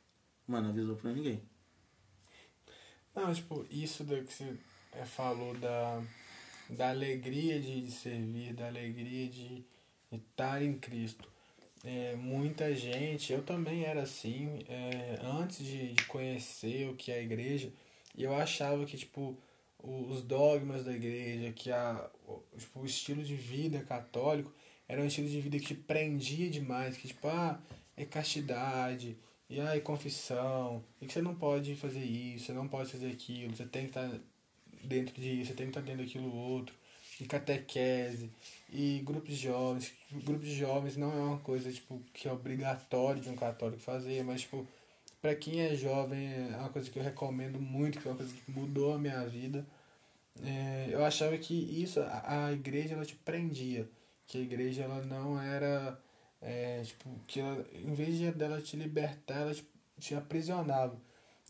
Mas 0.48 0.64
não 0.64 0.70
avisou 0.70 0.96
pra 0.96 1.12
ninguém. 1.12 1.44
Não, 3.14 3.34
tipo, 3.34 3.66
isso 3.70 4.06
que 4.06 4.34
você 4.34 4.58
é, 4.94 5.04
falou 5.04 5.54
da, 5.56 6.02
da 6.70 6.90
alegria 6.92 7.60
de 7.60 7.92
servir, 7.92 8.54
da 8.54 8.68
alegria 8.68 9.28
de 9.28 9.66
estar 10.12 10.62
em 10.64 10.74
Cristo. 10.74 11.30
É, 11.84 12.16
muita 12.16 12.76
gente, 12.76 13.32
eu 13.32 13.44
também 13.44 13.84
era 13.84 14.02
assim, 14.02 14.64
é, 14.68 15.20
antes 15.24 15.66
de, 15.66 15.94
de 15.94 16.06
conhecer 16.06 16.90
o 16.90 16.96
que 16.96 17.12
é 17.12 17.16
a 17.16 17.22
igreja, 17.22 17.72
eu 18.18 18.36
achava 18.36 18.84
que, 18.86 18.98
tipo, 18.98 19.38
os 19.80 20.24
dogmas 20.24 20.84
da 20.84 20.92
igreja, 20.92 21.54
que 21.54 21.72
a, 21.72 22.10
tipo, 22.58 22.80
o 22.82 22.86
estilo 22.86 23.24
de 23.24 23.36
vida 23.36 23.84
católico 23.84 24.52
era 24.88 25.02
um 25.02 25.06
estilo 25.06 25.30
de 25.30 25.40
vida 25.40 25.60
que 25.60 25.76
prendia 25.76 26.50
demais, 26.50 26.98
que, 26.98 27.08
tipo, 27.08 27.28
ah, 27.28 27.60
é 27.96 28.06
castidade, 28.06 29.18
e 29.50 29.62
aí 29.62 29.80
confissão, 29.82 30.84
e 31.02 31.06
que 31.06 31.14
você 31.14 31.22
não 31.22 31.36
pode 31.36 31.76
fazer 31.76 32.04
isso, 32.04 32.48
você 32.48 32.54
não 32.54 32.68
pode 32.68 32.92
fazer 32.92 33.12
aquilo, 33.12 33.56
você 33.56 33.66
tem 33.66 33.84
que 33.84 33.90
estar 33.90 34.10
dentro 34.84 35.16
disso, 35.16 35.52
você 35.52 35.54
tem 35.54 35.68
que 35.68 35.72
estar 35.72 35.82
dentro 35.82 36.04
daquilo 36.04 36.34
outro, 36.36 36.76
e 37.20 37.26
catequese, 37.26 38.32
e 38.72 39.02
grupos 39.06 39.30
de 39.30 39.48
jovens. 39.48 39.94
Grupos 40.12 40.48
de 40.48 40.56
jovens 40.56 40.98
não 40.98 41.12
é 41.12 41.22
uma 41.22 41.40
coisa 41.40 41.72
tipo 41.72 42.02
que 42.14 42.28
é 42.28 42.32
obrigatório 42.32 43.22
de 43.22 43.30
um 43.30 43.36
católico 43.36 43.82
fazer, 43.82 44.24
mas 44.24 44.42
tipo, 44.42 44.68
para 45.22 45.36
quem 45.36 45.62
é 45.62 45.76
jovem 45.76 46.28
é 46.52 46.58
uma 46.58 46.70
coisa 46.70 46.90
que 46.90 47.00
eu 47.00 47.04
recomendo 47.04 47.60
muito, 47.60 48.00
que 48.00 48.08
é 48.08 48.12
uma 48.12 48.18
coisa 48.18 48.34
que 48.34 48.52
mudou 48.52 48.94
a 48.94 49.00
minha 49.00 49.26
vida. 49.26 49.66
É, 50.44 50.90
eu 50.92 51.04
achava 51.04 51.38
que 51.38 51.54
isso, 51.54 52.00
a, 52.00 52.48
a 52.48 52.54
igreja 52.54 52.94
ela 52.94 53.06
te 53.06 53.16
prendia, 53.16 53.90
que 54.28 54.38
a 54.38 54.42
igreja 54.42 54.84
ela 54.84 55.04
não 55.04 55.42
era, 55.42 56.00
é, 56.42 56.82
tipo, 56.84 57.10
que 57.26 57.40
ela, 57.40 57.66
em 57.74 57.94
vez 57.94 58.18
de 58.18 58.32
dela 58.32 58.62
te 58.62 58.76
libertar, 58.78 59.42
ela 59.42 59.54
te, 59.54 59.66
te 60.00 60.16
aprisionava. 60.16 61.00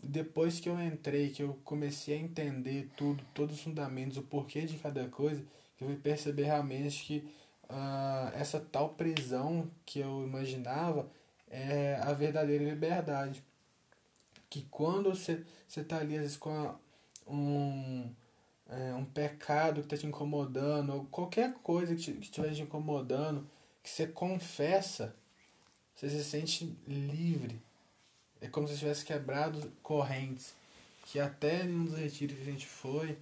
Depois 0.02 0.60
que 0.60 0.68
eu 0.68 0.80
entrei, 0.80 1.30
que 1.30 1.42
eu 1.42 1.58
comecei 1.64 2.14
a 2.16 2.20
entender 2.20 2.88
tudo, 2.96 3.22
todos 3.34 3.56
os 3.56 3.62
fundamentos, 3.62 4.16
o 4.16 4.22
porquê 4.22 4.62
de 4.62 4.78
cada 4.78 5.08
coisa, 5.08 5.44
que 5.78 5.84
eu 5.84 5.88
fui 5.88 5.96
perceber 5.96 6.42
realmente 6.42 7.04
que 7.04 7.28
uh, 7.70 8.34
essa 8.34 8.60
tal 8.60 8.90
prisão 8.90 9.70
que 9.86 10.00
eu 10.00 10.26
imaginava 10.26 11.08
é 11.48 11.98
a 12.02 12.12
verdadeira 12.12 12.64
liberdade. 12.64 13.42
Que 14.50 14.62
quando 14.70 15.14
você 15.14 15.44
está 15.76 15.98
ali, 15.98 16.16
às 16.16 16.22
vezes, 16.22 16.36
com 16.36 16.50
a, 16.50 16.74
um, 17.30 18.10
é, 18.68 18.94
um 18.94 19.04
pecado 19.04 19.80
que 19.80 19.86
está 19.86 19.96
te 19.96 20.06
incomodando, 20.06 20.94
ou 20.94 21.04
qualquer 21.06 21.54
coisa 21.62 21.94
que 21.94 22.10
estiver 22.10 22.50
te, 22.50 22.56
te 22.56 22.62
incomodando, 22.62 23.48
que 23.82 23.88
você 23.88 24.06
confessa, 24.06 25.14
você 25.94 26.10
se 26.10 26.24
sente 26.24 26.76
livre. 26.86 27.60
É 28.40 28.48
como 28.48 28.66
se 28.66 28.78
tivesse 28.78 29.04
quebrado 29.04 29.72
correntes. 29.82 30.54
Que 31.06 31.20
até 31.20 31.62
num 31.62 31.84
dos 31.84 31.96
retiros 31.96 32.36
que 32.36 32.42
a 32.42 32.52
gente 32.52 32.66
foi, 32.66 33.18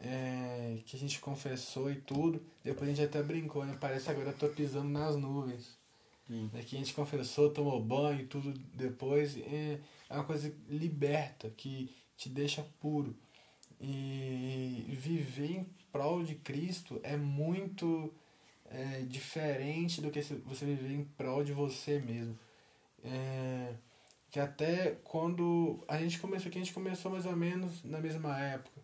é, 0.00 0.78
que 0.84 0.96
a 0.96 0.98
gente 0.98 1.18
confessou 1.20 1.90
e 1.90 1.96
tudo. 1.96 2.42
Depois 2.62 2.90
a 2.90 2.94
gente 2.94 3.04
até 3.04 3.22
brincou, 3.22 3.64
né? 3.64 3.76
Parece 3.80 4.10
agora 4.10 4.30
eu 4.30 4.36
tô 4.36 4.48
pisando 4.48 4.88
nas 4.88 5.16
nuvens. 5.16 5.76
Hum. 6.30 6.48
É 6.54 6.62
que 6.62 6.76
a 6.76 6.78
gente 6.78 6.94
confessou, 6.94 7.50
tomou 7.50 7.80
banho 7.82 8.20
e 8.20 8.26
tudo 8.26 8.52
depois. 8.74 9.36
É, 9.38 9.80
é 10.08 10.14
uma 10.14 10.24
coisa 10.24 10.52
liberta, 10.68 11.50
que 11.50 11.90
te 12.16 12.28
deixa 12.28 12.66
puro. 12.80 13.14
E 13.80 14.84
viver 14.88 15.50
em 15.50 15.66
prol 15.92 16.22
de 16.22 16.34
Cristo 16.34 16.98
é 17.02 17.16
muito 17.16 18.12
é, 18.66 19.00
diferente 19.02 20.00
do 20.00 20.10
que 20.10 20.20
você 20.22 20.64
viver 20.64 20.94
em 20.94 21.04
prol 21.04 21.44
de 21.44 21.52
você 21.52 21.98
mesmo. 21.98 22.38
É, 23.04 23.74
que 24.30 24.40
até 24.40 24.96
quando 25.04 25.84
a 25.86 25.98
gente 25.98 26.18
começou 26.18 26.48
aqui, 26.48 26.58
a 26.58 26.62
gente 26.62 26.74
começou 26.74 27.10
mais 27.12 27.24
ou 27.24 27.36
menos 27.36 27.84
na 27.84 28.00
mesma 28.00 28.38
época 28.38 28.75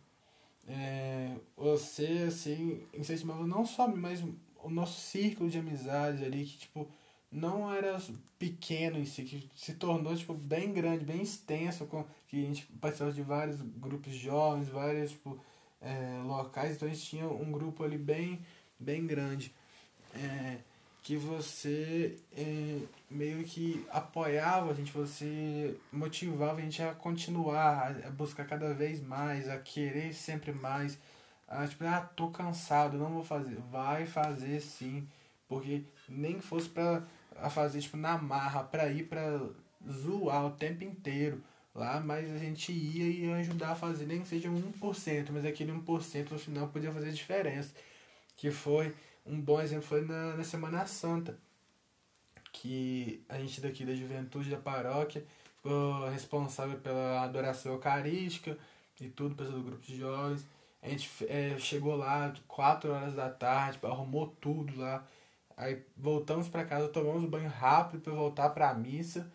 é, 0.69 1.35
você, 1.57 2.27
assim, 2.29 2.83
incentivava 2.95 3.47
não 3.47 3.67
só, 3.67 3.89
mas 3.89 4.23
o 4.63 4.71
nosso 4.71 5.01
círculo 5.01 5.51
de 5.51 5.59
amizades 5.59 6.23
ali, 6.23 6.45
que, 6.45 6.59
tipo, 6.59 6.89
não 7.31 7.73
era 7.73 8.01
pequeno 8.39 8.99
em 8.99 9.05
si, 9.05 9.25
que 9.25 9.49
se 9.55 9.75
tornou, 9.75 10.15
tipo, 10.17 10.35
bem 10.35 10.73
grande, 10.73 11.05
bem 11.05 11.23
extenso, 11.23 11.87
com, 11.87 12.05
que 12.29 12.45
a 12.45 12.47
gente 12.47 12.67
participava 12.81 13.13
de 13.13 13.23
vários 13.23 13.61
grupos 13.61 14.13
jovens, 14.13 14.69
vários, 14.69 15.13
tipo, 15.13 15.39
é, 15.81 16.23
locais, 16.25 16.77
então 16.77 16.89
a 16.89 16.93
gente 16.93 17.05
tinha 17.05 17.27
um 17.27 17.51
grupo 17.51 17.83
ali 17.83 17.99
bem, 17.99 18.41
bem 18.79 19.07
grande. 19.07 19.53
É, 20.15 20.59
que 21.03 21.17
você 21.17 22.17
é, 22.37 22.79
meio 23.11 23.43
que 23.45 23.85
apoiava 23.91 24.71
a 24.71 24.75
gente, 24.75 24.93
você 24.93 25.77
motivava 25.93 26.59
a 26.59 26.61
gente 26.61 26.81
a 26.81 26.95
continuar, 26.95 27.97
a 28.07 28.11
buscar 28.11 28.47
cada 28.47 28.73
vez 28.73 29.01
mais, 29.03 29.49
a 29.49 29.59
querer 29.59 30.15
sempre 30.15 30.53
mais. 30.53 30.97
A, 31.49 31.67
tipo, 31.67 31.85
ah, 31.85 32.01
tô 32.01 32.29
cansado, 32.29 32.97
não 32.97 33.11
vou 33.11 33.25
fazer. 33.25 33.57
Vai 33.71 34.07
fazer 34.07 34.61
sim, 34.61 35.07
porque 35.49 35.83
nem 36.09 36.41
fosse 36.41 36.69
pra 36.69 37.03
fazer 37.51 37.81
tipo, 37.81 37.97
na 37.97 38.17
marra, 38.17 38.63
pra 38.63 38.89
ir 38.89 39.09
pra 39.09 39.41
zoar 39.91 40.47
o 40.47 40.53
tempo 40.53 40.85
inteiro 40.85 41.43
lá, 41.75 42.01
mas 42.01 42.31
a 42.31 42.39
gente 42.39 42.71
ia 42.73 43.07
e 43.07 43.33
ajudar 43.41 43.73
a 43.73 43.75
fazer, 43.75 44.07
nem 44.07 44.21
que 44.21 44.29
seja 44.29 44.49
1%, 44.49 45.31
mas 45.33 45.45
aquele 45.45 45.73
1% 45.73 46.31
no 46.31 46.39
final 46.39 46.69
podia 46.69 46.93
fazer 46.93 47.11
diferença. 47.11 47.75
Que 48.37 48.51
foi 48.51 48.95
um 49.25 49.41
bom 49.41 49.61
exemplo 49.61 49.87
foi 49.87 50.03
na, 50.03 50.37
na 50.37 50.45
Semana 50.45 50.87
Santa, 50.87 51.39
que 52.53 53.25
a 53.29 53.39
gente 53.39 53.61
daqui 53.61 53.85
da 53.85 53.95
juventude 53.95 54.51
da 54.51 54.59
paróquia 54.59 55.25
ficou 55.57 56.09
responsável 56.09 56.79
pela 56.79 57.23
adoração 57.23 57.73
eucarística 57.73 58.59
e 59.01 59.09
tudo, 59.09 59.35
pessoal 59.35 59.59
do 59.59 59.65
grupo 59.65 59.83
de 59.83 59.97
jovens. 59.97 60.47
A 60.83 60.89
gente 60.89 61.09
é, 61.29 61.57
chegou 61.59 61.95
lá 61.97 62.35
4 62.49 62.91
horas 62.91 63.15
da 63.15 63.31
tarde, 63.31 63.79
arrumou 63.83 64.27
tudo 64.41 64.79
lá. 64.79 65.07
Aí 65.57 65.85
voltamos 65.97 66.49
para 66.49 66.65
casa, 66.65 66.89
tomamos 66.89 67.25
banho 67.25 67.49
rápido 67.49 68.01
para 68.01 68.13
voltar 68.13 68.51
para 68.51 68.71
a 68.71 68.75
missa. 68.75 69.31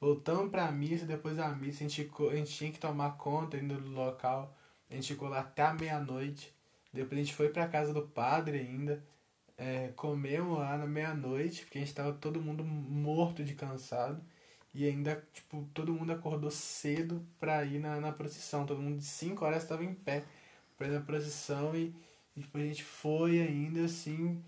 Voltamos 0.00 0.50
para 0.50 0.66
a 0.66 0.72
missa, 0.72 1.04
depois 1.06 1.36
da 1.36 1.48
missa 1.48 1.84
a 1.84 1.88
gente, 1.88 2.10
a 2.30 2.36
gente 2.36 2.52
tinha 2.52 2.72
que 2.72 2.78
tomar 2.78 3.16
conta 3.16 3.56
ainda 3.56 3.74
do 3.74 3.90
local. 3.90 4.56
A 4.88 4.94
gente 4.94 5.12
ficou 5.12 5.28
lá 5.28 5.40
até 5.40 5.72
meia-noite. 5.72 6.54
Depois 6.92 7.20
a 7.20 7.24
gente 7.24 7.34
foi 7.34 7.48
para 7.48 7.66
casa 7.68 7.92
do 7.92 8.02
padre 8.02 8.58
ainda 8.58 9.02
é, 9.62 9.92
comemos 9.94 10.58
lá 10.58 10.76
na 10.76 10.86
meia-noite, 10.86 11.62
porque 11.62 11.78
a 11.78 11.80
gente 11.80 11.94
tava 11.94 12.12
todo 12.12 12.42
mundo 12.42 12.64
morto 12.64 13.44
de 13.44 13.54
cansado. 13.54 14.20
E 14.74 14.86
ainda, 14.88 15.22
tipo, 15.32 15.68
todo 15.74 15.92
mundo 15.94 16.12
acordou 16.12 16.50
cedo 16.50 17.24
pra 17.38 17.64
ir 17.64 17.78
na, 17.78 18.00
na 18.00 18.12
procissão. 18.12 18.66
Todo 18.66 18.82
mundo 18.82 18.98
de 18.98 19.04
5 19.04 19.44
horas 19.44 19.62
estava 19.62 19.84
em 19.84 19.94
pé 19.94 20.24
pra 20.76 20.88
ir 20.88 20.90
na 20.92 21.00
procissão 21.00 21.74
e, 21.76 21.94
e 22.36 22.40
depois 22.40 22.64
a 22.64 22.66
gente 22.68 22.82
foi 22.84 23.40
ainda 23.40 23.84
assim, 23.84 24.42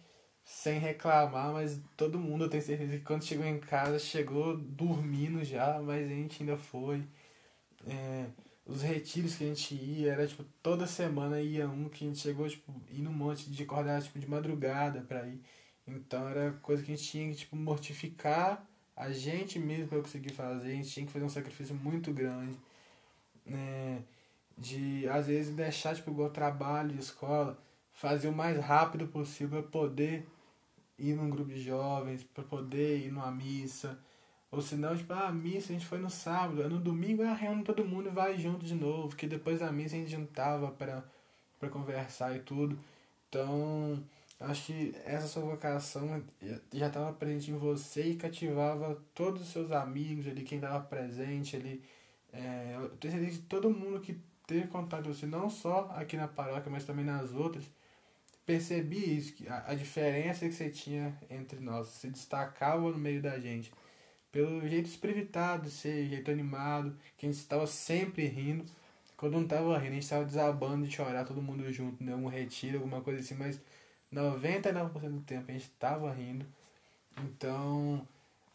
sem 0.44 0.78
reclamar, 0.78 1.52
mas 1.52 1.80
todo 1.96 2.18
mundo, 2.18 2.44
eu 2.44 2.50
tenho 2.50 2.62
certeza 2.62 2.98
que 2.98 3.04
quando 3.04 3.24
chegou 3.24 3.46
em 3.46 3.60
casa, 3.60 3.98
chegou 3.98 4.56
dormindo 4.56 5.44
já, 5.44 5.80
mas 5.82 6.06
a 6.06 6.14
gente 6.14 6.42
ainda 6.42 6.56
foi. 6.56 7.04
É, 7.86 8.26
os 8.66 8.82
retiros 8.82 9.36
que 9.36 9.44
a 9.44 9.46
gente 9.48 9.74
ia, 9.74 10.12
era 10.12 10.26
tipo, 10.26 10.44
toda 10.62 10.86
semana 10.86 11.40
ia 11.40 11.68
um 11.68 11.88
que 11.88 12.04
a 12.04 12.08
gente 12.08 12.18
chegou, 12.18 12.48
tipo, 12.48 12.72
ir 12.90 13.02
no 13.02 13.12
monte 13.12 13.50
de 13.50 13.62
acordar, 13.62 14.02
tipo, 14.02 14.18
de 14.18 14.28
madrugada 14.28 15.02
pra 15.02 15.26
ir. 15.26 15.40
Então 15.86 16.28
era 16.28 16.52
coisa 16.62 16.82
que 16.82 16.92
a 16.92 16.96
gente 16.96 17.08
tinha 17.08 17.30
que, 17.30 17.36
tipo, 17.36 17.56
mortificar 17.56 18.66
a 18.96 19.10
gente 19.10 19.58
mesmo 19.58 19.88
pra 19.88 20.00
conseguir 20.00 20.32
fazer, 20.32 20.68
a 20.72 20.74
gente 20.76 20.90
tinha 20.90 21.06
que 21.06 21.12
fazer 21.12 21.24
um 21.24 21.28
sacrifício 21.28 21.74
muito 21.74 22.12
grande, 22.12 22.56
né? 23.44 24.02
De, 24.56 25.06
às 25.08 25.26
vezes, 25.26 25.54
deixar, 25.54 25.94
tipo, 25.94 26.10
igual 26.10 26.30
trabalho 26.30 26.98
escola, 26.98 27.58
fazer 27.92 28.28
o 28.28 28.32
mais 28.32 28.58
rápido 28.58 29.06
possível 29.08 29.62
pra 29.62 29.70
poder 29.70 30.26
ir 30.98 31.14
num 31.14 31.28
grupo 31.28 31.50
de 31.52 31.60
jovens, 31.60 32.22
pra 32.22 32.44
poder 32.44 33.04
ir 33.04 33.12
numa 33.12 33.30
missa, 33.30 33.98
ou 34.54 34.62
senão, 34.62 34.96
tipo, 34.96 35.12
ah, 35.12 35.28
a 35.28 35.32
missa 35.32 35.72
a 35.72 35.74
gente 35.74 35.86
foi 35.86 35.98
no 35.98 36.08
sábado, 36.08 36.68
no 36.68 36.78
domingo 36.78 37.22
ah, 37.22 37.34
reúne 37.34 37.64
todo 37.64 37.84
mundo 37.84 38.08
e 38.08 38.12
vai 38.12 38.38
junto 38.38 38.64
de 38.64 38.74
novo, 38.74 39.16
que 39.16 39.26
depois 39.26 39.60
da 39.60 39.72
missa 39.72 39.96
a 39.96 39.98
gente 39.98 40.12
juntava 40.12 40.70
para 40.70 41.04
pra 41.58 41.68
conversar 41.68 42.36
e 42.36 42.40
tudo. 42.40 42.78
Então, 43.28 44.02
acho 44.40 44.66
que 44.66 44.94
essa 45.04 45.26
sua 45.26 45.42
vocação 45.42 46.22
já 46.72 46.86
estava 46.88 47.12
presente 47.12 47.50
em 47.50 47.56
você 47.56 48.10
e 48.10 48.16
cativava 48.16 49.00
todos 49.14 49.42
os 49.42 49.48
seus 49.48 49.70
amigos 49.72 50.26
ali, 50.28 50.42
quem 50.42 50.58
estava 50.58 50.80
presente 50.84 51.56
ali. 51.56 51.82
É, 52.32 52.74
eu 52.76 52.90
tenho 52.96 53.14
certeza 53.14 53.38
que 53.38 53.46
todo 53.46 53.70
mundo 53.70 54.00
que 54.00 54.18
teve 54.46 54.66
contato 54.68 55.04
com 55.04 55.14
você, 55.14 55.26
não 55.26 55.48
só 55.50 55.90
aqui 55.96 56.16
na 56.16 56.28
paróquia, 56.28 56.70
mas 56.70 56.84
também 56.84 57.04
nas 57.04 57.32
outras, 57.32 57.64
percebi 58.46 59.16
isso, 59.18 59.34
que 59.34 59.48
a, 59.48 59.64
a 59.68 59.74
diferença 59.74 60.46
que 60.46 60.54
você 60.54 60.70
tinha 60.70 61.16
entre 61.30 61.60
nós, 61.60 61.88
se 61.88 62.08
destacava 62.08 62.90
no 62.90 62.98
meio 62.98 63.22
da 63.22 63.38
gente 63.40 63.72
pelo 64.34 64.68
jeito 64.68 64.86
esprevitado, 64.86 65.70
ser 65.70 66.08
jeito 66.08 66.28
animado, 66.28 66.92
que 67.16 67.24
a 67.24 67.28
gente 67.30 67.38
estava 67.38 67.68
sempre 67.68 68.26
rindo. 68.26 68.64
Quando 69.16 69.34
não 69.34 69.44
estava 69.44 69.78
rindo, 69.78 69.92
a 69.92 69.94
gente 69.94 70.02
estava 70.02 70.24
desabando 70.24 70.84
de 70.84 70.92
chorar 70.92 71.24
todo 71.24 71.40
mundo 71.40 71.72
junto, 71.72 72.02
né? 72.02 72.16
Um 72.16 72.26
retiro, 72.26 72.78
alguma 72.78 73.00
coisa 73.00 73.20
assim, 73.20 73.36
mas 73.36 73.60
99% 74.12 74.90
do 75.08 75.20
tempo 75.20 75.44
a 75.48 75.52
gente 75.52 75.66
estava 75.66 76.12
rindo. 76.12 76.44
Então, 77.16 78.04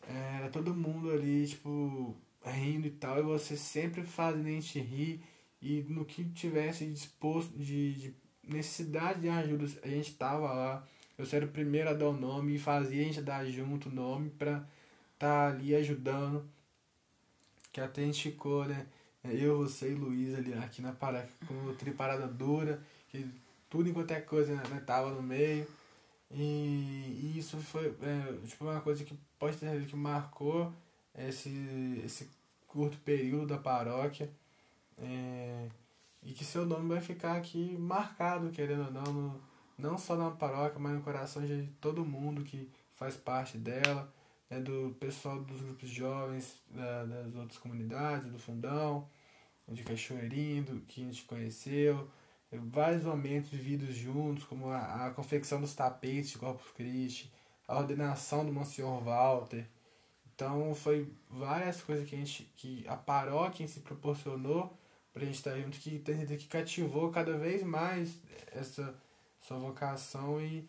era 0.05 0.49
todo 0.49 0.75
mundo 0.75 1.11
ali, 1.11 1.47
tipo, 1.47 2.13
rindo 2.43 2.87
e 2.87 2.91
tal, 2.91 3.17
e 3.17 3.21
você 3.21 3.55
sempre 3.55 4.03
fazendo 4.03 4.47
a 4.47 4.51
gente 4.51 4.81
rir, 4.81 5.21
e 5.61 5.85
no 5.87 6.03
que 6.03 6.25
tivesse 6.25 6.85
disposto 6.87 7.57
de, 7.57 7.93
de 7.93 8.15
necessidade 8.43 9.21
de 9.21 9.29
ajuda, 9.29 9.63
a 9.81 9.87
gente 9.87 10.09
estava 10.09 10.51
lá. 10.51 10.87
Eu 11.17 11.25
era 11.31 11.45
o 11.45 11.49
primeiro 11.49 11.89
a 11.89 11.93
dar 11.93 12.09
o 12.09 12.13
nome 12.13 12.55
e 12.55 12.59
fazia 12.59 13.01
a 13.01 13.05
gente 13.05 13.21
dar 13.21 13.45
junto 13.45 13.87
o 13.87 13.91
nome 13.93 14.29
para 14.31 14.67
tá 15.19 15.49
ali 15.49 15.75
ajudando. 15.75 16.49
Que 17.71 17.81
até 17.81 18.01
a 18.01 18.05
gente 18.05 18.31
ficou, 18.31 18.65
né? 18.65 18.87
Eu, 19.23 19.59
você 19.59 19.91
e 19.91 19.95
Luiz 19.95 20.33
ali 20.33 20.53
aqui 20.53 20.81
na 20.81 20.93
parada, 20.93 21.27
com 21.45 21.75
triparada 21.75 22.25
dura, 22.25 22.81
que 23.09 23.29
tudo 23.69 23.89
enquanto 23.89 24.11
é 24.11 24.21
coisa 24.21 24.55
né, 24.55 24.81
tava 24.85 25.11
no 25.11 25.21
meio. 25.21 25.67
E, 26.31 27.19
e 27.21 27.37
isso 27.37 27.57
foi 27.57 27.87
é, 28.01 28.47
tipo, 28.47 28.63
uma 28.63 28.81
coisa 28.81 29.03
que 29.03 29.13
pode 29.37 29.57
ter 29.57 29.85
que 29.85 29.95
marcou 29.95 30.73
esse, 31.17 32.01
esse 32.05 32.29
curto 32.67 32.97
período 32.99 33.47
da 33.47 33.57
paróquia. 33.57 34.29
É, 34.97 35.67
e 36.23 36.33
que 36.33 36.45
seu 36.45 36.65
nome 36.65 36.89
vai 36.89 37.01
ficar 37.01 37.35
aqui 37.35 37.77
marcado, 37.77 38.51
querendo 38.51 38.85
ou 38.85 38.91
não, 38.91 39.13
no, 39.13 39.41
não 39.77 39.97
só 39.97 40.15
na 40.15 40.31
paróquia, 40.31 40.79
mas 40.79 40.93
no 40.93 41.01
coração 41.01 41.45
de 41.45 41.67
todo 41.81 42.05
mundo 42.05 42.43
que 42.43 42.69
faz 42.93 43.15
parte 43.15 43.57
dela 43.57 44.11
né, 44.49 44.59
do 44.59 44.95
pessoal 44.99 45.41
dos 45.41 45.61
grupos 45.61 45.89
jovens 45.89 46.61
da, 46.69 47.05
das 47.05 47.35
outras 47.35 47.57
comunidades, 47.57 48.31
do 48.31 48.39
Fundão, 48.39 49.07
de 49.67 49.83
Cachoeirinho, 49.83 50.63
do, 50.63 50.81
que 50.81 51.01
a 51.01 51.05
gente 51.05 51.23
conheceu, 51.23 52.09
vários 52.51 53.03
momentos 53.03 53.51
vividos 53.51 53.93
juntos, 53.95 54.43
como 54.43 54.69
a, 54.69 55.07
a 55.07 55.11
confecção 55.11 55.61
dos 55.61 55.75
tapetes 55.75 56.31
de 56.31 56.37
Corpus 56.39 56.71
Christi, 56.71 57.31
a 57.67 57.77
ordenação 57.77 58.45
do 58.45 58.51
Monsenhor 58.51 59.03
Walter. 59.03 59.67
Então 60.33 60.73
foi 60.73 61.13
várias 61.29 61.81
coisas 61.81 62.09
que 62.09 62.15
a 62.15 62.17
gente, 62.17 62.51
que 62.55 62.87
a 62.87 62.95
paróquia 62.95 63.67
se 63.67 63.81
proporcionou 63.81 64.75
para 65.13 65.23
a 65.23 65.25
gente 65.25 65.35
estar 65.35 65.55
junto, 65.59 65.77
que, 65.79 65.99
que 65.99 66.47
cativou 66.47 67.11
cada 67.11 67.37
vez 67.37 67.61
mais 67.61 68.19
essa 68.51 68.95
sua 69.41 69.57
vocação 69.57 70.41
e 70.41 70.67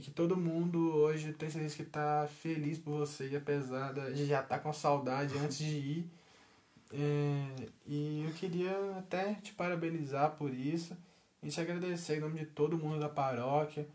que 0.00 0.10
todo 0.10 0.36
mundo 0.36 0.94
hoje 0.94 1.32
tem 1.32 1.50
certeza 1.50 1.76
que 1.76 1.84
tá 1.84 2.28
feliz 2.40 2.78
por 2.78 2.98
você, 2.98 3.34
apesar 3.36 3.92
de 3.92 4.26
já 4.26 4.40
estar 4.40 4.56
tá 4.56 4.58
com 4.58 4.72
saudade 4.72 5.36
antes 5.38 5.58
de 5.58 5.76
ir. 5.76 6.10
É, 6.92 7.66
e 7.86 8.24
eu 8.26 8.32
queria 8.34 8.98
até 8.98 9.34
te 9.34 9.52
parabenizar 9.52 10.32
por 10.32 10.52
isso 10.52 10.96
e 11.42 11.48
te 11.48 11.60
agradecer 11.60 12.16
em 12.16 12.20
nome 12.20 12.40
de 12.40 12.46
todo 12.46 12.78
mundo 12.78 13.00
da 13.00 13.08
paróquia 13.08 13.86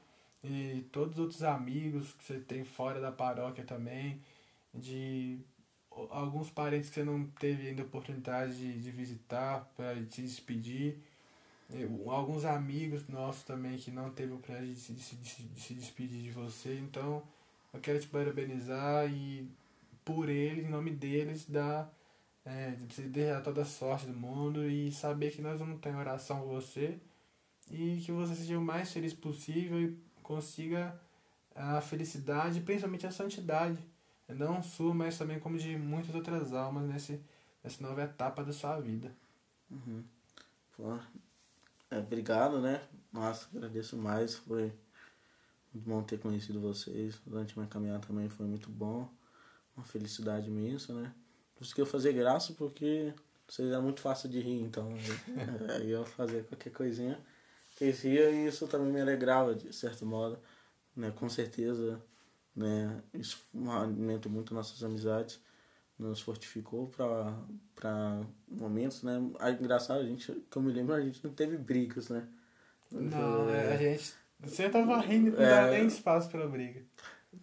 e 0.44 0.86
todos 0.92 1.14
os 1.14 1.20
outros 1.20 1.44
amigos 1.44 2.14
que 2.14 2.24
você 2.24 2.40
tem 2.40 2.64
fora 2.64 3.00
da 3.00 3.12
paróquia 3.12 3.64
também, 3.64 4.22
de 4.74 5.40
alguns 6.12 6.50
parentes 6.50 6.90
que 6.90 6.96
você 6.96 7.04
não 7.04 7.26
teve 7.40 7.70
ainda 7.70 7.84
oportunidade 7.84 8.56
de, 8.56 8.80
de 8.80 8.92
visitar 8.92 9.72
para 9.76 9.96
te 10.06 10.22
despedir 10.22 11.00
alguns 12.08 12.46
amigos 12.46 13.08
nossos 13.08 13.44
também 13.44 13.78
que 13.78 13.92
não 13.92 14.10
teve 14.10 14.34
o 14.34 14.40
prazer 14.40 14.68
de 14.68 14.80
se, 14.80 14.94
de, 14.94 15.44
de 15.44 15.60
se 15.60 15.74
despedir 15.74 16.24
de 16.24 16.32
você. 16.32 16.78
Então, 16.80 17.24
eu 17.74 17.80
quero 17.80 18.00
te 18.00 18.08
parabenizar 18.08 19.12
e 19.12 19.50
por 20.06 20.30
eles, 20.30 20.66
em 20.66 20.70
nome 20.70 20.92
deles, 20.92 21.46
dar, 21.46 21.94
é, 22.46 22.72
de 22.72 22.86
desejar 23.10 23.42
toda 23.42 23.64
a 23.64 23.66
sorte 23.66 24.06
do 24.06 24.14
mundo 24.14 24.66
e 24.70 24.92
saber 24.92 25.32
que 25.32 25.42
nós 25.42 25.60
vamos 25.60 25.82
ter 25.82 25.94
oração 25.94 26.40
por 26.40 26.62
você 26.62 26.98
e 27.70 28.02
que 28.06 28.12
você 28.12 28.34
seja 28.34 28.58
o 28.58 28.62
mais 28.62 28.92
feliz 28.92 29.14
possível 29.14 29.82
e 29.82 29.98
consiga 30.24 30.98
a 31.54 31.82
felicidade, 31.82 32.62
principalmente 32.62 33.06
a 33.06 33.12
santidade, 33.12 33.84
não 34.30 34.62
sua, 34.62 34.94
mas 34.94 35.18
também 35.18 35.40
como 35.40 35.58
de 35.58 35.78
muitas 35.78 36.16
outras 36.16 36.54
almas 36.54 36.88
nesse, 36.88 37.22
nessa 37.64 37.82
nova 37.82 38.04
etapa 38.04 38.44
da 38.44 38.54
sua 38.54 38.80
vida. 38.80 39.14
Uhum. 39.70 40.04
É, 41.90 41.98
obrigado, 42.00 42.60
né? 42.60 42.82
Nossa, 43.12 43.48
agradeço 43.54 43.98
mais. 43.98 44.36
Foi 44.36 44.74
muito 45.74 45.88
bom 45.88 46.04
ter 46.04 46.20
conhecido 46.20 46.60
vocês. 46.60 47.20
Durante 47.26 47.58
minha 47.58 47.70
caminhada 47.70 48.06
também 48.06 48.30
foi 48.30 48.46
muito 48.46 48.70
bom. 48.70 49.10
Uma 49.76 49.86
felicidade 49.86 50.48
imensa, 50.48 50.94
né? 50.94 51.14
Por 51.56 51.64
isso 51.64 51.74
que 51.74 51.82
eu 51.82 51.86
fazer 51.86 52.14
graça, 52.14 52.54
porque 52.54 53.14
vocês 53.48 53.72
é 53.72 53.80
muito 53.80 54.02
fácil 54.02 54.30
de 54.30 54.40
rir, 54.40 54.62
então 54.62 54.90
aí 55.76 55.90
eu 55.92 56.06
fazia 56.06 56.44
qualquer 56.44 56.72
coisinha 56.72 57.20
que 57.76 57.90
ria 57.92 58.30
e 58.32 58.48
isso 58.48 58.68
também 58.68 58.92
me 58.92 59.02
alegrava, 59.02 59.56
de 59.56 59.74
certo 59.74 60.06
modo. 60.06 60.40
Né? 60.96 61.12
Com 61.12 61.30
certeza 61.30 62.02
né? 62.58 63.04
Isso 63.14 63.40
alimentou 63.70 64.32
muito 64.32 64.54
nossas 64.54 64.84
amizades, 64.84 65.40
nos 66.00 66.22
fortificou 66.22 66.92
para 67.76 68.22
momentos, 68.48 69.04
né? 69.04 69.20
Ah, 69.40 69.52
engraçado, 69.52 70.02
a 70.02 70.06
gente, 70.06 70.32
que 70.32 70.58
eu 70.58 70.62
me 70.62 70.72
lembro, 70.72 70.94
a 70.94 71.02
gente 71.02 71.24
não 71.24 71.34
teve 71.34 71.58
brigas, 71.58 72.10
né? 72.10 72.28
Não, 72.92 73.50
é, 73.50 73.74
a 73.74 73.78
gente. 73.78 74.14
Você 74.40 74.70
tava 74.70 75.00
rindo, 75.00 75.32
não 75.32 75.44
é, 75.44 75.50
dava 75.50 75.72
nem 75.72 75.88
espaço 75.88 76.30
pra 76.30 76.48
briga. 76.48 76.84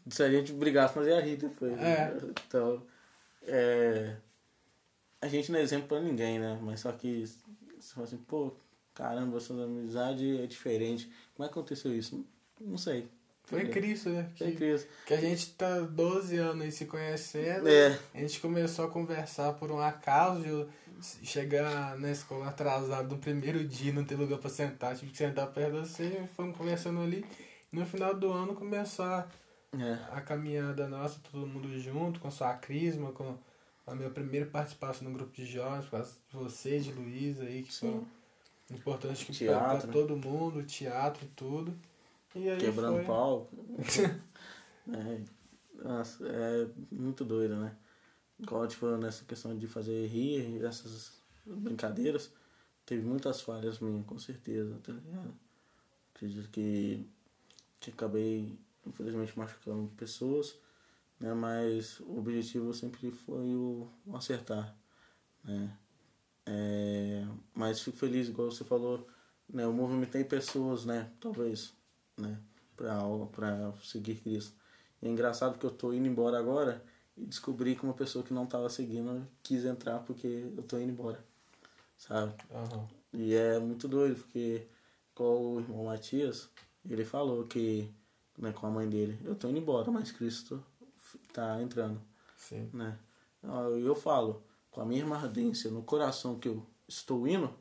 Se 0.09 0.23
a 0.23 0.31
gente 0.31 0.53
brigasse, 0.53 0.97
nós 0.97 1.07
ia 1.07 1.21
rir 1.21 1.37
depois. 1.37 1.73
Né? 1.77 1.93
É. 1.95 2.15
Né? 2.15 2.33
Então, 2.47 2.83
é, 3.43 4.17
a 5.21 5.29
gente 5.29 5.51
não 5.51 5.59
é 5.59 5.63
exemplo 5.63 5.89
pra 5.89 6.01
ninguém, 6.01 6.39
né? 6.39 6.59
Mas 6.63 6.81
só 6.81 6.93
que 6.93 7.27
você 7.27 7.95
fala 7.95 8.07
assim, 8.07 8.17
pô, 8.17 8.55
caramba, 8.95 9.37
essa 9.37 9.53
amizade 9.53 10.41
é 10.41 10.47
diferente. 10.47 11.11
Como 11.35 11.45
é 11.45 11.49
que 11.49 11.59
aconteceu 11.59 11.95
isso? 11.95 12.25
Não 12.61 12.79
sei. 12.79 13.09
Foi 13.45 13.69
Cristo, 13.69 14.09
né? 14.09 14.31
Que, 14.35 14.45
Foi 14.45 14.55
Cristo. 14.55 14.89
Que 15.07 15.15
a 15.15 15.21
gente 15.21 15.53
tá 15.53 15.81
12 15.81 16.37
anos 16.39 16.63
aí 16.63 16.73
se 16.73 16.87
conhecendo. 16.87 17.69
É. 17.69 17.99
A 18.15 18.19
gente 18.19 18.41
começou 18.41 18.87
a 18.87 18.91
conversar 18.91 19.53
por 19.55 19.71
um 19.71 19.79
acaso. 19.79 20.69
chegar 21.23 21.99
na 21.99 22.11
escola 22.11 22.49
atrasado 22.49 23.15
no 23.15 23.21
primeiro 23.21 23.63
dia, 23.63 23.93
não 23.93 24.05
ter 24.05 24.17
lugar 24.17 24.39
pra 24.39 24.49
sentar. 24.49 24.97
Tive 24.97 25.13
que 25.13 25.19
sentar 25.19 25.47
perto 25.49 25.73
de 25.73 25.79
você. 25.81 26.29
Fomos 26.35 26.57
conversando 26.57 27.01
ali. 27.01 27.25
No 27.71 27.85
final 27.85 28.15
do 28.15 28.33
ano 28.33 28.55
começou 28.55 29.05
a, 29.05 29.27
é. 29.79 29.99
a 30.13 30.21
caminhada 30.21 30.89
nossa, 30.89 31.21
todo 31.31 31.47
mundo 31.47 31.79
junto, 31.79 32.21
com 32.21 32.29
a 32.29 32.31
sua 32.31 32.55
crisma, 32.55 33.13
com 33.13 33.37
a 33.87 33.95
minha 33.95 34.09
primeira 34.09 34.47
participação 34.47 35.09
no 35.09 35.15
grupo 35.15 35.33
de 35.33 35.45
jovens, 35.45 35.87
com 35.87 35.97
as, 35.97 36.17
você, 36.33 36.79
de 36.79 36.93
Luiz 36.93 37.41
aí, 37.41 37.63
que 37.63 37.75
Sim. 37.75 38.07
foi 38.69 38.77
importante 38.77 39.27
que 39.27 39.47
para 39.47 39.75
né? 39.75 39.93
todo 39.93 40.17
mundo, 40.17 40.63
teatro 40.63 41.25
e 41.25 41.29
tudo. 41.29 41.77
Quebrando 42.59 42.97
foi... 42.97 43.05
pau. 43.05 43.51
é, 44.93 45.23
nossa, 45.83 46.27
é 46.27 46.69
muito 46.91 47.25
doido, 47.25 47.57
né? 47.57 47.77
Igual, 48.39 48.67
tipo, 48.67 48.87
nessa 48.97 49.25
questão 49.25 49.57
de 49.57 49.67
fazer 49.69 50.07
rir, 50.07 50.65
essas 50.65 51.13
brincadeiras, 51.47 52.33
teve 52.85 53.07
muitas 53.07 53.41
falhas 53.41 53.79
minhas, 53.79 54.05
com 54.05 54.19
certeza, 54.19 54.79
tá 54.83 54.93
ligado? 54.93 55.35
Acredito 56.15 56.49
que, 56.51 57.07
que 57.79 57.91
acabei, 57.91 58.59
infelizmente, 58.85 59.39
machucando 59.39 59.89
pessoas, 59.97 60.59
né? 61.21 61.33
Mas 61.35 62.01
o 62.01 62.19
objetivo 62.19 62.75
sempre 62.75 63.11
foi 63.11 63.55
o, 63.55 63.89
o 64.05 64.17
acertar, 64.17 64.77
né? 65.45 65.79
É, 66.47 67.27
mas 67.55 67.81
fico 67.81 67.97
feliz, 67.97 68.29
igual 68.29 68.51
você 68.51 68.65
falou, 68.65 69.07
né? 69.49 69.65
Eu 69.65 69.73
movimentei 69.73 70.25
pessoas, 70.25 70.85
né? 70.85 71.11
Talvez 71.21 71.73
né? 72.17 72.39
Para 72.77 73.73
seguir 73.83 74.17
Cristo. 74.17 74.55
E 75.01 75.07
é 75.07 75.11
engraçado 75.11 75.59
que 75.59 75.65
eu 75.65 75.71
tô 75.71 75.93
indo 75.93 76.09
embora 76.09 76.39
agora 76.39 76.85
e 77.17 77.25
descobri 77.25 77.77
que 77.77 77.85
uma 77.85 77.95
pessoa 77.95 78.25
que 78.25 78.35
não 78.35 78.45
estava 78.45 78.69
seguindo 78.69 79.27
quis 79.43 79.65
entrar 79.65 80.01
porque 80.01 80.51
eu 80.57 80.63
tô 80.63 80.79
indo 80.79 80.91
embora, 80.91 81.25
sabe? 81.97 82.35
Uhum. 82.51 82.89
E 83.13 83.35
é 83.35 83.59
muito 83.59 83.87
doido, 83.87 84.17
porque 84.17 84.67
com 85.15 85.55
o 85.55 85.61
irmão 85.61 85.85
Matias, 85.85 86.49
ele 86.89 87.05
falou 87.05 87.45
que, 87.45 87.89
né, 88.37 88.53
com 88.53 88.67
a 88.67 88.71
mãe 88.71 88.89
dele, 88.89 89.19
eu 89.25 89.37
tô 89.37 89.49
indo 89.49 89.59
embora, 89.59 89.91
mas 89.93 90.11
Cristo 90.11 90.65
tá 91.33 91.63
entrando. 91.63 92.01
Sim. 92.37 92.69
Né? 92.73 92.99
Eu 93.85 93.95
falo, 93.95 94.43
com 94.71 94.81
a 94.81 94.85
mesma 94.85 95.17
ardência 95.17 95.71
no 95.71 95.85
coração 95.85 96.39
que 96.39 96.49
eu 96.49 96.67
estou 96.89 97.29
indo, 97.29 97.55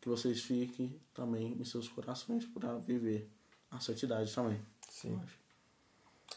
que 0.00 0.08
vocês 0.08 0.40
fiquem 0.40 0.98
também 1.12 1.52
em 1.60 1.64
seus 1.64 1.88
corações 1.88 2.46
para 2.46 2.78
viver 2.78 3.28
a 3.70 3.80
santidade 3.80 4.34
também. 4.34 4.60
Sim. 4.88 5.20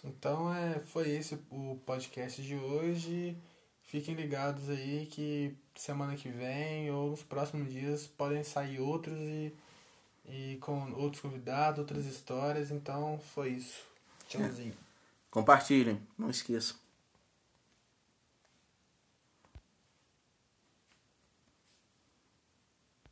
Então 0.04 0.54
é, 0.54 0.80
foi 0.80 1.10
esse 1.10 1.40
o 1.50 1.80
podcast 1.86 2.42
de 2.42 2.56
hoje. 2.56 3.38
Fiquem 3.84 4.14
ligados 4.14 4.70
aí 4.70 5.08
que 5.12 5.58
semana 5.76 6.16
que 6.16 6.30
vem 6.30 6.92
ou 6.92 7.12
nos 7.12 7.24
próximos 7.24 7.72
dias 7.72 8.06
podem 8.06 8.44
sair 8.44 8.80
outros 8.80 9.18
e, 9.18 9.54
e 10.26 10.58
com 10.62 10.92
outros 10.94 11.22
convidados, 11.22 11.80
outras 11.80 12.06
histórias. 12.06 12.72
Então 12.72 13.20
foi 13.34 13.50
isso. 13.50 13.82
Tchauzinho. 14.28 14.76
Compartilhem, 15.32 16.00
não 16.18 16.30
esqueçam. 16.30 16.76